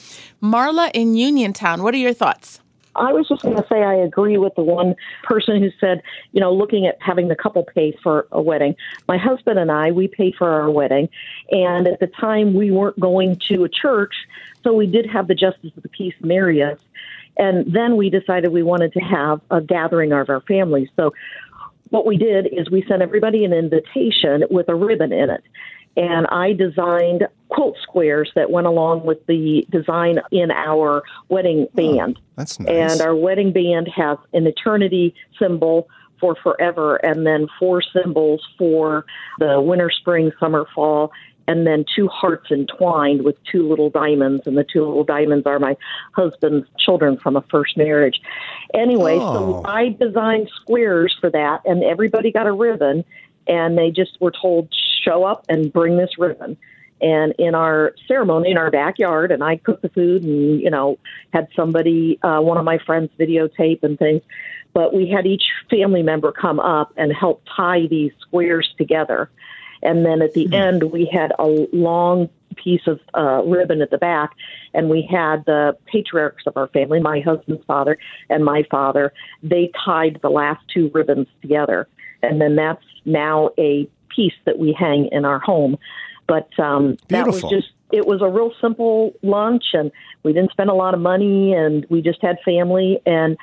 Marla 0.42 0.90
in 0.94 1.14
Uniontown, 1.14 1.82
what 1.82 1.94
are 1.94 1.98
your 1.98 2.12
thoughts? 2.12 2.60
I 2.96 3.12
was 3.12 3.28
just 3.28 3.42
going 3.42 3.56
to 3.56 3.66
say 3.68 3.84
I 3.84 3.94
agree 3.94 4.38
with 4.38 4.54
the 4.56 4.62
one 4.62 4.96
person 5.22 5.62
who 5.62 5.70
said, 5.78 6.02
you 6.32 6.40
know, 6.40 6.52
looking 6.52 6.86
at 6.86 7.00
having 7.00 7.28
the 7.28 7.36
couple 7.36 7.62
pay 7.62 7.96
for 8.02 8.26
a 8.32 8.42
wedding. 8.42 8.74
My 9.06 9.16
husband 9.16 9.58
and 9.58 9.70
I, 9.70 9.92
we 9.92 10.08
paid 10.08 10.34
for 10.34 10.50
our 10.50 10.70
wedding, 10.70 11.08
and 11.50 11.86
at 11.86 12.00
the 12.00 12.08
time 12.08 12.54
we 12.54 12.70
weren't 12.70 12.98
going 12.98 13.36
to 13.48 13.64
a 13.64 13.68
church, 13.68 14.14
so 14.64 14.72
we 14.72 14.86
did 14.86 15.06
have 15.06 15.28
the 15.28 15.34
Justice 15.34 15.70
of 15.76 15.82
the 15.82 15.88
Peace 15.88 16.14
marry 16.20 16.62
us. 16.62 16.78
And 17.36 17.72
then 17.72 17.96
we 17.96 18.10
decided 18.10 18.50
we 18.50 18.64
wanted 18.64 18.92
to 18.94 19.00
have 19.00 19.40
a 19.52 19.60
gathering 19.60 20.12
of 20.12 20.28
our 20.28 20.40
families. 20.40 20.88
So 20.96 21.14
what 21.90 22.04
we 22.04 22.16
did 22.16 22.48
is 22.52 22.68
we 22.68 22.84
sent 22.86 23.00
everybody 23.00 23.44
an 23.44 23.52
invitation 23.52 24.44
with 24.50 24.68
a 24.68 24.74
ribbon 24.74 25.12
in 25.12 25.30
it 25.30 25.44
and 25.98 26.28
I 26.28 26.52
designed 26.52 27.26
quilt 27.48 27.76
squares 27.82 28.30
that 28.36 28.50
went 28.50 28.68
along 28.68 29.04
with 29.04 29.26
the 29.26 29.66
design 29.70 30.20
in 30.30 30.52
our 30.52 31.02
wedding 31.28 31.66
oh, 31.68 31.74
band. 31.74 32.18
Oh, 32.18 32.22
that's 32.36 32.60
nice. 32.60 32.92
And 32.92 33.00
our 33.00 33.16
wedding 33.16 33.52
band 33.52 33.88
has 33.94 34.16
an 34.32 34.46
eternity 34.46 35.14
symbol 35.38 35.88
for 36.20 36.36
forever, 36.36 36.96
and 36.96 37.26
then 37.26 37.48
four 37.58 37.82
symbols 37.82 38.46
for 38.56 39.04
the 39.38 39.60
winter, 39.60 39.90
spring, 39.90 40.30
summer, 40.38 40.66
fall, 40.74 41.10
and 41.48 41.66
then 41.66 41.84
two 41.96 42.08
hearts 42.08 42.50
entwined 42.50 43.22
with 43.22 43.36
two 43.50 43.68
little 43.68 43.88
diamonds, 43.88 44.46
and 44.46 44.56
the 44.56 44.64
two 44.64 44.84
little 44.84 45.04
diamonds 45.04 45.46
are 45.46 45.58
my 45.58 45.76
husband's 46.12 46.68
children 46.78 47.16
from 47.16 47.36
a 47.36 47.42
first 47.50 47.76
marriage. 47.76 48.20
Anyway, 48.74 49.18
Oh. 49.20 49.62
so 49.62 49.62
I 49.64 49.96
designed 49.98 50.48
squares 50.60 51.16
for 51.20 51.30
that, 51.30 51.62
and 51.64 51.82
everybody 51.82 52.30
got 52.30 52.46
a 52.46 52.52
ribbon, 52.52 53.04
and 53.48 53.76
they 53.76 53.90
just 53.90 54.20
were 54.20 54.32
told 54.32 54.72
show 55.04 55.24
up 55.24 55.44
and 55.48 55.72
bring 55.72 55.96
this 55.96 56.18
ribbon. 56.18 56.56
And 57.00 57.32
in 57.38 57.54
our 57.54 57.94
ceremony 58.08 58.50
in 58.50 58.58
our 58.58 58.70
backyard, 58.70 59.30
and 59.30 59.42
I 59.42 59.56
cooked 59.56 59.82
the 59.82 59.88
food, 59.88 60.24
and 60.24 60.60
you 60.60 60.70
know 60.70 60.98
had 61.32 61.48
somebody, 61.54 62.18
uh, 62.22 62.40
one 62.40 62.58
of 62.58 62.64
my 62.64 62.78
friends, 62.78 63.10
videotape 63.18 63.82
and 63.82 63.98
things. 63.98 64.22
But 64.72 64.92
we 64.92 65.08
had 65.08 65.26
each 65.26 65.44
family 65.70 66.02
member 66.02 66.32
come 66.32 66.60
up 66.60 66.92
and 66.96 67.12
help 67.12 67.42
tie 67.56 67.86
these 67.86 68.12
squares 68.20 68.68
together. 68.76 69.30
And 69.82 70.04
then 70.04 70.22
at 70.22 70.34
the 70.34 70.52
end, 70.52 70.84
we 70.84 71.06
had 71.06 71.32
a 71.38 71.46
long 71.72 72.28
piece 72.56 72.86
of 72.86 73.00
uh, 73.14 73.42
ribbon 73.44 73.80
at 73.80 73.90
the 73.90 73.98
back, 73.98 74.32
and 74.74 74.90
we 74.90 75.02
had 75.02 75.44
the 75.46 75.76
patriarchs 75.86 76.44
of 76.46 76.56
our 76.56 76.68
family, 76.68 77.00
my 77.00 77.20
husband's 77.20 77.64
father 77.64 77.98
and 78.28 78.44
my 78.44 78.64
father. 78.70 79.12
They 79.42 79.70
tied 79.84 80.18
the 80.22 80.30
last 80.30 80.62
two 80.72 80.90
ribbons 80.92 81.28
together, 81.40 81.88
and 82.22 82.40
then 82.40 82.56
that's 82.56 82.84
now 83.04 83.50
a 83.58 83.88
piece 84.14 84.34
that 84.44 84.58
we 84.58 84.72
hang 84.72 85.08
in 85.12 85.24
our 85.24 85.38
home. 85.38 85.76
But 86.26 86.48
um, 86.58 86.96
that 87.08 87.26
was 87.26 87.42
just 87.42 87.68
it 87.92 88.06
was 88.06 88.20
a 88.20 88.28
real 88.28 88.52
simple 88.60 89.14
lunch, 89.22 89.64
and 89.72 89.90
we 90.22 90.32
didn't 90.32 90.50
spend 90.50 90.68
a 90.70 90.74
lot 90.74 90.92
of 90.94 91.00
money, 91.00 91.54
and 91.54 91.86
we 91.88 92.02
just 92.02 92.20
had 92.22 92.38
family 92.44 93.00
and. 93.06 93.36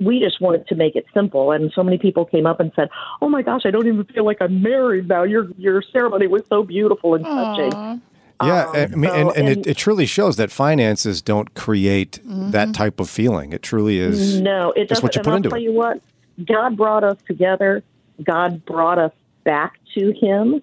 We 0.00 0.18
just 0.18 0.40
wanted 0.40 0.66
to 0.66 0.74
make 0.74 0.96
it 0.96 1.06
simple, 1.14 1.52
and 1.52 1.70
so 1.72 1.84
many 1.84 1.96
people 1.96 2.24
came 2.24 2.44
up 2.44 2.58
and 2.58 2.72
said, 2.74 2.88
"Oh 3.20 3.28
my 3.28 3.40
gosh, 3.40 3.60
I 3.64 3.70
don't 3.70 3.86
even 3.86 4.02
feel 4.06 4.24
like 4.24 4.38
I'm 4.40 4.60
married 4.60 5.06
now. 5.06 5.22
Your 5.22 5.46
your 5.58 5.80
ceremony 5.92 6.26
was 6.26 6.42
so 6.48 6.64
beautiful 6.64 7.14
and 7.14 7.24
touching." 7.24 8.02
Yeah, 8.42 8.68
I 8.74 8.86
mean, 8.88 9.04
and, 9.10 9.28
so- 9.28 9.34
and, 9.36 9.48
it, 9.48 9.56
and- 9.58 9.66
it 9.68 9.76
truly 9.76 10.06
shows 10.06 10.34
that 10.38 10.50
finances 10.50 11.22
don't 11.22 11.54
create 11.54 12.18
that 12.24 12.74
type 12.74 12.98
of 12.98 13.08
feeling. 13.08 13.52
It 13.52 13.62
truly 13.62 13.98
is 14.00 14.40
No, 14.40 14.72
it 14.72 14.88
doesn't. 14.88 15.04
what 15.04 15.14
you 15.14 15.20
and 15.20 15.24
put 15.24 15.30
I'll 15.30 15.36
into 15.36 15.48
tell 15.50 15.58
it. 15.58 15.62
you 15.62 15.72
what, 15.72 16.00
God 16.46 16.76
brought 16.76 17.04
us 17.04 17.18
together. 17.28 17.84
God 18.22 18.64
brought 18.64 18.98
us 18.98 19.12
back 19.44 19.78
to 19.94 20.12
Him, 20.12 20.62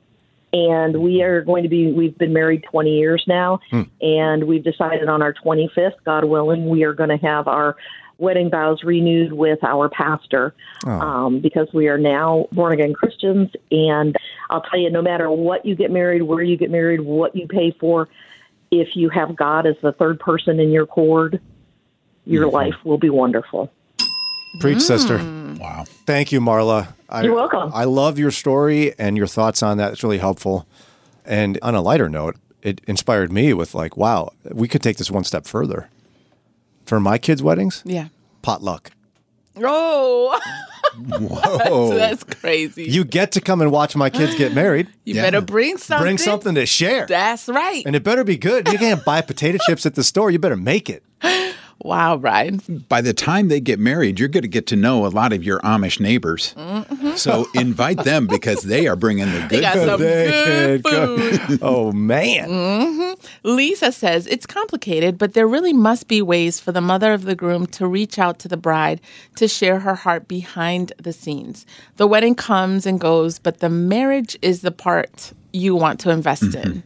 and 0.54 1.02
we 1.02 1.22
are 1.22 1.42
going 1.42 1.64
to 1.64 1.70
be. 1.70 1.92
We've 1.92 2.18
been 2.18 2.34
married 2.34 2.64
twenty 2.64 2.98
years 2.98 3.24
now, 3.28 3.60
Hmm. 3.70 3.84
and 4.02 4.44
we've 4.46 4.64
decided 4.64 5.08
on 5.08 5.22
our 5.22 5.34
twenty 5.34 5.70
fifth, 5.74 5.96
God 6.06 6.26
willing, 6.26 6.68
we 6.70 6.84
are 6.84 6.94
going 6.94 7.10
to 7.10 7.18
have 7.18 7.48
our 7.48 7.76
wedding 8.18 8.50
vows 8.50 8.84
renewed 8.84 9.32
with 9.32 9.64
our 9.64 9.88
pastor 9.88 10.54
Oh. 10.86 10.92
um, 10.92 11.40
because 11.40 11.70
we 11.74 11.88
are 11.88 11.98
now 11.98 12.48
born 12.52 12.74
again 12.74 12.94
Christians. 12.94 13.50
And 13.72 14.18
I'll 14.50 14.62
tell 14.62 14.78
you, 14.78 14.90
no 14.90 15.02
matter 15.02 15.32
what 15.32 15.66
you 15.66 15.74
get 15.74 15.90
married, 15.90 16.24
where 16.24 16.44
you 16.44 16.58
get 16.58 16.70
married, 16.70 17.00
what 17.00 17.34
you 17.34 17.48
pay 17.48 17.72
for, 17.80 18.10
if 18.72 18.90
you 18.98 19.08
have 19.08 19.38
God 19.38 19.66
as 19.66 19.76
the 19.82 19.94
third 19.94 20.20
person 20.20 20.60
in 20.60 20.70
your 20.70 20.86
cord, 20.86 21.40
your 22.26 22.48
Mm-hmm. 22.48 22.56
life 22.56 22.76
will 22.84 22.98
be 22.98 23.10
wonderful. 23.10 23.72
Preach, 24.60 24.82
sister. 24.82 25.20
Mm. 25.20 25.60
Wow. 25.60 25.86
Thank 26.06 26.32
you, 26.32 26.42
Marla. 26.42 26.88
I, 27.10 27.24
You're 27.24 27.36
welcome. 27.36 27.72
I 27.74 27.84
love 27.86 28.18
your 28.20 28.32
story 28.32 28.94
and 29.00 29.16
your 29.18 29.28
thoughts 29.28 29.62
on 29.64 29.78
that. 29.78 29.94
It's 29.94 30.04
really 30.04 30.18
helpful. 30.18 30.68
And 31.26 31.58
on 31.62 31.76
a 31.76 31.82
lighter 31.82 32.10
note, 32.10 32.36
it 32.62 32.82
inspired 32.88 33.32
me 33.32 33.54
with 33.54 33.74
like, 33.76 33.96
wow, 33.98 34.32
we 34.52 34.68
could 34.68 34.82
take 34.82 34.98
this 34.98 35.10
one 35.12 35.24
step 35.24 35.46
further. 35.46 35.90
For 36.86 37.00
my 37.00 37.18
kids' 37.18 37.44
weddings, 37.44 37.84
Yeah. 37.86 38.08
potluck. 38.42 38.92
Oh, 39.62 40.40
Whoa. 41.20 41.94
that's 41.96 42.24
crazy. 42.24 42.86
You 42.86 43.04
get 43.04 43.34
to 43.34 43.42
come 43.42 43.62
and 43.62 43.72
watch 43.72 43.96
my 43.96 44.10
kids 44.10 44.36
get 44.36 44.54
married. 44.54 44.88
You 45.06 45.16
Yeah. 45.16 45.24
better 45.24 45.42
bring 45.42 45.78
something. 45.78 46.04
Bring 46.04 46.18
something 46.18 46.56
to 46.56 46.66
share. 46.66 47.06
That's 47.08 47.48
right. 47.48 47.84
And 47.86 47.96
it 47.96 48.04
better 48.04 48.24
be 48.24 48.38
good. 48.38 48.68
You 48.68 48.78
can't 48.78 49.04
buy 49.06 49.22
potato 49.22 49.58
chips 49.68 49.86
at 49.86 49.96
the 49.96 50.04
store. 50.04 50.30
You 50.32 50.38
better 50.40 50.56
make 50.58 50.90
it. 50.90 51.04
Wow, 51.82 52.18
Brian. 52.18 52.58
By 52.90 53.00
the 53.00 53.14
time 53.14 53.48
they 53.48 53.62
get 53.62 53.80
married, 53.80 54.20
you're 54.20 54.28
going 54.28 54.42
to 54.42 54.50
get 54.50 54.68
to 54.68 54.76
know 54.76 55.06
a 55.06 55.08
lot 55.08 55.32
of 55.32 55.44
your 55.44 55.60
Amish 55.62 56.00
neighbors. 56.00 56.54
Mm-hmm. 56.58 57.12
So 57.16 57.48
invite 57.56 58.04
them 58.04 58.28
because 58.28 58.64
they 58.64 58.88
are 58.88 58.98
bringing 58.98 59.32
the 59.32 59.46
good 59.50 59.62
got 59.62 59.74
food. 59.76 59.86
some 59.86 60.02
They 60.02 60.82
good 60.82 60.84
food. 60.84 61.60
go. 61.60 61.66
Oh, 61.66 61.92
man. 61.94 62.50
Mm-hmm. 62.50 63.48
Lisa 63.48 63.92
says 63.94 64.28
it's 64.28 64.46
complicated, 64.46 65.18
but 65.18 65.34
there 65.34 65.48
really 65.48 65.74
must 65.74 66.10
be 66.10 66.22
ways 66.22 66.60
for 66.60 66.74
the 66.74 66.82
mother 66.82 67.14
of 67.14 67.24
the 67.24 67.36
groom 67.36 67.66
to 67.68 67.88
reach 67.88 68.20
out 68.20 68.40
to 68.40 68.50
the 68.50 68.58
bride 68.58 69.00
to 69.38 69.48
share 69.48 69.80
her 69.80 69.96
heart 69.96 70.28
behind 70.28 70.92
the 70.98 71.14
scenes. 71.14 71.66
The 71.96 72.08
wedding 72.08 72.36
comes 72.36 72.86
and 72.86 73.00
goes, 73.00 73.40
but 73.40 73.60
the 73.60 73.70
marriage 73.70 74.38
is 74.42 74.62
the 74.62 74.72
part 74.72 75.32
you 75.54 75.76
want 75.76 76.00
to 76.02 76.10
invest 76.10 76.44
mm-hmm. 76.44 76.72
in. 76.72 76.84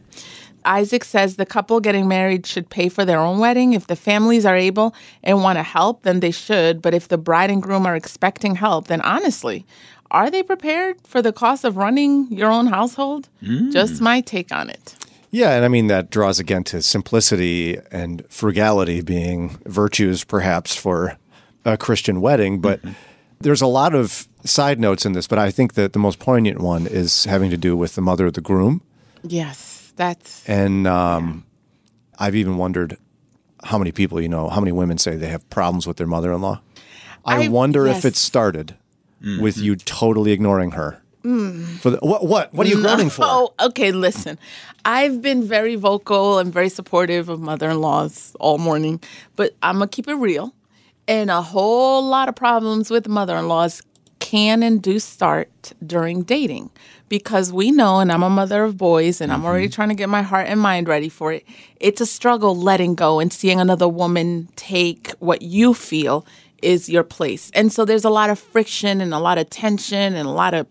Isaac 0.64 1.04
says 1.04 1.36
the 1.36 1.46
couple 1.46 1.80
getting 1.80 2.08
married 2.08 2.46
should 2.46 2.70
pay 2.70 2.88
for 2.88 3.04
their 3.04 3.20
own 3.20 3.38
wedding. 3.38 3.72
If 3.72 3.86
the 3.86 3.96
families 3.96 4.46
are 4.46 4.56
able 4.56 4.94
and 5.22 5.42
want 5.42 5.58
to 5.58 5.62
help, 5.62 6.02
then 6.02 6.20
they 6.20 6.30
should. 6.30 6.80
But 6.80 6.94
if 6.94 7.08
the 7.08 7.18
bride 7.18 7.50
and 7.50 7.62
groom 7.62 7.86
are 7.86 7.96
expecting 7.96 8.54
help, 8.54 8.88
then 8.88 9.00
honestly, 9.02 9.66
are 10.10 10.30
they 10.30 10.42
prepared 10.42 10.96
for 11.06 11.20
the 11.20 11.32
cost 11.32 11.64
of 11.64 11.76
running 11.76 12.28
your 12.30 12.50
own 12.50 12.66
household? 12.66 13.28
Hmm. 13.44 13.70
Just 13.70 14.00
my 14.00 14.20
take 14.20 14.52
on 14.52 14.70
it. 14.70 14.94
Yeah, 15.30 15.50
and 15.50 15.64
I 15.64 15.68
mean 15.68 15.88
that 15.88 16.10
draws 16.10 16.38
again 16.38 16.62
to 16.64 16.80
simplicity 16.80 17.76
and 17.90 18.24
frugality 18.28 19.00
being 19.00 19.58
virtues 19.66 20.22
perhaps 20.22 20.76
for 20.76 21.16
a 21.64 21.76
Christian 21.76 22.20
wedding, 22.20 22.60
but 22.60 22.80
mm-hmm. 22.82 22.92
there's 23.40 23.60
a 23.60 23.66
lot 23.66 23.96
of 23.96 24.28
side 24.44 24.78
notes 24.78 25.04
in 25.04 25.12
this, 25.12 25.26
but 25.26 25.40
I 25.40 25.50
think 25.50 25.74
that 25.74 25.92
the 25.92 25.98
most 25.98 26.20
poignant 26.20 26.60
one 26.60 26.86
is 26.86 27.24
having 27.24 27.50
to 27.50 27.56
do 27.56 27.76
with 27.76 27.96
the 27.96 28.00
mother 28.00 28.26
of 28.26 28.34
the 28.34 28.40
groom. 28.40 28.80
Yes, 29.24 29.73
that's 29.96 30.48
And 30.48 30.86
um, 30.86 31.44
I've 32.18 32.34
even 32.34 32.56
wondered 32.56 32.96
how 33.62 33.78
many 33.78 33.92
people, 33.92 34.20
you 34.20 34.28
know, 34.28 34.48
how 34.48 34.60
many 34.60 34.72
women 34.72 34.98
say 34.98 35.16
they 35.16 35.28
have 35.28 35.48
problems 35.50 35.86
with 35.86 35.96
their 35.96 36.06
mother-in-law. 36.06 36.60
I, 37.24 37.44
I- 37.44 37.48
wonder 37.48 37.86
if 37.86 38.04
it 38.04 38.16
started 38.16 38.76
with 39.40 39.56
you 39.56 39.76
totally 39.76 40.32
ignoring 40.32 40.72
her. 40.72 41.00
For 41.22 41.88
the, 41.90 41.98
what? 42.02 42.26
What? 42.26 42.52
What 42.52 42.66
are 42.66 42.70
you 42.70 42.82
groaning 42.82 43.08
for? 43.08 43.22
Oh, 43.24 43.54
okay. 43.68 43.92
Listen, 43.92 44.38
I've 44.84 45.22
been 45.22 45.42
very 45.42 45.74
vocal 45.76 46.38
and 46.38 46.52
very 46.52 46.68
supportive 46.68 47.30
of 47.30 47.40
mother-in-laws 47.40 48.36
all 48.38 48.58
morning, 48.58 49.00
but 49.34 49.54
I'm 49.62 49.76
gonna 49.76 49.88
keep 49.88 50.06
it 50.06 50.16
real. 50.16 50.54
And 51.08 51.30
a 51.30 51.40
whole 51.40 52.02
lot 52.06 52.28
of 52.28 52.34
problems 52.36 52.90
with 52.90 53.08
mother-in-laws 53.08 53.80
can 54.18 54.62
and 54.62 54.82
do 54.82 54.98
start 54.98 55.72
during 55.84 56.22
dating 56.22 56.70
because 57.08 57.52
we 57.52 57.70
know, 57.70 58.00
and 58.00 58.10
I'm 58.10 58.22
a 58.22 58.30
mother 58.30 58.64
of 58.64 58.76
boys, 58.76 59.20
and 59.20 59.30
I'm 59.30 59.38
mm-hmm. 59.38 59.46
already 59.46 59.68
trying 59.68 59.90
to 59.90 59.94
get 59.94 60.08
my 60.08 60.22
heart 60.22 60.48
and 60.48 60.60
mind 60.60 60.88
ready 60.88 61.08
for 61.08 61.32
it. 61.32 61.44
It's 61.78 62.00
a 62.00 62.06
struggle 62.06 62.56
letting 62.56 62.94
go 62.94 63.20
and 63.20 63.32
seeing 63.32 63.60
another 63.60 63.88
woman 63.88 64.48
take 64.56 65.10
what 65.18 65.42
you 65.42 65.74
feel 65.74 66.26
is 66.62 66.88
your 66.88 67.04
place. 67.04 67.50
And 67.54 67.72
so 67.72 67.84
there's 67.84 68.04
a 68.04 68.10
lot 68.10 68.30
of 68.30 68.38
friction 68.38 69.00
and 69.00 69.12
a 69.12 69.18
lot 69.18 69.38
of 69.38 69.50
tension 69.50 70.14
and 70.14 70.26
a 70.26 70.32
lot 70.32 70.54
of 70.54 70.66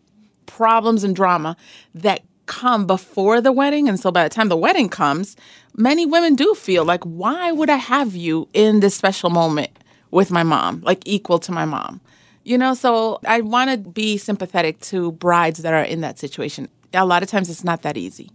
problems 0.45 1.03
and 1.03 1.15
drama 1.15 1.55
that 1.93 2.23
come 2.45 2.85
before 2.85 3.39
the 3.39 3.51
wedding. 3.51 3.87
And 3.87 3.99
so 3.99 4.11
by 4.11 4.23
the 4.23 4.29
time 4.29 4.49
the 4.49 4.57
wedding 4.57 4.89
comes, 4.89 5.37
many 5.75 6.05
women 6.05 6.35
do 6.35 6.53
feel 6.55 6.83
like, 6.83 7.03
why 7.03 7.51
would 7.51 7.69
I 7.69 7.77
have 7.77 8.15
you 8.15 8.49
in 8.53 8.79
this 8.79 8.95
special 8.95 9.29
moment 9.29 9.71
with 10.11 10.31
my 10.31 10.43
mom, 10.43 10.81
like 10.81 11.03
equal 11.05 11.39
to 11.39 11.51
my 11.51 11.65
mom? 11.65 12.01
You 12.43 12.57
know, 12.57 12.73
so 12.73 13.19
I 13.25 13.41
want 13.41 13.71
to 13.71 13.77
be 13.89 14.17
sympathetic 14.17 14.79
to 14.81 15.13
brides 15.13 15.59
that 15.61 15.73
are 15.73 15.83
in 15.83 16.01
that 16.01 16.19
situation. 16.19 16.67
A 16.93 17.05
lot 17.05 17.23
of 17.23 17.29
times 17.29 17.49
it's 17.49 17.63
not 17.63 17.81
that 17.83 17.97
easy. 17.97 18.29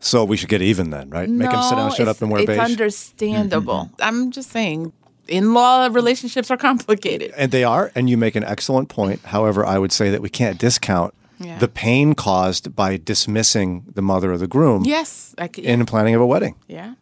So 0.00 0.24
we 0.24 0.36
should 0.38 0.48
get 0.48 0.62
even 0.62 0.90
then, 0.90 1.10
right? 1.10 1.28
Make 1.28 1.50
them 1.50 1.62
sit 1.62 1.76
down, 1.76 1.92
shut 1.92 2.08
up, 2.08 2.22
and 2.22 2.30
wear 2.30 2.40
It's 2.40 2.46
beige. 2.46 2.58
It's 2.58 2.70
understandable. 2.70 3.90
Mm-hmm. 3.92 4.02
I'm 4.02 4.30
just 4.30 4.50
saying, 4.50 4.92
in-law 5.28 5.88
relationships 5.92 6.50
are 6.50 6.56
complicated. 6.56 7.32
and 7.36 7.52
they 7.52 7.64
are, 7.64 7.92
and 7.94 8.08
you 8.08 8.16
make 8.16 8.34
an 8.34 8.44
excellent 8.44 8.88
point. 8.88 9.20
However, 9.26 9.64
I 9.64 9.78
would 9.78 9.92
say 9.92 10.10
that 10.10 10.22
we 10.22 10.30
can't 10.30 10.58
discount 10.58 11.12
Yeah. 11.38 11.58
the 11.58 11.68
pain 11.68 12.14
caused 12.14 12.74
by 12.74 12.96
dismissing 12.96 13.84
the 13.94 14.02
mother 14.02 14.32
of 14.32 14.40
the 14.40 14.46
groom 14.48 14.84
Yes, 14.86 15.34
in 15.58 15.84
planning 15.86 16.14
of 16.14 16.20
a 16.22 16.26
wedding. 16.26 16.54
yeah. 16.66 16.94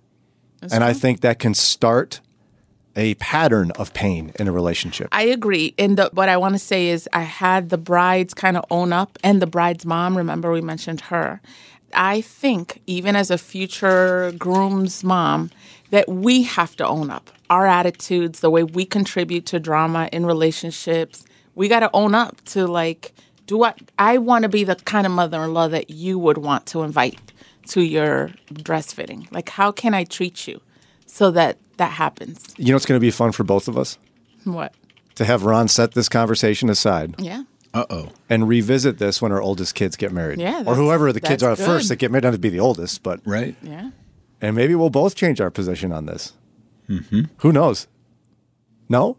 and 0.72 0.82
I 0.82 0.92
think 0.92 1.20
that 1.20 1.38
can 1.38 1.54
start 1.54 2.20
a 2.99 3.14
pattern 3.14 3.70
of 3.72 3.94
pain 3.94 4.32
in 4.38 4.49
a 4.49 4.53
relationship. 4.53 5.09
I 5.12 5.22
agree. 5.22 5.72
And 5.78 5.96
the, 5.96 6.11
what 6.12 6.28
I 6.28 6.36
want 6.36 6.57
to 6.57 6.59
say 6.59 6.88
is, 6.88 7.09
I 7.12 7.22
had 7.22 7.70
the 7.70 7.78
brides 7.78 8.34
kind 8.34 8.57
of 8.57 8.64
own 8.70 8.92
up, 8.92 9.18
and 9.22 9.40
the 9.40 9.46
bride's 9.46 9.86
mom. 9.86 10.18
Remember, 10.18 10.51
we 10.53 10.61
mentioned 10.61 11.01
her. 11.03 11.40
I 11.94 12.20
think, 12.20 12.82
even 12.86 13.16
as 13.16 13.30
a 13.30 13.38
future 13.38 14.32
groom's 14.32 15.03
mom, 15.05 15.51
that 15.90 16.09
we 16.09 16.42
have 16.42 16.76
to 16.76 16.86
own 16.86 17.09
up 17.09 17.30
our 17.49 17.66
attitudes, 17.66 18.40
the 18.40 18.51
way 18.51 18.62
we 18.62 18.84
contribute 18.84 19.46
to 19.46 19.59
drama 19.59 20.11
in 20.12 20.26
relationships. 20.26 21.24
We 21.55 21.68
got 21.68 21.80
to 21.80 21.90
own 21.94 22.14
up 22.14 22.44
to 22.46 22.66
like, 22.66 23.14
do 23.46 23.57
what 23.57 23.78
I 23.99 24.18
want 24.18 24.42
to 24.42 24.51
be 24.51 24.64
the 24.64 24.74
kind 24.74 25.07
of 25.07 25.12
mother-in-law 25.12 25.68
that 25.68 25.88
you 25.88 26.18
would 26.18 26.38
want 26.38 26.66
to 26.66 26.82
invite 26.82 27.32
to 27.68 27.80
your 27.80 28.32
dress 28.53 28.92
fitting. 28.92 29.28
Like, 29.30 29.49
how 29.49 29.72
can 29.72 29.94
I 29.94 30.05
treat 30.05 30.46
you 30.46 30.61
so 31.09 31.30
that 31.32 31.59
that 31.78 31.90
happens? 31.92 32.54
You 32.56 32.70
know, 32.70 32.76
it's 32.76 32.86
going 32.86 32.96
to 33.00 33.04
be 33.04 33.11
fun 33.11 33.32
for 33.32 33.42
both 33.44 33.66
of 33.68 33.76
us 33.76 33.98
What? 34.44 34.72
to 35.16 35.24
have 35.24 35.44
Ron 35.44 35.66
set 35.68 35.92
this 35.92 36.09
conversation 36.09 36.70
aside 36.70 37.14
Yeah. 37.18 37.42
Uh 37.74 37.84
oh. 37.90 38.09
and 38.30 38.48
revisit 38.48 38.98
this 38.98 39.20
when 39.20 39.30
our 39.32 39.42
oldest 39.42 39.74
kids 39.74 39.96
get 39.96 40.11
married. 40.12 40.38
Yeah, 40.40 40.62
or 40.66 40.74
whoever 40.74 41.12
the 41.12 41.20
kids 41.20 41.42
are 41.42 41.54
that's 41.54 41.66
first 41.68 41.88
that 41.90 41.96
get 41.96 42.11
married. 42.11 42.24
Not 42.24 42.30
to 42.32 42.38
be 42.38 42.48
the 42.48 42.61
oldest, 42.61 43.02
but 43.02 43.20
Right. 43.26 43.54
Yeah. 43.62 43.90
and 44.40 44.54
maybe 44.56 44.74
we'll 44.74 44.88
both 44.90 45.14
change 45.14 45.40
our 45.40 45.50
position 45.50 45.92
on 45.92 46.06
this. 46.06 46.32
Mm-hmm. 46.88 47.22
Who 47.38 47.52
knows? 47.52 47.86
No, 48.88 49.18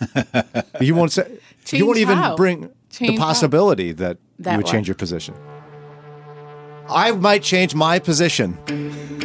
you 0.80 0.94
won't 0.94 1.12
say. 1.12 1.24
Change 1.64 1.80
you 1.80 1.86
won't 1.86 1.98
even 1.98 2.16
how? 2.18 2.36
bring 2.36 2.70
Change 2.90 3.16
the 3.16 3.20
how? 3.20 3.26
possibility 3.26 3.90
that, 3.92 4.18
That 4.38 4.52
you 4.52 4.56
would 4.58 4.66
what? 4.66 4.72
change 4.72 4.86
your 4.88 4.94
position. 4.94 5.34
I 6.88 7.10
might 7.12 7.42
change 7.42 7.74
my 7.74 7.98
position 7.98 8.58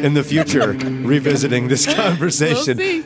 in 0.02 0.14
the 0.14 0.24
future, 0.24 0.72
revisiting 1.04 1.68
this 1.68 1.92
conversation. 1.92 2.76
We'll. 2.78 3.02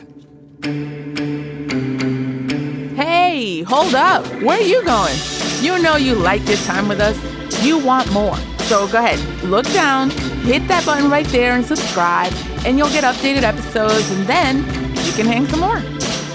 Hey, 2.95 3.61
hold 3.61 3.93
up. 3.93 4.25
Where 4.41 4.57
are 4.59 4.61
you 4.61 4.83
going? 4.83 5.15
You 5.61 5.81
know 5.81 5.95
you 5.95 6.15
like 6.15 6.47
your 6.47 6.57
time 6.57 6.87
with 6.87 6.99
us. 6.99 7.15
You 7.63 7.77
want 7.77 8.11
more. 8.11 8.35
So 8.67 8.87
go 8.87 8.97
ahead, 8.97 9.19
look 9.43 9.65
down, 9.73 10.09
hit 10.41 10.67
that 10.67 10.85
button 10.85 11.09
right 11.09 11.25
there 11.27 11.53
and 11.53 11.65
subscribe, 11.65 12.33
and 12.65 12.77
you'll 12.77 12.89
get 12.89 13.03
updated 13.05 13.43
episodes, 13.43 14.11
and 14.11 14.27
then 14.27 14.57
you 15.05 15.13
can 15.13 15.25
hang 15.25 15.47
some 15.47 15.61
more. 15.61 15.77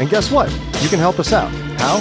And 0.01 0.09
guess 0.09 0.31
what? 0.31 0.51
You 0.81 0.89
can 0.89 0.99
help 0.99 1.18
us 1.18 1.33
out. 1.33 1.51
How? 1.79 1.97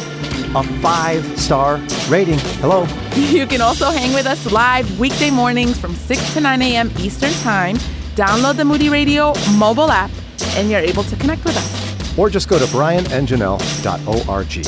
A 0.57 0.63
five 0.81 1.25
star 1.39 1.77
rating. 2.09 2.39
Hello. 2.61 2.85
You 3.15 3.45
can 3.45 3.59
also 3.61 3.89
hang 3.89 4.13
with 4.13 4.25
us 4.25 4.49
live 4.51 4.99
weekday 4.99 5.31
mornings 5.31 5.77
from 5.77 5.95
6 5.95 6.33
to 6.33 6.39
9 6.39 6.61
a.m. 6.61 6.89
Eastern 6.99 7.33
Time. 7.43 7.75
Download 8.15 8.55
the 8.55 8.63
Moody 8.63 8.87
Radio 8.87 9.33
mobile 9.57 9.91
app, 9.91 10.11
and 10.55 10.69
you're 10.69 10.79
able 10.79 11.03
to 11.03 11.17
connect 11.17 11.43
with 11.43 11.57
us. 11.57 12.17
Or 12.17 12.29
just 12.29 12.47
go 12.47 12.57
to 12.57 12.63
brianandjanelle.org. 12.65 14.67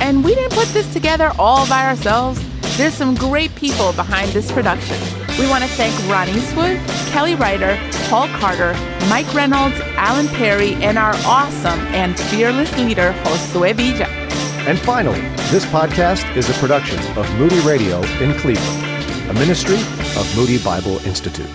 And 0.00 0.24
we 0.24 0.36
didn't 0.36 0.52
put 0.52 0.68
this 0.68 0.92
together 0.92 1.32
all 1.36 1.68
by 1.68 1.88
ourselves. 1.88 2.40
There's 2.76 2.94
some 2.94 3.16
great 3.16 3.52
people 3.56 3.92
behind 3.92 4.30
this 4.30 4.52
production. 4.52 4.96
We 5.38 5.48
want 5.48 5.64
to 5.64 5.70
thank 5.70 5.92
Ron 6.08 6.28
Eastwood, 6.28 6.78
Kelly 7.12 7.34
Ryder, 7.34 7.76
Paul 8.08 8.28
Carter, 8.38 8.72
Mike 9.08 9.32
Reynolds, 9.34 9.80
Alan 9.96 10.28
Perry, 10.28 10.74
and 10.74 10.96
our 10.96 11.14
awesome 11.24 11.80
and 11.94 12.16
fearless 12.18 12.70
leader, 12.78 13.12
Josue 13.24 13.74
Villa. 13.74 14.19
And 14.66 14.78
finally, 14.78 15.20
this 15.50 15.64
podcast 15.66 16.36
is 16.36 16.48
a 16.50 16.52
production 16.54 16.98
of 17.16 17.28
Moody 17.38 17.58
Radio 17.60 18.02
in 18.20 18.38
Cleveland, 18.38 19.30
a 19.30 19.32
ministry 19.32 19.78
of 20.16 20.36
Moody 20.36 20.58
Bible 20.58 20.98
Institute. 21.06 21.48